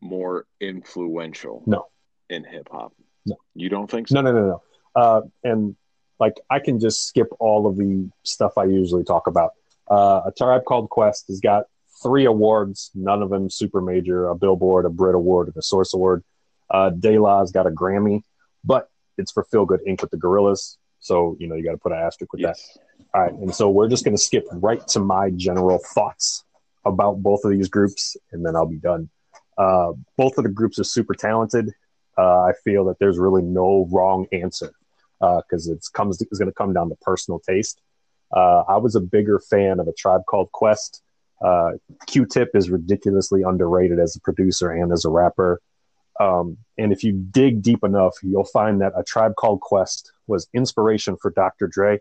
more 0.00 0.46
influential 0.60 1.62
No. 1.66 1.86
in 2.30 2.44
hip 2.44 2.68
hop? 2.70 2.92
No. 3.24 3.36
You 3.54 3.68
don't 3.68 3.90
think 3.90 4.08
so? 4.08 4.14
No, 4.14 4.22
no, 4.22 4.32
no, 4.32 4.46
no. 4.46 4.62
Uh, 4.94 5.20
and 5.44 5.76
like 6.18 6.34
I 6.48 6.58
can 6.60 6.80
just 6.80 7.06
skip 7.06 7.28
all 7.40 7.66
of 7.66 7.76
the 7.76 8.08
stuff 8.24 8.56
I 8.56 8.64
usually 8.64 9.04
talk 9.04 9.26
about. 9.26 9.50
Uh, 9.90 10.22
a 10.26 10.32
tribe 10.36 10.64
called 10.64 10.88
Quest 10.90 11.26
has 11.28 11.40
got 11.40 11.64
three 12.02 12.24
awards, 12.24 12.90
none 12.94 13.22
of 13.22 13.30
them 13.30 13.50
super 13.50 13.80
major: 13.80 14.28
a 14.28 14.34
Billboard, 14.34 14.84
a 14.86 14.90
Brit 14.90 15.14
Award, 15.14 15.48
and 15.48 15.56
a 15.56 15.62
Source 15.62 15.92
Award. 15.94 16.24
Uh, 16.70 16.90
De 16.90 17.18
La's 17.18 17.52
got 17.52 17.66
a 17.66 17.70
Grammy, 17.70 18.22
but 18.64 18.88
it's 19.18 19.30
for 19.32 19.44
Feel 19.44 19.66
Good 19.66 19.80
Inc. 19.86 20.00
with 20.02 20.10
the 20.10 20.16
Gorillaz. 20.16 20.76
So 21.00 21.36
you 21.38 21.46
know 21.46 21.54
you 21.54 21.64
got 21.64 21.72
to 21.72 21.78
put 21.78 21.92
an 21.92 21.98
asterisk 21.98 22.32
with 22.32 22.42
that. 22.42 22.58
All 23.14 23.22
right, 23.22 23.32
and 23.32 23.54
so 23.54 23.70
we're 23.70 23.88
just 23.88 24.04
going 24.04 24.16
to 24.16 24.22
skip 24.22 24.46
right 24.52 24.86
to 24.88 25.00
my 25.00 25.30
general 25.30 25.78
thoughts 25.94 26.44
about 26.84 27.22
both 27.22 27.44
of 27.44 27.50
these 27.50 27.68
groups, 27.68 28.16
and 28.32 28.44
then 28.44 28.56
I'll 28.56 28.66
be 28.66 28.76
done. 28.78 29.10
Uh, 29.56 29.92
both 30.16 30.38
of 30.38 30.44
the 30.44 30.50
groups 30.50 30.78
are 30.78 30.84
super 30.84 31.14
talented. 31.14 31.72
Uh, 32.18 32.42
I 32.42 32.52
feel 32.64 32.84
that 32.86 32.98
there's 32.98 33.18
really 33.18 33.42
no 33.42 33.88
wrong 33.90 34.26
answer 34.32 34.72
because 35.20 35.68
it's 35.68 35.88
comes 35.88 36.20
it's 36.20 36.38
going 36.38 36.50
to 36.50 36.54
come 36.54 36.72
down 36.72 36.88
to 36.88 36.94
personal 36.96 37.40
taste. 37.40 37.80
Uh, 38.34 38.62
I 38.68 38.76
was 38.76 38.94
a 38.94 39.00
bigger 39.00 39.38
fan 39.38 39.80
of 39.80 39.88
a 39.88 39.92
tribe 39.92 40.22
called 40.26 40.50
Quest. 40.52 41.02
Uh, 41.44 41.72
Q-Tip 42.06 42.50
is 42.54 42.70
ridiculously 42.70 43.42
underrated 43.42 43.98
as 43.98 44.16
a 44.16 44.20
producer 44.20 44.70
and 44.70 44.92
as 44.92 45.04
a 45.04 45.10
rapper. 45.10 45.60
Um, 46.18 46.56
and 46.78 46.92
if 46.92 47.04
you 47.04 47.12
dig 47.12 47.62
deep 47.62 47.84
enough, 47.84 48.14
you'll 48.22 48.44
find 48.44 48.80
that 48.80 48.92
a 48.96 49.04
tribe 49.04 49.36
called 49.36 49.60
Quest 49.60 50.12
was 50.26 50.48
inspiration 50.54 51.16
for 51.16 51.30
Dr. 51.30 51.66
Dre 51.66 52.00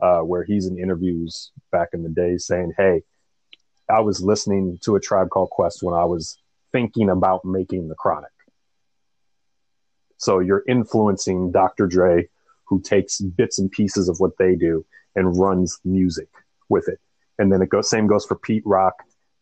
uh, 0.00 0.20
where 0.20 0.44
he's 0.44 0.66
in 0.66 0.78
interviews 0.78 1.52
back 1.70 1.90
in 1.92 2.02
the 2.02 2.08
day 2.08 2.38
saying, 2.38 2.72
Hey, 2.76 3.02
I 3.88 4.00
was 4.00 4.22
listening 4.22 4.78
to 4.82 4.96
a 4.96 5.00
tribe 5.00 5.30
called 5.30 5.50
Quest 5.50 5.82
when 5.82 5.94
I 5.94 6.04
was 6.04 6.38
thinking 6.72 7.10
about 7.10 7.44
making 7.44 7.88
the 7.88 7.94
chronic. 7.94 8.30
So 10.16 10.38
you're 10.38 10.64
influencing 10.68 11.50
Dr. 11.50 11.86
Dre, 11.86 12.28
who 12.66 12.80
takes 12.80 13.20
bits 13.20 13.58
and 13.58 13.70
pieces 13.70 14.08
of 14.08 14.20
what 14.20 14.36
they 14.38 14.54
do 14.54 14.84
and 15.16 15.38
runs 15.38 15.78
music 15.84 16.28
with 16.68 16.88
it. 16.88 17.00
And 17.38 17.50
then 17.52 17.62
it 17.62 17.70
goes 17.70 17.88
same 17.88 18.06
goes 18.06 18.26
for 18.26 18.36
Pete 18.36 18.62
Rock 18.66 18.94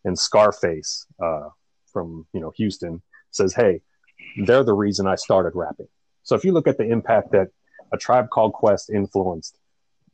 and 0.04 0.18
Scarface 0.18 1.06
uh, 1.22 1.48
from 1.92 2.26
you 2.32 2.40
know 2.40 2.52
Houston 2.56 3.02
says, 3.30 3.54
"Hey, 3.54 3.82
they're 4.46 4.64
the 4.64 4.72
reason 4.72 5.06
I 5.06 5.16
started 5.16 5.52
rapping." 5.54 5.88
So 6.22 6.36
if 6.36 6.44
you 6.44 6.52
look 6.52 6.68
at 6.68 6.78
the 6.78 6.88
impact 6.88 7.32
that 7.32 7.48
a 7.92 7.98
tribe 7.98 8.30
called 8.30 8.52
Quest 8.52 8.90
influenced, 8.90 9.58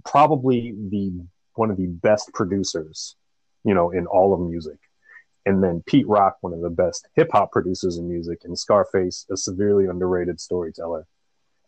probably 0.04 0.74
the 0.88 1.26
one 1.54 1.70
of 1.70 1.76
the 1.76 1.86
best 1.86 2.32
producers, 2.32 3.16
you 3.64 3.74
know, 3.74 3.90
in 3.90 4.06
all 4.06 4.32
of 4.32 4.40
music. 4.40 4.78
And 5.46 5.62
then 5.62 5.82
Pete 5.86 6.08
Rock, 6.08 6.38
one 6.40 6.52
of 6.52 6.60
the 6.60 6.70
best 6.70 7.08
hip 7.14 7.30
hop 7.32 7.52
producers 7.52 7.98
in 7.98 8.08
music, 8.08 8.40
and 8.44 8.58
Scarface, 8.58 9.26
a 9.30 9.36
severely 9.36 9.86
underrated 9.86 10.40
storyteller. 10.40 11.06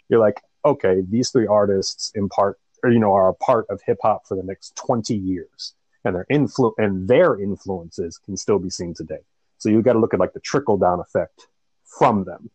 You're 0.08 0.20
like, 0.20 0.40
okay, 0.64 1.02
these 1.08 1.30
three 1.30 1.46
artists 1.46 2.10
impart, 2.14 2.58
or 2.82 2.90
you 2.90 2.98
know, 2.98 3.12
are 3.12 3.28
a 3.28 3.34
part 3.34 3.66
of 3.68 3.80
hip 3.84 3.98
hop 4.02 4.26
for 4.26 4.36
the 4.36 4.42
next 4.42 4.76
20 4.76 5.14
years, 5.14 5.74
and 6.04 6.14
their 6.14 6.26
influ- 6.30 6.74
and 6.78 7.06
their 7.06 7.38
influences 7.40 8.18
can 8.18 8.36
still 8.36 8.58
be 8.58 8.70
seen 8.70 8.94
today. 8.94 9.20
So 9.58 9.68
you 9.68 9.82
got 9.82 9.94
to 9.94 9.98
look 9.98 10.14
at 10.14 10.20
like 10.20 10.32
the 10.32 10.40
trickle 10.40 10.78
down 10.78 11.00
effect 11.00 11.48
from 11.84 12.24
them. 12.24 12.50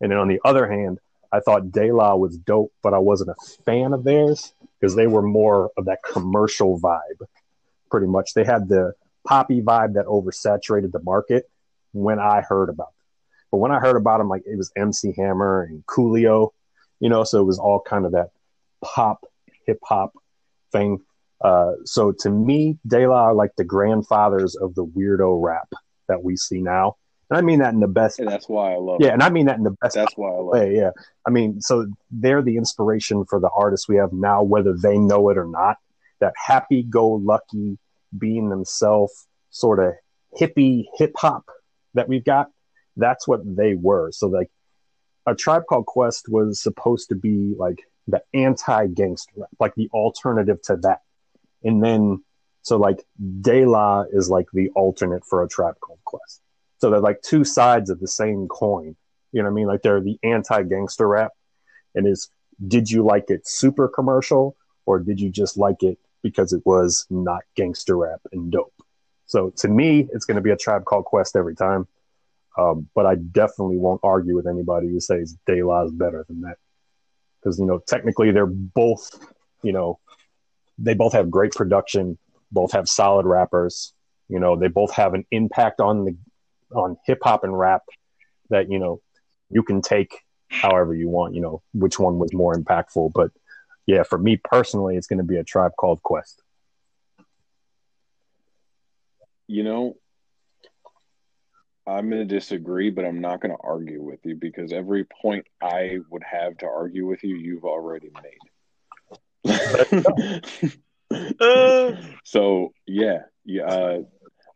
And 0.00 0.12
then 0.12 0.18
on 0.18 0.28
the 0.28 0.40
other 0.44 0.70
hand, 0.70 0.98
I 1.32 1.40
thought 1.40 1.72
De 1.72 1.92
La 1.92 2.14
was 2.14 2.36
dope, 2.38 2.72
but 2.82 2.94
I 2.94 2.98
wasn't 2.98 3.30
a 3.30 3.62
fan 3.64 3.92
of 3.92 4.04
theirs 4.04 4.54
because 4.80 4.94
they 4.94 5.06
were 5.06 5.22
more 5.22 5.70
of 5.76 5.86
that 5.86 6.02
commercial 6.02 6.80
vibe. 6.80 7.26
Pretty 7.90 8.06
much, 8.06 8.34
they 8.34 8.44
had 8.44 8.68
the 8.68 8.94
poppy 9.28 9.60
vibe 9.60 9.94
that 9.94 10.06
oversaturated 10.06 10.90
the 10.90 11.02
market 11.02 11.50
when 11.92 12.18
I 12.18 12.40
heard 12.40 12.70
about 12.70 12.86
them. 12.86 13.06
But 13.52 13.58
when 13.58 13.72
I 13.72 13.78
heard 13.78 13.96
about 13.96 14.18
them, 14.18 14.28
like 14.28 14.42
it 14.46 14.56
was 14.56 14.72
MC 14.76 15.14
Hammer 15.16 15.64
and 15.64 15.84
Coolio, 15.86 16.50
you 17.00 17.10
know, 17.10 17.24
so 17.24 17.40
it 17.40 17.44
was 17.44 17.58
all 17.58 17.80
kind 17.80 18.06
of 18.06 18.12
that 18.12 18.30
pop 18.82 19.26
hip 19.66 19.80
hop 19.82 20.12
thing. 20.72 21.00
Uh, 21.40 21.72
so 21.84 22.12
to 22.12 22.30
me, 22.30 22.78
De 22.86 23.06
La 23.06 23.24
are 23.26 23.34
like 23.34 23.54
the 23.56 23.64
grandfathers 23.64 24.56
of 24.56 24.74
the 24.74 24.84
weirdo 24.84 25.40
rap 25.40 25.68
that 26.08 26.22
we 26.22 26.36
see 26.36 26.60
now. 26.60 26.96
And 27.30 27.36
I 27.36 27.42
mean 27.42 27.58
that 27.58 27.74
in 27.74 27.80
the 27.80 27.86
best. 27.86 28.18
And 28.20 28.28
that's 28.28 28.48
why 28.48 28.72
I 28.72 28.76
love. 28.76 28.98
Yeah, 29.00 29.12
and 29.12 29.22
I 29.22 29.28
mean 29.28 29.46
that 29.46 29.58
in 29.58 29.64
the 29.64 29.76
best. 29.82 29.94
That's 29.94 30.16
why 30.16 30.30
I 30.30 30.38
love. 30.38 30.46
Way, 30.46 30.76
yeah, 30.76 30.90
I 31.26 31.30
mean, 31.30 31.60
so 31.60 31.86
they're 32.10 32.42
the 32.42 32.56
inspiration 32.56 33.26
for 33.26 33.38
the 33.38 33.50
artists 33.50 33.88
we 33.88 33.96
have 33.96 34.12
now, 34.14 34.42
whether 34.42 34.74
they 34.74 34.96
know 34.96 35.28
it 35.28 35.36
or 35.36 35.46
not. 35.46 35.76
That 36.20 36.32
happy-go-lucky, 36.36 37.78
being 38.16 38.48
themselves, 38.48 39.26
sort 39.50 39.78
of 39.78 39.94
hippie 40.38 40.86
hip 40.96 41.12
hop 41.16 41.44
that 41.94 42.08
we've 42.08 42.24
got. 42.24 42.50
That's 42.96 43.26
what 43.28 43.40
they 43.44 43.74
were. 43.74 44.12
So 44.12 44.26
like, 44.28 44.50
a 45.26 45.34
tribe 45.34 45.64
called 45.68 45.86
Quest 45.86 46.28
was 46.28 46.60
supposed 46.60 47.10
to 47.10 47.14
be 47.14 47.54
like 47.56 47.80
the 48.06 48.22
anti-gangster 48.32 49.32
rap, 49.36 49.50
like 49.60 49.74
the 49.74 49.90
alternative 49.92 50.60
to 50.62 50.76
that. 50.78 51.02
And 51.62 51.84
then, 51.84 52.24
so 52.62 52.78
like, 52.78 53.04
De 53.40 53.66
La 53.66 54.04
is 54.10 54.30
like 54.30 54.46
the 54.52 54.70
alternate 54.70 55.24
for 55.24 55.42
a 55.42 55.48
tribe 55.48 55.78
called 55.80 55.98
Quest. 56.04 56.40
So 56.78 56.90
they're 56.90 57.00
like 57.00 57.20
two 57.22 57.44
sides 57.44 57.90
of 57.90 58.00
the 58.00 58.08
same 58.08 58.48
coin. 58.48 58.96
You 59.32 59.42
know 59.42 59.48
what 59.48 59.52
I 59.52 59.54
mean? 59.54 59.66
Like 59.66 59.82
they're 59.82 60.00
the 60.00 60.18
anti 60.22 60.62
gangster 60.62 61.06
rap. 61.06 61.32
And 61.94 62.06
is 62.06 62.30
did 62.66 62.90
you 62.90 63.04
like 63.04 63.30
it 63.30 63.46
super 63.46 63.88
commercial 63.88 64.56
or 64.86 64.98
did 64.98 65.20
you 65.20 65.30
just 65.30 65.56
like 65.56 65.82
it 65.82 65.98
because 66.22 66.52
it 66.52 66.62
was 66.64 67.06
not 67.10 67.42
gangster 67.54 67.96
rap 67.96 68.20
and 68.32 68.50
dope? 68.50 68.74
So 69.26 69.50
to 69.56 69.68
me, 69.68 70.08
it's 70.12 70.24
going 70.24 70.36
to 70.36 70.42
be 70.42 70.50
a 70.50 70.56
tribe 70.56 70.84
called 70.84 71.04
Quest 71.04 71.36
every 71.36 71.54
time. 71.54 71.86
Um, 72.56 72.88
but 72.94 73.06
I 73.06 73.14
definitely 73.14 73.76
won't 73.76 74.00
argue 74.02 74.34
with 74.34 74.46
anybody 74.46 74.88
who 74.88 75.00
says 75.00 75.36
De 75.46 75.62
La 75.62 75.82
is 75.84 75.92
better 75.92 76.24
than 76.28 76.40
that. 76.40 76.56
Because, 77.40 77.58
you 77.58 77.66
know, 77.66 77.78
technically 77.86 78.32
they're 78.32 78.46
both, 78.46 79.10
you 79.62 79.72
know, 79.72 80.00
they 80.78 80.94
both 80.94 81.12
have 81.12 81.30
great 81.30 81.52
production, 81.52 82.18
both 82.50 82.72
have 82.72 82.88
solid 82.88 83.26
rappers. 83.26 83.92
You 84.28 84.40
know, 84.40 84.56
they 84.56 84.68
both 84.68 84.92
have 84.92 85.14
an 85.14 85.24
impact 85.30 85.80
on 85.80 86.04
the 86.04 86.16
on 86.74 86.96
hip 87.06 87.18
hop 87.22 87.44
and 87.44 87.58
rap 87.58 87.82
that 88.50 88.70
you 88.70 88.78
know 88.78 89.00
you 89.50 89.62
can 89.62 89.80
take 89.80 90.22
however 90.50 90.94
you 90.94 91.08
want. 91.08 91.34
You 91.34 91.40
know 91.40 91.62
which 91.72 91.98
one 91.98 92.18
was 92.18 92.32
more 92.32 92.54
impactful, 92.54 93.12
but 93.14 93.30
yeah, 93.88 94.02
for 94.02 94.18
me 94.18 94.36
personally, 94.36 94.98
it's 94.98 95.06
going 95.06 95.18
to 95.18 95.24
be 95.24 95.38
a 95.38 95.44
tribe 95.44 95.72
called 95.78 96.02
Quest. 96.02 96.42
You 99.46 99.64
know, 99.64 99.96
I'm 101.86 102.10
going 102.10 102.28
to 102.28 102.34
disagree, 102.34 102.90
but 102.90 103.06
I'm 103.06 103.22
not 103.22 103.40
going 103.40 103.56
to 103.56 103.62
argue 103.64 104.02
with 104.02 104.20
you 104.24 104.36
because 104.36 104.74
every 104.74 105.04
point 105.04 105.46
I 105.62 106.00
would 106.10 106.22
have 106.22 106.58
to 106.58 106.66
argue 106.66 107.06
with 107.06 107.24
you, 107.24 107.36
you've 107.36 107.64
already 107.64 108.10
made. 108.22 108.36
so 112.24 112.74
yeah, 112.86 113.20
yeah. 113.46 113.62
Uh, 113.62 114.02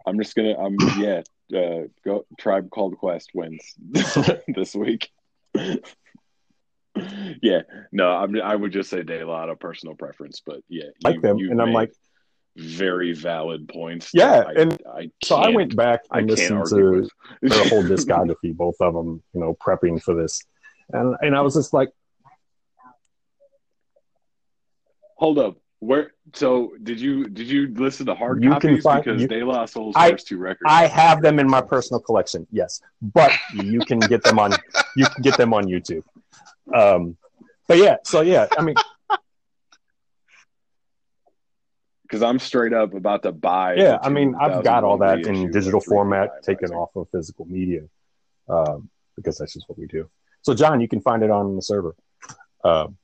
I'm 0.06 0.18
just 0.18 0.34
gonna. 0.34 0.58
I'm 0.58 0.76
yeah 0.98 1.22
uh, 1.56 1.84
go, 2.04 2.26
Tribe 2.38 2.68
Called 2.68 2.98
Quest 2.98 3.30
wins 3.32 3.62
this 4.48 4.74
week. 4.74 5.10
Yeah, 7.42 7.62
no, 7.90 8.10
I'm, 8.10 8.40
I 8.40 8.54
would 8.54 8.72
just 8.72 8.90
say 8.90 9.02
De 9.02 9.24
La, 9.24 9.24
a 9.24 9.26
lot 9.26 9.48
of 9.48 9.58
personal 9.58 9.94
preference, 9.94 10.42
but 10.44 10.60
yeah, 10.68 10.84
you, 10.84 10.92
like 11.02 11.20
them, 11.22 11.38
and 11.38 11.60
I'm 11.60 11.72
like 11.72 11.92
very 12.56 13.12
valid 13.12 13.68
points. 13.68 14.10
Yeah, 14.12 14.44
I, 14.46 14.52
and 14.52 14.82
I 14.86 15.10
so 15.24 15.36
I 15.36 15.48
went 15.48 15.74
back 15.74 16.00
and 16.10 16.28
listened 16.28 16.66
to 16.66 17.08
the 17.42 17.68
whole 17.70 17.82
discography, 17.82 18.54
both 18.54 18.76
of 18.80 18.94
them, 18.94 19.22
you 19.32 19.40
know, 19.40 19.54
prepping 19.54 20.02
for 20.02 20.14
this, 20.14 20.42
and 20.90 21.16
and 21.22 21.34
I 21.34 21.40
was 21.40 21.54
just 21.54 21.72
like, 21.72 21.90
hold 25.16 25.38
up, 25.38 25.56
where 25.82 26.12
so 26.32 26.74
did 26.84 27.00
you 27.00 27.28
did 27.28 27.48
you 27.48 27.74
listen 27.74 28.06
to 28.06 28.14
hard 28.14 28.40
you 28.40 28.50
copies 28.50 28.84
find, 28.84 29.04
because 29.04 29.20
you, 29.20 29.26
De 29.26 29.42
La 29.42 29.66
Soul's 29.66 29.96
I, 29.96 30.12
first 30.12 30.28
two 30.28 30.38
records? 30.38 30.70
I 30.70 30.86
have 30.86 31.22
them 31.22 31.40
in 31.40 31.50
my 31.50 31.60
personal 31.60 31.98
collection, 31.98 32.46
yes, 32.52 32.80
but 33.02 33.32
you 33.52 33.80
can 33.80 33.98
get 33.98 34.22
them 34.22 34.38
on 34.38 34.52
you 34.96 35.06
can 35.06 35.22
get 35.22 35.36
them 35.36 35.52
on 35.52 35.64
YouTube. 35.64 36.04
Um, 36.72 37.16
but 37.66 37.78
yeah, 37.78 37.96
so 38.04 38.20
yeah, 38.20 38.46
I 38.56 38.62
mean, 38.62 38.76
because 42.04 42.22
I'm 42.22 42.38
straight 42.38 42.72
up 42.72 42.94
about 42.94 43.24
to 43.24 43.32
buy. 43.32 43.74
Yeah, 43.74 43.98
I 44.00 44.08
mean, 44.08 44.36
I've 44.40 44.62
got 44.62 44.84
all 44.84 44.98
that 44.98 45.26
in 45.26 45.50
digital 45.50 45.80
format, 45.80 46.44
taken 46.44 46.70
off 46.70 46.94
of 46.94 47.08
physical 47.10 47.46
media, 47.46 47.88
um, 48.48 48.88
because 49.16 49.36
that's 49.36 49.54
just 49.54 49.68
what 49.68 49.76
we 49.78 49.88
do. 49.88 50.08
So, 50.42 50.54
John, 50.54 50.80
you 50.80 50.86
can 50.86 51.00
find 51.00 51.24
it 51.24 51.30
on 51.30 51.56
the 51.56 51.62
server. 51.62 51.96
Um, 52.62 52.98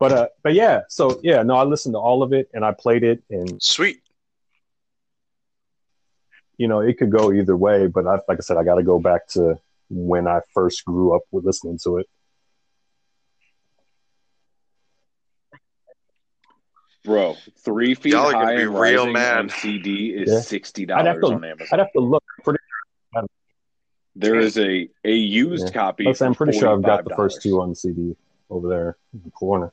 but 0.00 0.12
uh, 0.12 0.28
but 0.42 0.54
yeah, 0.54 0.80
so 0.88 1.20
yeah, 1.22 1.42
no, 1.42 1.54
I 1.54 1.64
listened 1.64 1.92
to 1.92 1.98
all 1.98 2.22
of 2.22 2.32
it 2.32 2.48
and 2.54 2.64
I 2.64 2.72
played 2.72 3.04
it 3.04 3.22
and 3.28 3.62
sweet. 3.62 4.00
You 6.56 6.68
know, 6.68 6.80
it 6.80 6.98
could 6.98 7.10
go 7.10 7.32
either 7.32 7.56
way, 7.56 7.86
but 7.86 8.06
I, 8.06 8.14
like 8.26 8.38
I 8.38 8.40
said, 8.40 8.56
I 8.56 8.64
got 8.64 8.76
to 8.76 8.82
go 8.82 8.98
back 8.98 9.28
to 9.28 9.58
when 9.90 10.26
I 10.26 10.40
first 10.54 10.86
grew 10.86 11.14
up 11.14 11.22
with 11.30 11.44
listening 11.44 11.78
to 11.84 11.98
it. 11.98 12.06
Bro, 17.04 17.36
three 17.62 17.94
feet 17.94 18.12
Y'all 18.12 18.30
high 18.30 18.54
and 18.54 18.78
real 18.78 19.06
mad. 19.06 19.50
CD 19.50 20.10
is 20.14 20.30
yeah. 20.30 20.40
sixty 20.40 20.86
dollars 20.86 21.22
on 21.24 21.44
Amazon. 21.44 21.68
I'd 21.72 21.78
have 21.78 21.92
to 21.92 22.00
look. 22.00 22.24
Pretty 22.42 22.58
there 24.16 24.38
is 24.38 24.58
a 24.58 24.88
a 25.04 25.12
used 25.12 25.68
yeah. 25.68 25.72
copy. 25.72 26.06
I'm 26.20 26.34
pretty 26.34 26.58
sure 26.58 26.70
I've 26.70 26.82
got 26.82 27.04
the 27.04 27.14
first 27.14 27.42
two 27.42 27.60
on 27.60 27.74
CD 27.74 28.16
over 28.48 28.68
there 28.68 28.96
in 29.12 29.22
the 29.24 29.30
corner. 29.30 29.72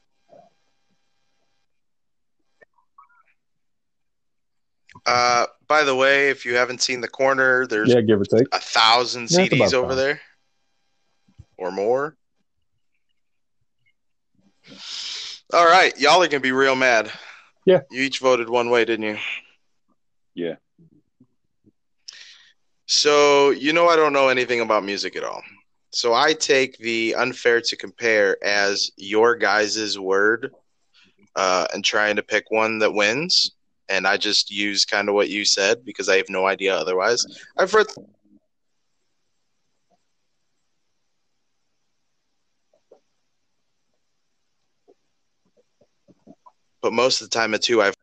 Uh, 5.05 5.45
by 5.67 5.83
the 5.83 5.95
way, 5.95 6.29
if 6.29 6.45
you 6.45 6.55
haven't 6.55 6.81
seen 6.81 7.01
the 7.01 7.07
corner, 7.07 7.67
there's 7.67 7.89
yeah, 7.89 8.01
give 8.01 8.21
or 8.21 8.25
take 8.25 8.47
a 8.51 8.59
thousand 8.59 9.29
yeah, 9.31 9.47
CDs 9.47 9.73
over 9.73 9.95
there 9.95 10.21
or 11.57 11.71
more. 11.71 12.15
All 15.53 15.65
right, 15.65 15.97
y'all 15.99 16.21
are 16.21 16.27
gonna 16.27 16.39
be 16.39 16.51
real 16.51 16.75
mad. 16.75 17.11
Yeah, 17.65 17.81
you 17.91 18.01
each 18.01 18.19
voted 18.19 18.49
one 18.49 18.69
way, 18.69 18.85
didn't 18.85 19.05
you? 19.05 19.17
Yeah. 20.35 20.55
So 22.85 23.51
you 23.51 23.73
know 23.73 23.87
I 23.87 23.95
don't 23.95 24.13
know 24.13 24.29
anything 24.29 24.61
about 24.61 24.83
music 24.83 25.15
at 25.15 25.23
all. 25.23 25.41
So 25.91 26.13
I 26.13 26.33
take 26.33 26.77
the 26.77 27.15
unfair 27.15 27.61
to 27.61 27.75
compare 27.75 28.37
as 28.43 28.91
your 28.97 29.35
guys' 29.35 29.97
word, 29.97 30.53
uh, 31.35 31.67
and 31.73 31.83
trying 31.83 32.17
to 32.17 32.23
pick 32.23 32.51
one 32.51 32.79
that 32.79 32.93
wins 32.93 33.51
and 33.89 34.07
I 34.07 34.17
just 34.17 34.51
use 34.51 34.85
kind 34.85 35.09
of 35.09 35.15
what 35.15 35.29
you 35.29 35.45
said 35.45 35.85
because 35.85 36.09
I 36.09 36.17
have 36.17 36.29
no 36.29 36.45
idea 36.45 36.75
otherwise. 36.75 37.25
I've 37.57 37.73
read. 37.73 37.87
But 46.81 46.93
most 46.93 47.21
of 47.21 47.29
the 47.29 47.37
time, 47.37 47.53
it's 47.53 47.67
who 47.67 47.81
I've. 47.81 47.93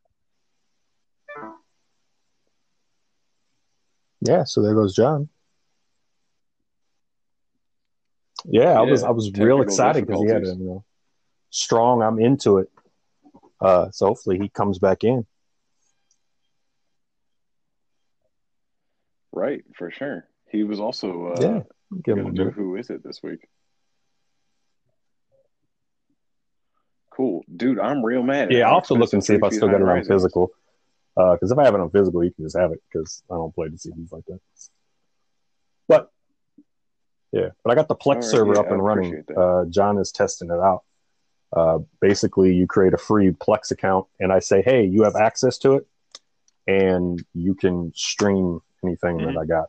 Yeah, 4.20 4.44
so 4.44 4.62
there 4.62 4.74
goes 4.74 4.94
John. 4.94 5.28
Yeah, 8.46 8.78
I 8.78 8.82
was 8.82 9.02
I 9.02 9.10
was 9.10 9.30
real 9.32 9.62
excited 9.62 10.06
because 10.06 10.22
he 10.22 10.28
had 10.28 10.42
a 10.44 10.48
you 10.48 10.56
know, 10.56 10.84
strong. 11.50 12.02
I'm 12.02 12.18
into 12.18 12.58
it. 12.58 12.70
Uh, 13.60 13.90
so 13.90 14.06
hopefully 14.06 14.38
he 14.38 14.48
comes 14.48 14.78
back 14.78 15.04
in. 15.04 15.26
Right, 19.34 19.64
for 19.76 19.90
sure. 19.90 20.28
He 20.48 20.62
was 20.62 20.78
also 20.78 21.34
uh, 21.34 21.40
Yeah, 21.40 21.60
Give 22.04 22.16
him 22.16 22.34
do. 22.34 22.50
Who 22.50 22.76
Is 22.76 22.88
It 22.88 23.02
this 23.02 23.20
week. 23.22 23.48
Cool. 27.10 27.44
Dude, 27.54 27.80
I'm 27.80 28.04
real 28.04 28.22
mad. 28.22 28.52
Yeah, 28.52 28.68
I'll 28.68 28.76
have 28.76 28.86
to 28.88 28.94
look 28.94 29.12
and 29.12 29.24
see 29.24 29.34
if 29.34 29.42
I 29.42 29.50
still 29.50 29.68
got 29.68 29.80
it 29.80 29.88
on 29.88 30.04
physical. 30.04 30.50
Because 31.16 31.50
if 31.50 31.58
I 31.58 31.64
have 31.64 31.74
it 31.74 31.80
on 31.80 31.90
physical, 31.90 32.24
you 32.24 32.32
can 32.32 32.44
just 32.44 32.56
have 32.56 32.72
it 32.72 32.82
because 32.90 33.22
I 33.30 33.34
don't 33.34 33.54
play 33.54 33.68
the 33.68 33.76
CDs 33.76 34.12
like 34.12 34.24
that. 34.26 34.40
But 35.86 36.10
yeah, 37.30 37.50
but 37.62 37.72
I 37.72 37.74
got 37.74 37.88
the 37.88 37.96
Plex 37.96 38.14
right, 38.16 38.24
server 38.24 38.54
yeah, 38.54 38.60
up 38.60 38.70
and 38.70 38.84
running. 38.84 39.24
Uh, 39.36 39.64
John 39.66 39.98
is 39.98 40.10
testing 40.10 40.50
it 40.50 40.58
out. 40.58 40.82
Uh, 41.52 41.78
basically, 42.00 42.54
you 42.54 42.66
create 42.66 42.94
a 42.94 42.98
free 42.98 43.30
Plex 43.30 43.70
account, 43.70 44.06
and 44.18 44.32
I 44.32 44.40
say, 44.40 44.62
"Hey, 44.62 44.84
you 44.84 45.02
have 45.04 45.14
access 45.14 45.56
to 45.58 45.74
it, 45.74 45.86
and 46.66 47.24
you 47.32 47.54
can 47.54 47.92
stream 47.94 48.60
anything 48.84 49.16
Mm-hmm. 49.18 49.34
that 49.34 49.40
I 49.40 49.44
got." 49.46 49.68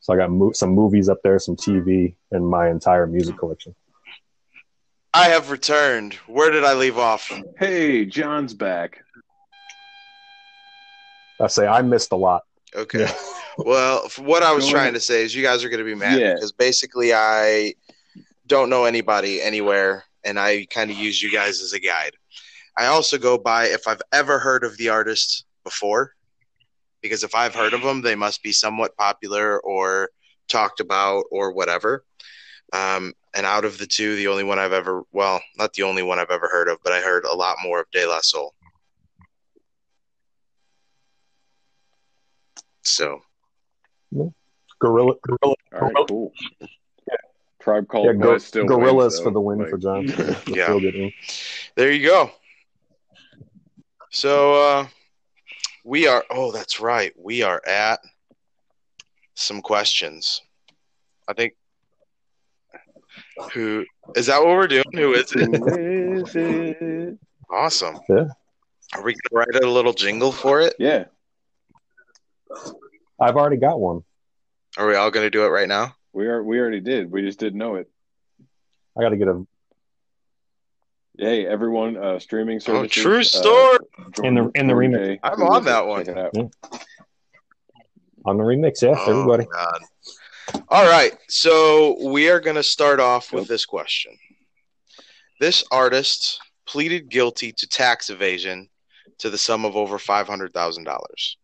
So 0.00 0.12
I 0.14 0.16
got 0.16 0.30
mo- 0.30 0.52
some 0.52 0.70
movies 0.70 1.08
up 1.08 1.18
there, 1.22 1.38
some 1.38 1.56
TV, 1.56 2.14
and 2.32 2.46
my 2.46 2.68
entire 2.70 3.06
music 3.06 3.38
collection. 3.38 3.74
I 5.14 5.28
have 5.28 5.50
returned. 5.50 6.14
Where 6.26 6.50
did 6.50 6.64
I 6.64 6.74
leave 6.74 6.98
off? 6.98 7.30
Hey, 7.58 8.04
John's 8.06 8.54
back. 8.54 9.04
I 11.40 11.46
say 11.48 11.66
I 11.66 11.82
missed 11.82 12.12
a 12.12 12.16
lot. 12.16 12.42
Okay. 12.74 13.00
Yeah. 13.00 13.14
Well, 13.58 14.08
what 14.20 14.42
I 14.42 14.52
was 14.54 14.66
trying 14.66 14.94
to 14.94 14.98
say 15.00 15.22
is 15.24 15.34
you 15.34 15.42
guys 15.42 15.62
are 15.62 15.68
going 15.68 15.78
to 15.78 15.84
be 15.84 15.94
mad 15.94 16.18
Yeah. 16.18 16.32
because 16.32 16.52
basically 16.52 17.12
I 17.12 17.74
don't 18.46 18.70
know 18.70 18.86
anybody 18.86 19.42
anywhere 19.42 20.04
and 20.24 20.40
I 20.40 20.64
kind 20.70 20.90
of 20.90 20.96
use 20.96 21.22
you 21.22 21.30
guys 21.30 21.60
as 21.60 21.74
a 21.74 21.78
guide. 21.78 22.12
I 22.78 22.86
also 22.86 23.18
go 23.18 23.36
by 23.36 23.66
if 23.66 23.86
I've 23.86 24.00
ever 24.10 24.38
heard 24.38 24.64
of 24.64 24.78
the 24.78 24.88
artist 24.88 25.44
before 25.64 26.14
because 27.02 27.24
if 27.24 27.34
I've 27.34 27.54
heard 27.54 27.74
of 27.74 27.82
them, 27.82 28.00
they 28.00 28.14
must 28.14 28.42
be 28.42 28.52
somewhat 28.52 28.96
popular 28.96 29.60
or 29.60 30.10
talked 30.48 30.80
about 30.80 31.24
or 31.30 31.52
whatever. 31.52 32.04
Um, 32.72 33.12
and 33.34 33.44
out 33.44 33.64
of 33.64 33.78
the 33.78 33.86
two, 33.86 34.16
the 34.16 34.28
only 34.28 34.44
one 34.44 34.58
I've 34.58 34.72
ever, 34.72 35.02
well, 35.12 35.40
not 35.58 35.72
the 35.74 35.82
only 35.82 36.02
one 36.02 36.18
I've 36.18 36.30
ever 36.30 36.48
heard 36.48 36.68
of, 36.68 36.78
but 36.82 36.92
I 36.92 37.00
heard 37.00 37.24
a 37.24 37.34
lot 37.34 37.56
more 37.62 37.80
of 37.80 37.90
De 37.90 38.06
La 38.06 38.20
Soul. 38.22 38.54
So, 42.82 43.20
Gorilla, 44.12 45.14
gorilla, 45.22 45.38
All 45.42 45.54
right, 45.72 45.80
Gorilla- 45.94 46.06
cool. 46.08 46.32
Tribe 47.60 47.86
Called 47.86 48.06
yeah, 48.06 48.12
go, 48.14 48.38
still 48.38 48.66
Gorillaz 48.66 48.96
wins, 48.96 49.20
for 49.20 49.30
the 49.30 49.40
win 49.40 49.58
Like, 49.60 49.68
for 49.68 49.78
John. 49.78 50.06
Yeah. 50.48 50.66
Feel 50.66 50.80
good 50.80 50.94
win. 50.94 51.12
There 51.76 51.92
you 51.92 52.04
go. 52.04 52.32
So 54.10 54.54
uh 54.54 54.86
we 55.84 56.06
are 56.06 56.24
oh 56.30 56.52
that's 56.52 56.80
right. 56.80 57.12
We 57.16 57.42
are 57.42 57.60
at 57.66 58.00
some 59.34 59.62
questions. 59.62 60.42
I 61.28 61.32
think 61.32 61.54
who 63.52 63.84
is 64.14 64.26
that 64.26 64.40
what 64.40 64.48
we're 64.48 64.68
doing? 64.68 64.84
Who 64.92 65.14
is 65.14 65.32
it? 65.34 66.36
It? 66.36 67.18
Awesome. 67.50 67.98
Yeah. 68.08 68.26
Are 68.94 69.02
we 69.02 69.14
gonna 69.14 69.44
write 69.46 69.62
a 69.62 69.68
little 69.68 69.92
jingle 69.92 70.32
for 70.32 70.60
it? 70.60 70.74
Yeah. 70.78 71.04
I've 73.20 73.36
already 73.36 73.56
got 73.56 73.80
one. 73.80 74.02
Are 74.76 74.86
we 74.86 74.94
all 74.94 75.10
gonna 75.10 75.30
do 75.30 75.44
it 75.44 75.48
right 75.48 75.68
now? 75.68 75.94
We 76.12 76.26
are 76.26 76.42
we 76.42 76.58
already 76.58 76.80
did. 76.80 77.10
We 77.10 77.22
just 77.22 77.38
didn't 77.38 77.58
know 77.58 77.76
it. 77.76 77.88
I 78.96 79.00
got 79.00 79.10
to 79.10 79.16
get 79.16 79.28
a 79.28 79.46
Hey, 81.18 81.46
everyone, 81.46 81.96
uh 81.96 82.18
streaming 82.18 82.56
Oh, 82.56 82.58
services. 82.86 83.02
true 83.02 83.20
uh, 83.20 83.22
story. 83.22 83.78
In 84.24 84.34
the- 84.34 84.50
in 84.54 84.66
the 84.66 84.72
remix. 84.74 84.96
Day, 84.96 85.20
I'm 85.22 85.42
on 85.42 85.64
that 85.64 85.86
one. 85.86 86.04
Check 86.06 86.16
it 86.16 86.18
out. 86.18 86.30
Yeah. 86.34 86.78
on 88.24 88.36
the 88.38 88.44
remix. 88.44 88.82
Yeah, 88.82 88.94
Oh, 88.96 89.10
everybody. 89.10 89.44
God. 89.46 89.82
All 90.68 90.88
right. 90.88 91.12
So 91.28 91.96
we 92.08 92.30
are 92.30 92.40
gonna 92.40 92.62
start 92.62 92.98
off 93.00 93.32
with 93.32 93.46
this 93.48 93.66
question. 93.66 94.16
This 95.40 95.64
artist 95.70 96.40
pleaded 96.66 97.08
guilty 97.10 97.52
to 97.52 97.66
tax 97.66 98.08
evasion 98.10 98.68
to 99.18 99.28
the 99.28 99.38
sum 99.38 99.64
of 99.64 99.76
over 99.76 99.98
five 99.98 100.26
hundred 100.28 100.54
thousand 100.54 100.84
dollars. 100.84 101.36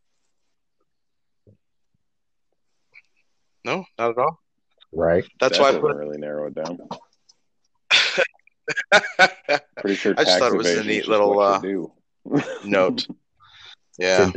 No, 3.65 3.85
not 3.99 4.11
at 4.13 4.19
all. 4.19 4.41
Right. 4.93 5.25
That's 5.41 5.59
that 5.59 5.63
why 5.63 5.69
I 5.69 5.73
doesn't 5.73 5.83
put 5.83 5.97
really 5.97 6.17
narrow 6.19 6.47
it 6.47 6.55
down. 6.55 6.79
It. 8.69 9.63
Pretty 9.79 9.97
sure 9.97 10.15
I 10.17 10.25
just 10.25 10.39
thought 10.39 10.53
it 10.53 10.57
was 10.57 10.71
a 10.77 10.85
neat 10.85 11.09
little, 11.09 11.39
uh. 11.41 11.61
Note. 12.65 13.07
Yeah. 13.99 14.31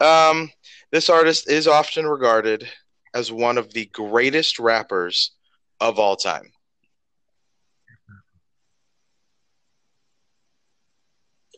Um, 0.00 0.50
this 0.90 1.08
artist 1.08 1.50
is 1.50 1.68
often 1.68 2.06
regarded 2.06 2.68
as 3.14 3.30
one 3.30 3.58
of 3.58 3.72
the 3.72 3.86
greatest 3.86 4.58
rappers 4.58 5.32
of 5.80 5.98
all 5.98 6.16
time. 6.16 6.50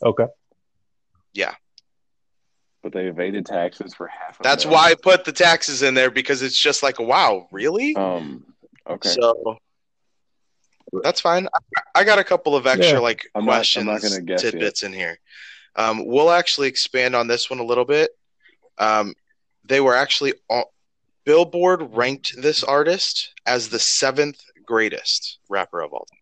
Okay. 0.03 0.25
Yeah. 1.33 1.55
But 2.83 2.93
they 2.93 3.07
evaded 3.07 3.45
taxes 3.45 3.93
for 3.95 4.07
half. 4.07 4.39
a 4.39 4.43
That's 4.43 4.65
million. 4.65 4.79
why 4.79 4.91
I 4.91 4.95
put 4.95 5.25
the 5.25 5.31
taxes 5.31 5.81
in 5.81 5.95
there 5.95 6.11
because 6.11 6.41
it's 6.41 6.59
just 6.59 6.83
like, 6.83 6.99
wow, 6.99 7.47
really? 7.51 7.95
Um. 7.95 8.45
Okay. 8.87 9.09
So 9.09 9.57
that's 11.03 11.21
fine. 11.21 11.47
I, 11.75 11.81
I 11.95 12.03
got 12.03 12.19
a 12.19 12.23
couple 12.23 12.55
of 12.55 12.65
extra 12.67 12.93
Yeah. 12.97 12.99
like 12.99 13.27
I'm 13.35 13.45
not- 13.45 13.51
I'm 13.51 13.57
questions, 13.57 13.85
not 13.85 14.01
gonna 14.01 14.21
guess 14.21 14.43
yet. 14.43 14.51
tidbits 14.51 14.83
in 14.83 14.93
here. 14.93 15.19
Um, 15.75 16.05
we'll 16.05 16.31
actually 16.31 16.67
expand 16.69 17.15
on 17.15 17.27
this 17.27 17.49
one 17.49 17.59
a 17.59 17.63
little 17.63 17.85
bit. 17.85 18.11
Um, 18.77 19.13
they 19.63 19.79
were 19.81 19.95
actually 19.95 20.33
all, 20.49 20.73
Billboard 21.25 21.93
ranked 21.95 22.41
this 22.41 22.63
artist 22.63 23.33
as 23.45 23.69
the 23.69 23.79
seventh 23.79 24.41
greatest 24.65 25.39
rapper 25.49 25.81
of 25.81 25.91
all 25.93 26.07
time. 26.09 26.19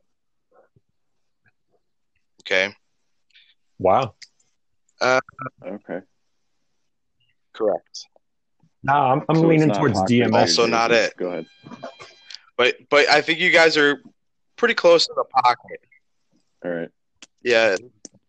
Okay, 2.41 2.75
Wow. 3.79 4.13
okay. 5.01 5.99
correct. 7.53 8.05
No, 8.83 8.93
I'm, 8.93 9.23
I'm 9.29 9.35
So 9.37 9.41
leaning 9.47 9.71
towards 9.71 9.99
Pac, 9.99 10.09
DMX. 10.09 10.33
Also 10.33 10.65
not 10.67 10.91
it. 10.91 11.15
Go 11.17 11.27
ahead. 11.29 11.45
But 12.57 12.75
but 12.89 13.09
I 13.09 13.21
think 13.21 13.39
you 13.39 13.49
guys 13.51 13.77
are 13.77 14.01
pretty 14.57 14.73
close 14.73 15.05
to 15.07 15.13
the 15.15 15.23
pocket. 15.41 15.79
All 16.63 16.71
right. 16.71 16.89
Yeah, 17.43 17.75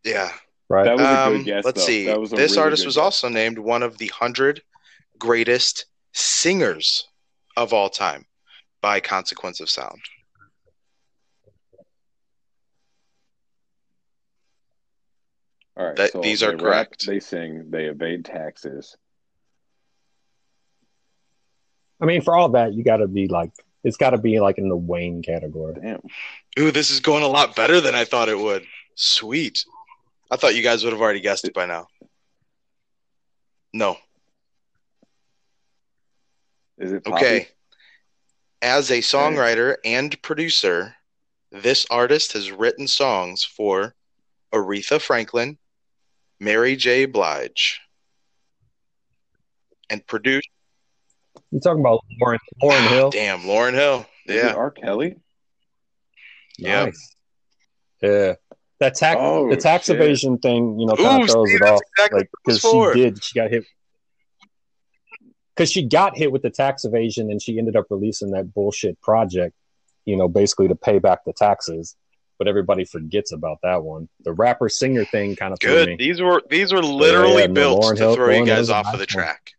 yeah. 0.05 0.31
right. 0.69 0.85
That 0.85 0.97
was 0.99 1.07
a 1.07 1.19
Um, 1.27 1.33
good 1.39 1.45
guess. 1.47 1.65
let's 1.65 1.81
though. 1.81 1.87
see. 1.87 2.07
That 2.07 2.21
was 2.21 2.33
a 2.33 2.37
This 2.37 2.53
really 2.53 2.63
artist 2.63 2.85
was 2.87 2.97
guess. 2.97 3.03
also 3.03 3.29
named 3.29 3.59
one 3.59 3.83
of 3.83 3.99
the 3.99 4.09
hundred 4.09 4.63
greatest 5.19 5.87
singers 6.13 7.09
of 7.57 7.73
all 7.73 7.89
time 7.89 8.27
by 8.83 9.01
Consequence 9.01 9.61
of 9.61 9.71
Sound. 9.71 10.01
All 15.77 15.87
right. 15.87 15.97
that- 15.97 16.13
so 16.13 16.21
these 16.21 16.43
are 16.43 16.53
rap, 16.53 16.61
correct. 16.61 17.07
They 17.07 17.21
sing. 17.21 17.71
They 17.71 17.87
evade 17.87 18.25
taxes. 18.25 18.97
I 22.01 22.05
mean, 22.07 22.21
for 22.23 22.35
all 22.37 22.51
that, 22.51 22.75
you 22.75 22.83
got 22.85 22.99
to 22.99 23.09
be 23.09 23.27
like, 23.29 23.53
it's 23.87 23.97
got 23.97 24.11
to 24.11 24.19
be 24.19 24.41
like 24.41 24.59
in 24.59 24.69
the 24.69 24.77
Wayne 24.77 25.23
category. 25.23 25.75
Damn. 25.81 26.01
Ooh, 26.59 26.73
this 26.73 26.91
is 26.91 26.99
going 26.99 27.23
a 27.23 27.29
lot 27.29 27.55
better 27.55 27.81
than 27.81 27.95
I 27.95 28.05
thought 28.05 28.29
it 28.29 28.37
would. 28.37 28.67
Sweet. 28.97 29.65
I 30.29 30.37
thought 30.37 30.57
you 30.57 30.63
guys 30.63 30.83
would 30.83 30.93
have 30.93 31.01
already 31.01 31.21
guessed 31.21 31.45
it 31.45 31.55
by 31.55 31.67
now. 31.67 31.87
No. 33.73 33.97
Is 36.79 36.91
it 36.91 37.05
Poppy? 37.05 37.17
Okay. 37.17 37.49
As 38.61 38.91
a 38.91 38.99
songwriter 38.99 39.77
and 39.85 40.21
producer, 40.21 40.97
this 41.53 41.87
artist 41.89 42.33
has 42.33 42.51
written 42.51 42.89
songs 42.89 43.45
for 43.45 43.95
Aretha 44.53 45.01
Franklin, 45.01 45.59
Mary 46.41 46.75
J. 46.75 47.05
Blige, 47.05 47.81
and 49.89 50.05
produced. 50.09 50.49
You 51.53 51.61
talking 51.61 51.81
about 51.81 52.01
Lauryn, 52.21 52.39
Lauryn 52.63 52.73
ah, 52.87 52.89
Hill? 52.91 53.11
Damn, 53.11 53.41
Lauryn 53.43 53.75
Hill. 53.75 54.07
Yeah. 54.27 54.55
R. 54.55 54.71
Kelly. 54.71 55.17
Yeah. 56.59 56.87
Nice. 56.87 57.15
Yeah. 58.03 58.35
That 58.81 58.95
tax, 58.95 59.19
Oh, 59.21 59.49
the 59.49 59.57
tax 59.57 59.87
shit. 59.87 59.97
evasion 59.97 60.39
thing, 60.39 60.79
you 60.79 60.87
know, 60.87 60.97
kind 60.97 61.21
Ooh, 61.21 61.25
of 61.25 61.31
throws 61.31 61.49
see, 61.49 61.55
it 61.57 61.63
off. 61.63 61.81
exactly 61.97 62.19
Like, 62.21 62.29
what 62.31 62.41
it 62.41 62.47
was 62.47 62.57
because 62.57 62.61
she 62.61 62.69
for. 62.71 62.95
did, 62.95 63.25
she 63.25 63.39
got 63.39 63.51
hit. 63.51 63.65
Because 65.55 65.73
she 65.73 65.83
got 65.87 66.17
hit 66.17 66.31
with 66.33 66.43
the 66.43 66.51
tax 66.51 66.85
evasion 66.85 67.31
and 67.31 67.41
she 67.41 67.59
ended 67.59 67.77
up 67.77 67.87
releasing 67.89 68.33
that 68.33 68.53
bullshit 68.53 69.01
project, 69.01 69.55
you 70.05 70.17
know, 70.17 70.29
basically 70.29 70.69
to 70.69 70.75
pay 70.75 70.99
back 70.99 71.25
the 71.25 71.33
taxes. 71.33 71.97
But 72.39 72.49
everybody 72.49 72.85
forgets 72.85 73.33
about 73.33 73.59
that 73.63 73.83
one. 73.83 74.11
The 74.23 74.33
rapper 74.35 74.69
singer 74.69 75.07
thing 75.07 75.37
kind 75.37 75.55
of 75.55 75.59
threw 75.61 75.71
Good. 75.71 75.89
me. 75.89 75.97
These 75.97 76.21
were 76.21 76.43
these 76.51 76.71
were 76.71 76.83
literally 76.83 77.41
yeah, 77.43 77.47
no, 77.47 77.55
built 77.55 77.83
Lauryn 77.83 77.93
to 77.97 78.03
Hill- 78.03 78.15
throw 78.15 78.29
you 78.31 78.45
guys 78.45 78.69
Hill's 78.69 78.71
off 78.71 78.87
of 78.93 78.99
nice 79.01 79.09
the 79.11 79.17
one. 79.17 79.25
track. 79.25 79.53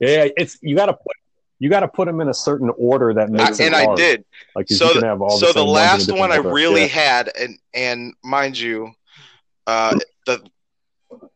Yeah, 0.00 0.28
it's 0.36 0.58
you 0.62 0.74
got 0.74 0.86
to 0.86 0.94
put 0.94 1.16
you 1.58 1.68
got 1.68 1.80
to 1.80 1.88
put 1.88 2.06
them 2.06 2.20
in 2.20 2.28
a 2.28 2.34
certain 2.34 2.70
order 2.76 3.12
that 3.14 3.28
I, 3.28 3.30
makes 3.30 3.60
it 3.60 3.66
and 3.66 3.74
I 3.76 3.84
hard. 3.84 3.98
did. 3.98 4.24
Like 4.56 4.70
So 4.70 4.86
you 4.86 4.94
the, 4.94 5.00
can 5.00 5.02
have 5.04 5.20
all 5.20 5.38
so 5.38 5.46
the, 5.46 5.52
the 5.52 5.60
same 5.60 5.66
ones 5.66 6.08
last 6.08 6.12
one 6.12 6.32
I 6.32 6.36
really 6.36 6.82
Yeah. 6.82 6.86
had, 6.88 7.30
and 7.38 7.58
and 7.74 8.14
mind 8.24 8.58
you, 8.58 8.92
uh, 9.66 9.94
the 10.26 10.42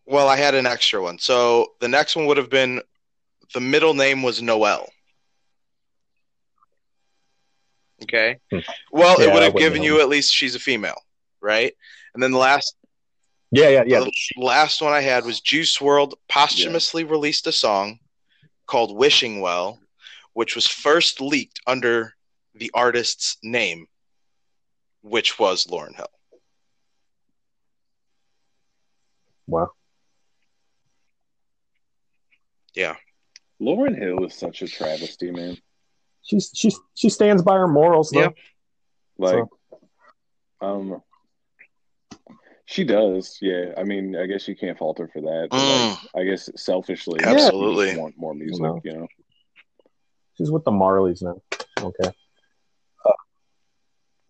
well, 0.07 0.29
I 0.29 0.37
had 0.37 0.55
an 0.55 0.67
extra 0.67 1.03
one. 1.03 1.19
So 1.19 1.73
the 1.81 1.89
next 1.89 2.17
one 2.17 2.27
would 2.27 2.39
have 2.39 2.51
been 2.51 2.81
the 3.53 3.61
middle 3.61 3.95
name 3.95 4.23
was 4.23 4.41
Noel. 4.41 4.89
Okay. 8.03 8.39
Hmm. 8.51 8.59
Well, 8.93 9.21
Yeah, 9.21 9.27
it 9.27 9.33
would 9.33 9.43
have 9.43 9.57
given 9.57 9.83
you 9.83 10.01
at 10.01 10.09
least 10.09 10.33
she's 10.33 10.55
a 10.55 10.59
female, 10.59 11.01
right? 11.41 11.73
And 12.15 12.23
then 12.23 12.33
the 12.33 12.39
last 12.39 12.77
yeah, 13.51 13.69
yeah, 13.69 13.85
yeah. 13.87 14.01
the 14.01 14.12
last 14.37 14.81
one 14.83 14.93
I 14.93 15.01
had 15.01 15.25
was 15.25 15.41
Juice 15.41 15.79
WRLD 15.79 16.15
posthumously 16.29 17.05
released 17.05 17.47
a 17.47 17.53
song 17.53 17.99
called 18.67 18.97
Wishing 18.97 19.41
Well, 19.41 19.79
which 20.33 20.55
was 20.55 20.67
first 20.67 21.21
leaked 21.21 21.61
under 21.67 22.15
the 22.55 22.71
artist's 22.75 23.37
name, 23.43 23.87
which 25.03 25.39
was 25.39 25.67
Lauryn 25.67 25.95
Hill. 25.95 26.07
Wow. 29.47 29.71
Yeah. 32.75 32.97
Lauryn 33.61 33.97
Hill 33.97 34.25
is 34.25 34.35
such 34.35 34.62
a 34.62 34.69
travesty, 34.69 35.31
man. 35.31 35.57
She's 36.23 36.51
she's 36.55 36.79
she 36.95 37.11
stands 37.11 37.43
by 37.43 37.55
her 37.55 37.69
morals 37.69 38.11
though. 38.11 38.21
Yeah. 38.21 38.29
Like, 39.19 39.45
um, 40.61 41.03
she 42.67 42.85
does. 42.85 43.39
Yeah, 43.41 43.73
I 43.77 43.85
mean, 43.85 44.17
I 44.17 44.27
guess 44.27 44.49
you 44.49 44.57
can't 44.57 44.79
fault 44.79 44.99
her 44.99 45.09
for 45.09 45.21
that. 45.21 45.49
but, 45.51 45.57
like, 45.59 45.99
mm. 45.99 46.07
I 46.21 46.25
guess 46.25 46.49
selfishly, 46.57 47.21
Absolutely. 47.23 47.87
just 47.89 48.01
want 48.01 48.15
more 48.17 48.35
music. 48.35 48.62
No. 48.62 48.81
You 48.85 48.93
know. 48.95 49.07
She's 50.37 50.51
with 50.51 50.65
the 50.65 50.71
Marleys 50.73 51.23
now. 51.23 51.41
Okay. 51.81 52.11
Uh, 53.05 53.12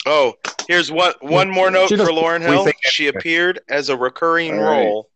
oh, 0.07 0.35
here's 0.69 0.91
one 0.93 1.15
one 1.21 1.49
more 1.51 1.71
note 1.71 1.89
She 1.89 1.97
for 1.97 2.05
Lauryn 2.07 2.43
Hill. 2.43 2.65
think- 2.65 2.77
She 2.83 3.07
appeared 3.07 3.61
as 3.69 3.89
a 3.89 3.97
recurring 3.97 4.59
All 4.59 4.65
right. 4.65 4.85
role 4.85 5.09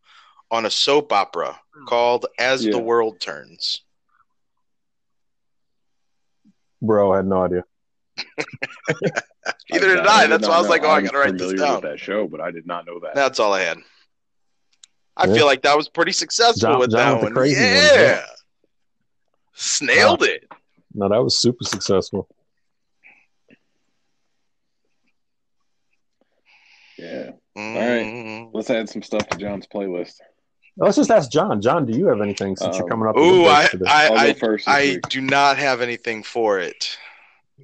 on 0.50 0.64
a 0.64 0.70
soap 0.70 1.12
opera 1.12 1.58
called 1.86 2.26
As 2.38 2.64
Yeah. 2.64 2.72
the 2.72 2.78
World 2.78 3.20
Turns. 3.20 3.82
Bro, 6.80 7.12
I 7.12 7.16
had 7.16 7.26
no 7.26 7.42
idea. 7.42 7.64
Either 9.72 9.96
did 9.96 10.06
I. 10.06 10.26
That's 10.26 10.46
why 10.48 10.54
I 10.56 10.60
was 10.60 10.68
like, 10.68 10.82
oh, 10.84 10.90
I 10.90 11.00
gotta 11.02 11.18
write 11.18 11.38
this 11.38 11.52
down. 11.54 11.76
With 11.76 11.82
that 11.90 12.00
show, 12.00 12.26
but 12.26 12.40
I 12.40 12.50
did 12.50 12.66
not 12.66 12.86
know 12.86 13.00
that. 13.00 13.14
That's 13.14 13.38
all 13.40 13.52
I 13.52 13.60
had. 13.62 13.78
I 15.16 15.26
Yeah. 15.26 15.34
feel 15.34 15.46
like 15.46 15.62
that 15.62 15.76
was 15.76 15.88
pretty 15.88 16.12
successful 16.12 16.70
John- 16.70 16.78
with 16.78 16.90
John 16.90 16.98
that 16.98 17.12
with 17.14 17.20
the 17.20 17.24
one. 17.26 17.34
crazy 17.34 17.60
yeah. 17.60 17.74
ones, 17.74 17.92
yeah. 17.96 18.24
Snailed 19.56 20.22
it. 20.22 20.44
No, 20.94 21.08
that 21.08 21.22
was 21.22 21.38
super 21.40 21.64
successful. 21.64 22.28
yeah. 26.96 27.30
Mm. 27.56 28.50
Let's 28.52 28.70
add 28.70 28.88
some 28.88 29.02
stuff 29.02 29.26
to 29.28 29.38
John's 29.38 29.66
playlist. 29.66 30.14
Let's 30.76 30.96
just 30.96 31.10
ask 31.10 31.30
John. 31.30 31.60
John, 31.60 31.86
do 31.86 31.96
you 31.96 32.06
have 32.06 32.20
anything 32.20 32.56
since 32.56 32.76
you're 32.76 32.84
Um, 32.84 32.90
coming 32.90 33.08
up? 33.08 33.16
Ooh, 33.16 33.42
the 33.42 33.48
I, 33.48 33.60
dates 33.62 33.70
for 33.70 33.76
this? 33.78 33.88
I, 33.88 34.06
I'll 34.06 34.18
I, 34.18 34.32
first. 34.34 34.68
I 34.68 34.96
do 35.08 35.20
not 35.20 35.58
have 35.58 35.80
anything 35.80 36.22
for 36.22 36.60
it. 36.60 36.96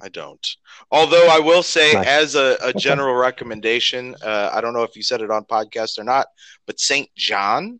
I 0.01 0.09
don't. 0.09 0.45
Although 0.91 1.27
I 1.29 1.39
will 1.39 1.63
say, 1.63 1.93
Nice. 1.93 2.05
as 2.07 2.35
a, 2.35 2.57
a 2.61 2.67
Okay. 2.69 2.79
general 2.79 3.15
recommendation, 3.15 4.15
uh, 4.23 4.49
I 4.53 4.59
don't 4.61 4.73
know 4.73 4.83
if 4.83 4.95
you 4.95 5.03
said 5.03 5.21
it 5.21 5.31
on 5.31 5.45
podcast 5.45 5.97
or 5.97 6.03
not, 6.03 6.27
but 6.65 6.79
SAINt 6.79 7.09
JHN. 7.17 7.79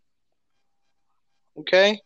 Okay. 1.58 2.00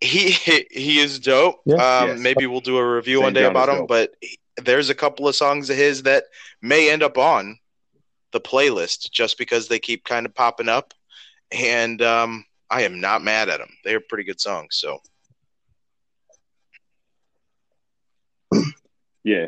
He 0.00 0.30
he 0.70 0.98
is 0.98 1.18
dope. 1.20 1.60
Yeah. 1.66 1.76
um, 1.76 2.08
Yes. 2.08 2.20
Maybe 2.20 2.46
we'll 2.46 2.60
do 2.60 2.78
a 2.78 2.94
review 2.96 3.16
Saint 3.18 3.24
one 3.24 3.32
day 3.34 3.42
John 3.42 3.50
about 3.52 3.68
him. 3.68 3.76
dope. 3.78 3.88
But 3.88 4.10
he- 4.20 4.38
there's 4.62 4.90
a 4.90 4.94
couple 4.94 5.26
of 5.28 5.34
songs 5.34 5.70
of 5.70 5.76
his 5.76 6.02
that 6.02 6.24
may 6.60 6.90
end 6.90 7.02
up 7.02 7.16
on 7.16 7.58
the 8.32 8.40
playlist 8.40 9.10
just 9.10 9.38
because 9.38 9.66
they 9.68 9.78
keep 9.78 10.04
kind 10.04 10.26
of 10.26 10.34
popping 10.34 10.68
up, 10.68 10.92
and 11.50 12.02
um, 12.02 12.44
I 12.68 12.82
am 12.82 13.00
not 13.00 13.22
mad 13.22 13.48
at 13.48 13.58
them. 13.60 13.70
They're 13.84 14.00
pretty 14.00 14.24
good 14.24 14.40
songs. 14.40 14.76
So 14.76 15.00
Yeah, 19.24 19.46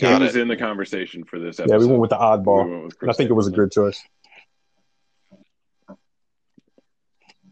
Got 0.00 0.20
he 0.20 0.26
was 0.26 0.36
it. 0.36 0.42
in 0.42 0.48
the 0.48 0.56
conversation 0.56 1.24
for 1.24 1.38
this 1.38 1.58
yeah, 1.58 1.76
we 1.76 1.86
went 1.86 2.00
with 2.00 2.10
the 2.10 2.16
oddball. 2.16 2.64
We 2.66 2.84
with 2.86 3.08
I 3.08 3.12
think 3.12 3.30
it 3.30 3.34
was 3.34 3.46
a 3.46 3.50
good 3.52 3.70
choice. 3.70 4.02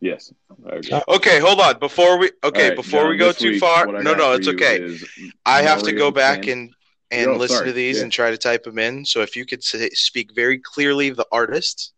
Yes. 0.01 0.33
I 0.67 0.77
agree. 0.77 0.91
Uh, 0.93 1.01
Okay, 1.09 1.39
hold 1.41 1.61
on. 1.61 1.79
Before 1.79 2.19
we 2.19 2.31
okay, 2.43 2.63
All 2.63 2.69
right, 2.69 2.77
before 2.77 3.01
John, 3.03 3.11
we 3.11 3.17
go 3.19 3.33
too 3.33 3.51
week, 3.51 3.61
far, 3.61 3.87
no, 3.87 4.15
no, 4.15 4.33
it's 4.33 4.49
okay. 4.49 4.97
I 5.45 5.63
have 5.63 5.83
to 5.83 5.93
go 5.93 6.11
back 6.11 6.43
Can- 6.43 6.53
and 6.59 6.71
and 7.13 7.31
Oh, 7.33 7.37
listen 7.37 7.57
sorry. 7.57 7.69
to 7.69 7.73
these 7.73 7.97
Yeah. 7.97 8.05
and 8.05 8.13
try 8.13 8.31
to 8.31 8.39
type 8.39 8.63
them 8.63 8.79
in. 8.79 9.05
So 9.05 9.21
if 9.21 9.35
you 9.37 9.45
could 9.45 9.65
say, 9.65 9.91
speak 9.91 10.33
very 10.33 10.59
clearly 10.59 11.11
the 11.11 11.27
artist 11.33 11.93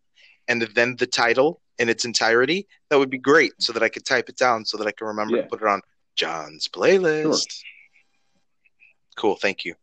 and 0.49 0.63
then 0.63 0.97
the 0.97 1.07
title 1.07 1.61
in 1.79 1.91
its 1.91 2.07
entirety, 2.07 2.67
that 2.89 2.99
would 2.99 3.11
be 3.11 3.19
great. 3.19 3.53
So 3.61 3.75
that 3.75 3.83
I 3.83 3.91
could 3.91 4.07
type 4.07 4.31
it 4.31 4.37
down 4.39 4.65
so 4.65 4.79
that 4.79 4.87
I 4.87 4.93
can 4.93 5.07
remember 5.07 5.37
Yeah. 5.37 5.43
to 5.43 5.49
put 5.49 5.61
it 5.61 5.69
on 5.69 5.83
John's 6.17 6.67
playlist. 6.67 7.63
Cool, 9.17 9.37
thank 9.37 9.65
you. 9.65 9.75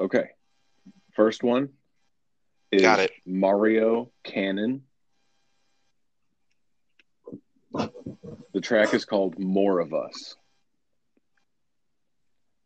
Okay. 0.00 0.30
First 1.14 1.42
one 1.42 1.70
is 2.70 2.82
Got 2.82 3.00
it. 3.00 3.12
Mario 3.26 4.10
Cannon. 4.24 4.82
The 7.72 8.60
track 8.60 8.92
is 8.94 9.04
called 9.04 9.38
More 9.38 9.80
of 9.80 9.94
Us. 9.94 10.36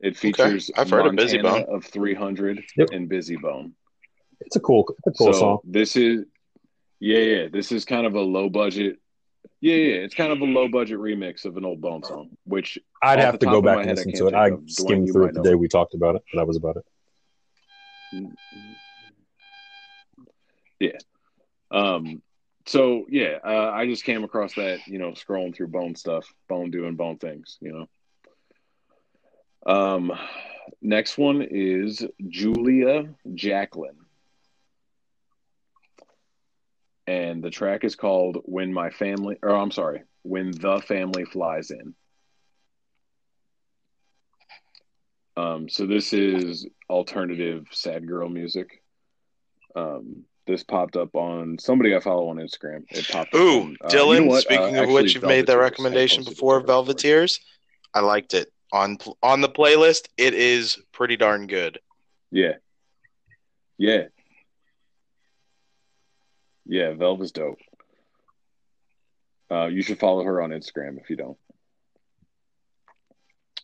It 0.01 0.17
features 0.17 0.71
I've 0.77 0.91
heard 0.91 1.07
of 1.07 1.13
Bizzy 1.13 1.43
Bone. 1.43 1.65
of 1.69 1.85
300 1.85 2.63
Yep. 2.77 2.89
and 2.93 3.09
Bizzy 3.11 3.41
Bone. 3.41 3.75
It's 4.41 4.57
a 4.57 4.61
cool, 4.61 4.85
it's 5.07 5.21
a 5.21 5.25
cool 5.25 5.33
so 5.33 5.39
song. 5.39 5.59
this 5.65 5.97
is 5.97 6.25
yeah, 7.01 7.19
yeah. 7.19 7.49
This 7.53 7.73
is 7.73 7.85
kind 7.85 8.07
of 8.07 8.15
a 8.15 8.21
low 8.21 8.49
budget. 8.49 8.99
Yeah, 9.61 9.75
yeah. 9.75 9.95
It's 9.97 10.15
kind 10.15 10.33
of 10.33 10.41
a 10.41 10.45
low 10.45 10.69
budget 10.69 10.99
remix 10.99 11.45
of 11.45 11.57
an 11.57 11.65
old 11.65 11.81
Bone 11.81 12.03
song, 12.03 12.31
which 12.45 12.79
I'd 13.03 13.19
have 13.19 13.39
to 13.39 13.47
go 13.47 13.63
back 13.63 13.79
and 13.79 13.91
listen 13.91 14.13
to 14.13 14.29
it. 14.29 14.35
I. 14.35 14.51
Dwayne, 14.51 14.71
skimmed 14.71 15.13
through 15.13 15.27
it 15.27 15.35
the 15.35 15.43
day 15.43 15.55
we 15.55 15.69
talked 15.69 15.95
about 15.95 16.17
it, 16.17 16.23
but 16.33 16.41
that 16.41 16.47
was 16.47 16.57
about 16.57 16.77
it. 16.77 16.85
Yeah. 20.79 20.99
Um. 21.71 22.23
So 22.67 23.07
yeah, 23.09 23.39
uh, 23.45 23.71
I 23.73 23.87
just 23.87 24.05
came 24.05 24.25
across 24.25 24.55
that 24.55 24.87
you 24.87 24.99
know 24.99 25.13
scrolling 25.13 25.55
through 25.55 25.69
Bone 25.69 25.95
stuff, 25.95 26.33
Bone 26.49 26.71
doing 26.71 26.97
Bone 26.97 27.19
things, 27.19 27.59
you 27.61 27.73
know. 27.73 27.87
Um, 29.67 30.13
next 30.81 31.19
one 31.19 31.43
is 31.43 32.05
Julia 32.29 33.15
Jacqueline, 33.35 33.99
and 37.07 37.43
the 37.43 37.51
track 37.51 37.85
is 37.85 37.95
called 37.97 38.39
"When 38.45 38.73
My 38.73 38.91
Family," 38.91 39.37
or 39.43 39.51
I'm 39.51 39.71
sorry, 39.71 40.03
"When 40.23 40.51
the 40.51 40.81
Family 40.81 41.25
Flies 41.25 41.71
In." 41.71 41.95
Um, 45.37 45.69
so 45.69 45.87
this 45.87 46.13
is 46.13 46.67
alternative 46.89 47.67
sad 47.71 48.07
girl 48.07 48.29
music. 48.29 48.83
Um, 49.75 50.25
this 50.47 50.63
popped 50.63 50.97
up 50.97 51.15
on 51.15 51.59
somebody 51.59 51.95
I 51.95 52.01
follow 52.01 52.29
on 52.29 52.37
Instagram. 52.37 52.85
It 52.89 53.07
popped 53.09 53.35
up. 53.35 53.41
Ooh, 53.41 53.61
on, 53.61 53.77
uh, 53.83 53.89
Dylan, 53.89 54.21
you 54.21 54.27
know 54.27 54.39
speaking 54.41 54.79
Uh, 54.79 54.85
of 54.85 54.91
which, 54.91 55.15
you've 55.15 55.25
made 55.25 55.47
that 55.47 55.59
recommendation 55.59 56.25
before. 56.25 56.63
Velveteers. 56.63 57.39
I 57.93 58.01
liked 58.01 58.33
it. 58.35 58.51
On 58.73 58.97
on 59.23 59.41
the 59.43 59.49
playlist, 59.49 60.09
it 60.17 60.35
is 60.35 60.79
pretty 60.93 61.17
darn 61.17 61.47
good. 61.47 61.79
Yeah. 62.31 62.55
Yeah. 63.79 64.05
Yeah, 66.67 66.93
Velv 66.93 67.23
is 67.23 67.33
dope. 67.33 67.59
Uh, 69.51 69.67
you 69.67 69.83
should 69.83 69.99
follow 70.01 70.25
her 70.25 70.41
on 70.43 70.51
Instagram 70.51 70.99
if 71.01 71.09
you 71.09 71.17
don't. 71.17 71.39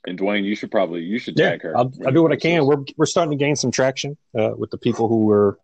And 0.07 0.19
Dwayne, 0.19 0.45
you 0.45 0.55
should 0.57 0.71
probably 0.71 1.03
you 1.03 1.19
should 1.19 1.39
Yeah, 1.39 1.51
tag 1.51 1.63
her. 1.63 1.77
I'll, 1.77 1.93
I'll 2.07 2.13
do 2.13 2.23
what 2.23 2.33
I 2.33 2.37
can. 2.37 2.59
this. 2.61 2.65
We're 2.67 2.85
we're 2.97 3.07
starting 3.07 3.31
to 3.37 3.37
gain 3.45 3.57
some 3.57 3.71
traction 3.71 4.17
uh, 4.39 4.51
with 4.57 4.71
the 4.71 4.79
people 4.79 5.09
who 5.09 5.31
are 5.31 5.59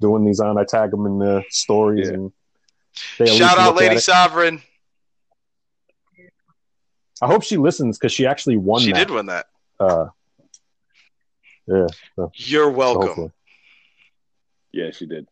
doing 0.00 0.24
these 0.24 0.40
on. 0.40 0.58
I 0.58 0.64
tag 0.64 0.90
them 0.90 1.06
in 1.06 1.18
the 1.18 1.44
stories 1.50 2.08
Yeah. 2.08 2.14
and 2.14 2.32
they 3.18 3.26
Shout 3.26 3.58
out, 3.58 3.76
Lady. 3.76 3.98
Sovereign. 3.98 4.62
I 7.22 7.26
hope 7.26 7.42
she 7.44 7.56
listens 7.56 7.98
because 7.98 8.12
she 8.12 8.26
actually 8.26 8.56
won 8.56 8.80
She 8.80 8.92
that. 8.92 8.98
did 9.08 9.10
win 9.10 9.26
that. 9.26 9.46
Uh, 9.78 10.06
yeah, 11.66 11.86
You're 12.34 12.70
welcome. 12.70 13.06
hopefully. 13.06 13.30
Yeah, 14.72 14.90
she 14.90 15.06
did. 15.06 15.28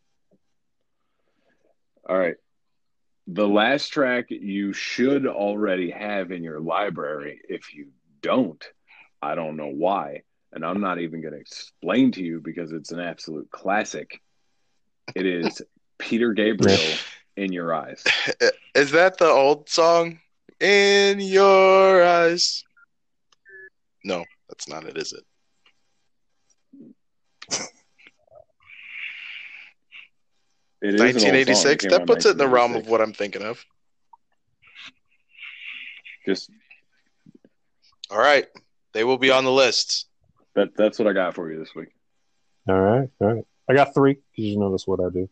All 2.09 2.17
right. 2.17 2.35
The 3.27 3.47
last 3.47 3.89
track 3.89 4.25
you 4.31 4.73
should 4.73 5.27
already 5.27 5.91
have 5.91 6.31
in 6.31 6.43
your 6.43 6.59
library. 6.59 7.41
If 7.47 7.75
you 7.75 7.89
don't, 8.21 8.63
I 9.21 9.35
don't 9.35 9.55
know 9.55 9.67
why. 9.67 10.23
And 10.51 10.65
I'm 10.65 10.81
not 10.81 10.99
even 10.99 11.21
going 11.21 11.35
to 11.35 11.39
explain 11.39 12.11
to 12.13 12.23
you 12.23 12.41
because 12.43 12.71
it's 12.71 12.91
an 12.91 12.99
absolute 12.99 13.51
classic. 13.51 14.19
It 15.13 15.27
is 15.27 15.61
Peter 15.99 16.33
Gabriel 16.33 16.79
in 17.37 17.53
your 17.53 17.73
eyes. 17.73 18.03
Is 18.75 18.91
that 18.91 19.17
the 19.19 19.27
old 19.27 19.69
song? 19.69 20.19
in 20.59 21.19
your 21.19 22.03
eyes. 22.03 22.63
No, 24.03 24.25
that's 24.47 24.67
not 24.67 24.85
it, 24.85 24.97
is 24.97 25.13
it? 25.13 25.23
It 30.81 30.95
is 30.95 31.01
an 31.01 31.07
old 31.07 31.15
song. 31.15 31.33
1986. 31.33 31.85
That 31.85 32.01
out 32.01 32.07
puts 32.07 32.25
it 32.25 32.31
in 32.31 32.37
the 32.37 32.47
realm 32.47 32.75
of 32.75 32.87
what 32.87 33.01
I'm 33.01 33.13
thinking 33.13 33.43
of. 33.43 33.63
Just 36.25 36.49
All 38.09 38.17
right, 38.17 38.45
they 38.93 39.03
will 39.03 39.17
be 39.17 39.31
on 39.31 39.43
the 39.43 39.51
list. 39.51 40.07
that. 40.55 40.75
That's 40.75 40.99
what 40.99 41.07
I 41.07 41.13
got 41.13 41.35
for 41.35 41.51
you 41.51 41.59
this 41.59 41.73
week. 41.75 41.89
All 42.67 42.79
right, 42.79 43.09
all 43.19 43.33
right. 43.35 43.43
I 43.69 43.73
got 43.73 43.93
three. 43.93 44.17
You 44.35 44.59
know 44.59 44.71
that's 44.71 44.87
what 44.87 44.99
I 44.99 45.09
do. 45.09 45.29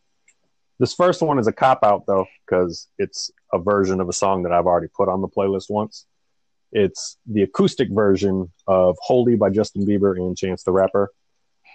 This 0.80 0.94
first 0.94 1.22
one 1.22 1.40
is 1.40 1.48
a 1.48 1.52
cop 1.52 1.80
out 1.84 2.06
though, 2.08 2.26
because 2.46 2.88
it's 2.98 3.32
a 3.54 3.60
version 3.60 4.00
of 4.00 4.10
a 4.10 4.14
song 4.14 4.44
that 4.44 4.52
I've 4.52 4.66
already 4.66 4.88
put 4.96 5.10
on 5.10 5.22
the 5.22 5.28
playlist 5.28 5.70
once. 5.70 6.06
It's 6.72 7.18
the 7.26 7.44
acoustic 7.44 7.90
version 7.92 8.52
of 8.68 8.98
"Holy" 9.02 9.36
by 9.36 9.50
Justin 9.50 9.86
Bieber 9.86 10.18
and 10.18 10.38
Chance 10.38 10.64
the 10.64 10.72
Rapper. 10.72 11.12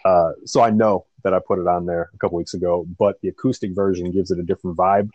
Uh, 0.05 0.33
so 0.45 0.61
I 0.61 0.71
know 0.71 1.07
that 1.25 1.35
I 1.35 1.39
put 1.39 1.59
it 1.59 1.67
on 1.67 1.87
there 1.87 2.11
a 2.15 2.19
couple 2.19 2.39
weeks 2.39 2.55
ago, 2.55 2.87
but 2.99 3.21
the 3.21 3.29
acoustic 3.29 3.75
version 3.75 4.11
gives 4.11 4.31
it 4.31 4.39
a 4.39 4.43
different 4.43 4.77
vibe. 4.77 5.11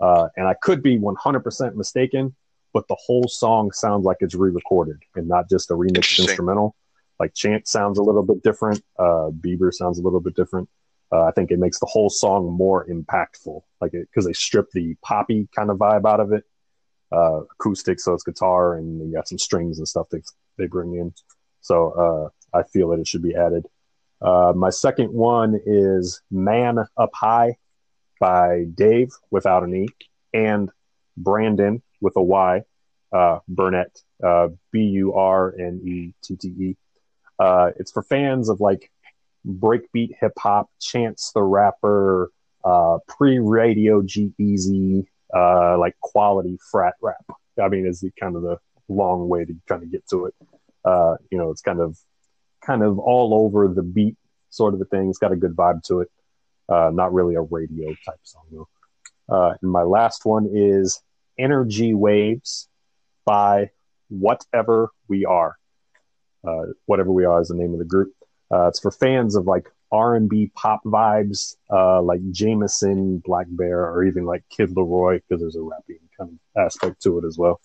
Uh, 0.00 0.28
and 0.36 0.48
I 0.48 0.54
could 0.54 0.82
be 0.82 0.98
100% 0.98 1.74
mistaken, 1.74 2.34
but 2.72 2.88
the 2.88 2.96
whole 3.06 3.28
song 3.28 3.70
sounds 3.72 4.04
like 4.04 4.18
it's 4.20 4.34
re-recorded 4.34 4.98
and 5.14 5.28
not 5.28 5.48
just 5.48 5.70
a 5.70 5.74
remixed 5.74 6.18
instrumental. 6.18 6.74
Like 7.20 7.34
Chance 7.34 7.70
sounds 7.70 7.98
a 7.98 8.02
little 8.02 8.22
bit 8.22 8.42
different. 8.42 8.82
Uh, 8.98 9.30
Bieber 9.30 9.72
sounds 9.72 9.98
a 9.98 10.02
little 10.02 10.20
bit 10.20 10.34
different. 10.34 10.68
Uh, 11.12 11.24
I 11.24 11.30
think 11.32 11.50
it 11.50 11.58
makes 11.58 11.78
the 11.78 11.86
whole 11.86 12.08
song 12.08 12.50
more 12.50 12.86
impactful, 12.86 13.60
like 13.80 13.92
because 13.92 14.24
they 14.24 14.32
strip 14.32 14.70
the 14.72 14.96
poppy 15.02 15.46
kind 15.54 15.70
of 15.70 15.76
vibe 15.76 16.06
out 16.10 16.20
of 16.20 16.32
it. 16.32 16.44
Uh, 17.12 17.42
acoustic, 17.52 18.00
so 18.00 18.14
it's 18.14 18.24
guitar 18.24 18.76
and 18.76 19.06
you 19.06 19.14
got 19.14 19.28
some 19.28 19.38
strings 19.38 19.76
and 19.76 19.86
stuff 19.86 20.08
that 20.10 20.22
they 20.56 20.66
bring 20.66 20.94
in. 20.94 21.12
So 21.60 22.32
uh, 22.54 22.56
I 22.58 22.62
feel 22.62 22.88
that 22.88 23.00
it 23.00 23.06
should 23.06 23.22
be 23.22 23.36
added. 23.36 23.66
Uh, 24.22 24.52
my 24.54 24.70
second 24.70 25.12
one 25.12 25.58
is 25.66 26.22
"Man 26.30 26.78
Up 26.96 27.10
High" 27.12 27.56
by 28.20 28.64
Dave 28.74 29.10
without 29.30 29.64
an 29.64 29.74
E 29.74 29.88
and 30.32 30.70
Brandon 31.16 31.82
with 32.00 32.14
a 32.16 32.22
Y, 32.22 32.62
uh, 33.12 33.40
Burnette, 33.52 34.02
uh, 34.22 34.48
B 34.70 34.82
U 34.82 35.14
R 35.14 35.54
N 35.58 35.80
E 35.84 36.14
T 36.22 36.36
T 36.36 36.48
E. 36.48 36.76
Uh, 37.38 37.72
it's 37.76 37.90
for 37.90 38.02
fans 38.02 38.48
of 38.48 38.60
like 38.60 38.90
breakbeat 39.46 40.10
hip 40.20 40.34
hop, 40.38 40.70
Chance 40.80 41.32
the 41.34 41.42
Rapper, 41.42 42.30
pre 43.08 43.40
radio 43.40 44.02
G-Eazy, 44.02 45.04
like 45.34 45.98
quality 46.00 46.58
frat 46.70 46.94
rap. 47.02 47.24
I 47.60 47.68
mean, 47.68 47.86
is 47.86 48.00
the 48.00 48.12
kind 48.20 48.36
of 48.36 48.42
the 48.42 48.58
long 48.88 49.28
way 49.28 49.44
to 49.44 49.54
kind 49.66 49.82
of 49.82 49.90
get 49.90 50.06
to 50.10 50.26
it. 50.26 50.34
You 50.84 51.38
know, 51.38 51.50
it's 51.50 51.62
kind 51.62 51.80
of 51.80 51.98
kind 52.64 52.82
of 52.82 52.98
all 52.98 53.34
over 53.34 53.68
the 53.68 53.82
beat 53.82 54.16
sort 54.50 54.74
of 54.74 54.80
a 54.80 54.84
thing. 54.84 55.08
It's 55.08 55.18
got 55.18 55.32
a 55.32 55.36
good 55.36 55.56
vibe 55.56 55.82
to 55.84 56.00
it. 56.00 56.10
Uh, 56.68 56.90
not 56.92 57.12
really 57.12 57.34
a 57.34 57.40
radio 57.40 57.88
type 58.04 58.20
song 58.22 58.44
though. 58.50 58.68
Uh, 59.28 59.54
and 59.60 59.70
my 59.70 59.82
last 59.82 60.24
one 60.24 60.48
is 60.52 61.02
Energy 61.38 61.94
Waves 61.94 62.68
by 63.24 63.70
Whatever 64.08 64.90
We 65.08 65.24
Are. 65.24 65.56
Uh, 66.46 66.66
Whatever 66.86 67.12
We 67.12 67.24
Are 67.24 67.40
is 67.40 67.48
the 67.48 67.54
name 67.54 67.72
of 67.72 67.78
the 67.78 67.84
group. 67.84 68.12
Uh, 68.52 68.68
it's 68.68 68.80
for 68.80 68.90
fans 68.90 69.34
of 69.34 69.46
like 69.46 69.70
R&B 69.90 70.50
pop 70.54 70.82
vibes, 70.84 71.56
uh, 71.70 72.02
like 72.02 72.20
Jameson, 72.30 73.22
blackbear, 73.26 73.76
or 73.76 74.04
even 74.04 74.24
like 74.24 74.42
Kid 74.50 74.70
LAROI, 74.70 75.20
because 75.28 75.40
there's 75.40 75.56
a 75.56 75.62
rapping 75.62 75.98
kind 76.18 76.30
of 76.56 76.66
aspect 76.66 77.02
to 77.02 77.18
it 77.18 77.24
as 77.24 77.38
well. 77.38 77.60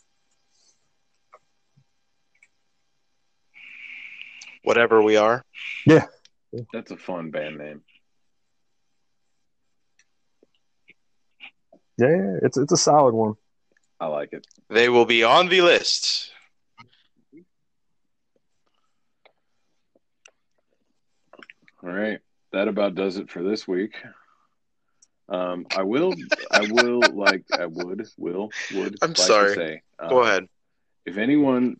Whatever 4.63 5.01
we 5.01 5.17
are. 5.17 5.43
Yeah. 5.85 6.05
That's 6.73 6.91
a 6.91 6.97
fun 6.97 7.31
band 7.31 7.57
name. 7.57 7.81
Yeah, 11.97 12.09
yeah, 12.09 12.37
it's 12.43 12.57
it's 12.57 12.71
a 12.71 12.77
solid 12.77 13.15
one. 13.15 13.33
I 13.99 14.07
like 14.07 14.31
it. 14.31 14.45
They 14.69 14.87
will 14.87 15.05
be 15.05 15.23
on 15.23 15.49
the 15.49 15.61
list. 15.61 16.31
All 21.83 21.89
right, 21.89 22.19
that 22.53 22.67
about 22.67 22.95
does 22.95 23.17
it 23.17 23.29
for 23.29 23.41
this 23.41 23.67
week. 23.67 23.95
Um, 25.29 25.65
I 25.75 25.83
will, 25.83 26.13
I 26.51 26.61
will, 26.71 27.01
like, 27.13 27.43
I 27.57 27.65
would, 27.65 28.07
will, 28.17 28.49
would. 28.73 28.97
I'm 29.01 29.09
like 29.09 29.15
to 29.15 29.23
sorry. 29.23 29.55
say, 29.55 29.81
um, 29.99 30.09
Go 30.09 30.23
ahead. 30.23 30.47
If 31.05 31.17
anyone, 31.17 31.79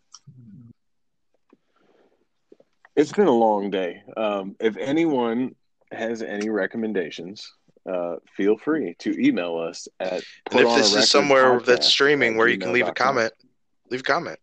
it's 2.98 3.14
been 3.14 3.28
a 3.28 3.32
long 3.32 3.70
day. 3.70 4.02
Um, 4.18 4.56
if 4.60 4.76
anyone 4.76 5.56
has 5.91 6.22
any 6.22 6.50
recommendations, 6.50 7.50
uh, 7.89 8.16
feel 8.36 8.58
free 8.58 8.95
to 9.00 9.16
email 9.24 9.58
us 9.58 9.88
at. 10.00 10.14
And 10.14 10.22
if 10.22 10.52
Put 10.52 10.66
On 10.66 10.74
a 10.74 10.78
this 10.82 10.93
is 10.95 11.10
somewhere 11.10 11.62
that's 11.62 11.88
streaming 11.88 12.36
where 12.36 12.48
you 12.48 12.58
can 12.58 12.74
leave 12.74 12.88
a 12.88 12.91
comment, 12.91 13.32
leave 13.89 14.02
a 14.02 14.04
comment. 14.04 14.39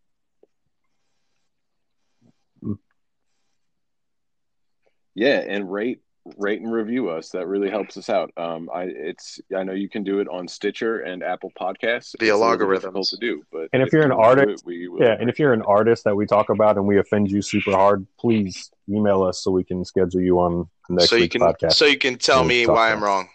Yeah, 5.17 5.45
and 5.47 5.71
rate 5.71 6.01
rate 6.39 6.61
and 6.62 6.72
review 6.72 7.11
us. 7.11 7.29
That 7.31 7.47
really 7.47 7.68
helps 7.68 7.97
us 7.97 8.09
out. 8.09 8.31
Um, 8.37 8.70
I 8.75 8.85
it's 8.85 9.41
I 9.55 9.62
know 9.62 9.72
you 9.72 9.89
can 9.89 10.03
do 10.05 10.20
it 10.20 10.29
on 10.29 10.49
Stitcher 10.49 11.01
and 11.01 11.22
Apple 11.22 11.53
Podcasts. 11.61 12.14
Via 12.18 12.29
It's 12.29 12.31
a 12.31 12.37
little 12.37 12.39
logarithms. 12.41 12.83
difficult 12.83 13.09
to 13.09 13.16
do, 13.18 13.43
but 13.53 13.68
And 13.72 13.83
if 13.83 13.93
you're 13.93 14.03
an 14.05 14.11
you 14.11 14.16
artist- 14.18 14.62
it, 14.62 14.66
we 14.66 14.89
will. 14.89 15.01
Yeah, 15.03 15.16
and 15.20 15.29
if 15.29 15.39
you're 15.39 15.53
an 15.53 15.62
artist 15.62 16.05
that 16.05 16.14
we 16.16 16.27
talk 16.27 16.49
about 16.49 16.77
and 16.77 16.87
we 16.87 16.99
offend 16.99 17.31
you 17.31 17.43
super 17.43 17.72
hard, 17.72 18.07
please 18.18 18.70
email 18.89 19.22
us 19.22 19.43
so 19.43 19.51
we 19.51 19.64
can 19.64 19.85
schedule 19.85 20.20
you 20.20 20.39
on 20.41 20.68
the 20.89 20.95
next 20.97 21.11
so 21.11 21.16
you 21.16 21.22
week's 21.22 21.33
can 21.37 21.43
podcast. 21.43 21.72
so 21.72 21.85
you 21.87 21.99
can 21.99 22.16
tell 22.18 22.43
me 22.45 22.66
why 22.66 22.89
about 22.91 22.97
I'm 22.99 23.05
wrong. 23.05 23.29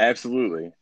absolutely. 0.00 0.72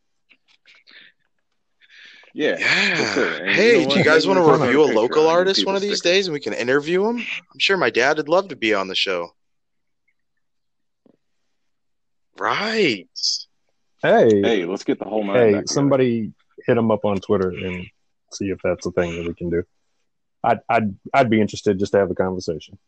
Yeah. 2.35 2.57
Yeah. 2.59 3.15
sure. 3.15 3.35
And 3.37 3.47
you 3.47 3.53
Hey, 3.55 3.85
know 3.85 3.91
do 3.91 3.99
you 3.99 4.05
guys 4.05 4.27
want 4.27 4.39
to 4.45 4.53
review 4.65 4.83
a 4.83 4.93
a 4.93 4.95
local 4.95 5.27
artist 5.27 5.65
one 5.65 5.75
of 5.75 5.81
these 5.81 5.99
stickers. 5.99 6.13
days 6.17 6.27
and 6.27 6.35
we 6.35 6.41
can 6.41 6.53
interview 6.53 7.07
him? 7.07 7.17
I'm 7.19 7.59
sure 7.59 7.77
my 7.79 7.89
dad 7.89 8.19
would 8.19 8.29
love 8.29 8.49
to 8.49 8.57
be 8.57 8.75
on 8.75 8.89
the 8.89 8.95
show. 8.95 9.35
Right. 12.39 13.09
hey, 14.03 14.41
Hey, 14.43 14.65
let's 14.65 14.85
get 14.85 14.99
the 14.99 15.05
whole 15.07 15.25
nine. 15.25 15.37
hey, 15.37 15.41
back 15.53 15.61
together. 15.63 15.67
somebody 15.73 16.33
hit 16.67 16.77
him 16.77 16.91
up 16.91 17.05
on 17.05 17.17
Twitter 17.21 17.51
and 17.51 17.87
see 18.33 18.47
if 18.51 18.59
that's 18.63 18.87
a 18.87 18.91
thing 18.91 19.17
that 19.17 19.27
we 19.29 19.35
can 19.35 19.51
do. 19.51 19.63
I'd 20.45 20.61
I'd 20.69 20.95
I'd 21.15 21.31
be 21.31 21.41
interested 21.41 21.79
just 21.79 21.93
to 21.93 21.99
have 21.99 22.11
a 22.11 22.15
conversation. 22.15 22.79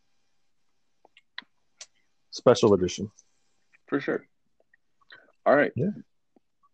Special 2.31 2.73
edition. 2.73 3.11
for 3.87 3.99
sure. 3.99 4.25
All 5.45 5.55
right. 5.55 5.71
Yeah. 5.75 5.89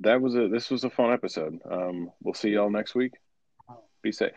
That 0.01 0.21
was 0.21 0.35
a 0.35 0.47
this 0.49 0.69
was 0.69 0.83
a 0.83 0.89
fun 0.89 1.13
episode. 1.13 1.59
Um, 1.69 2.11
we'll 2.21 2.33
see 2.33 2.49
y'all 2.49 2.69
next 2.69 2.93
week. 2.95 3.13
Be 4.01 4.11
safe. 4.11 4.33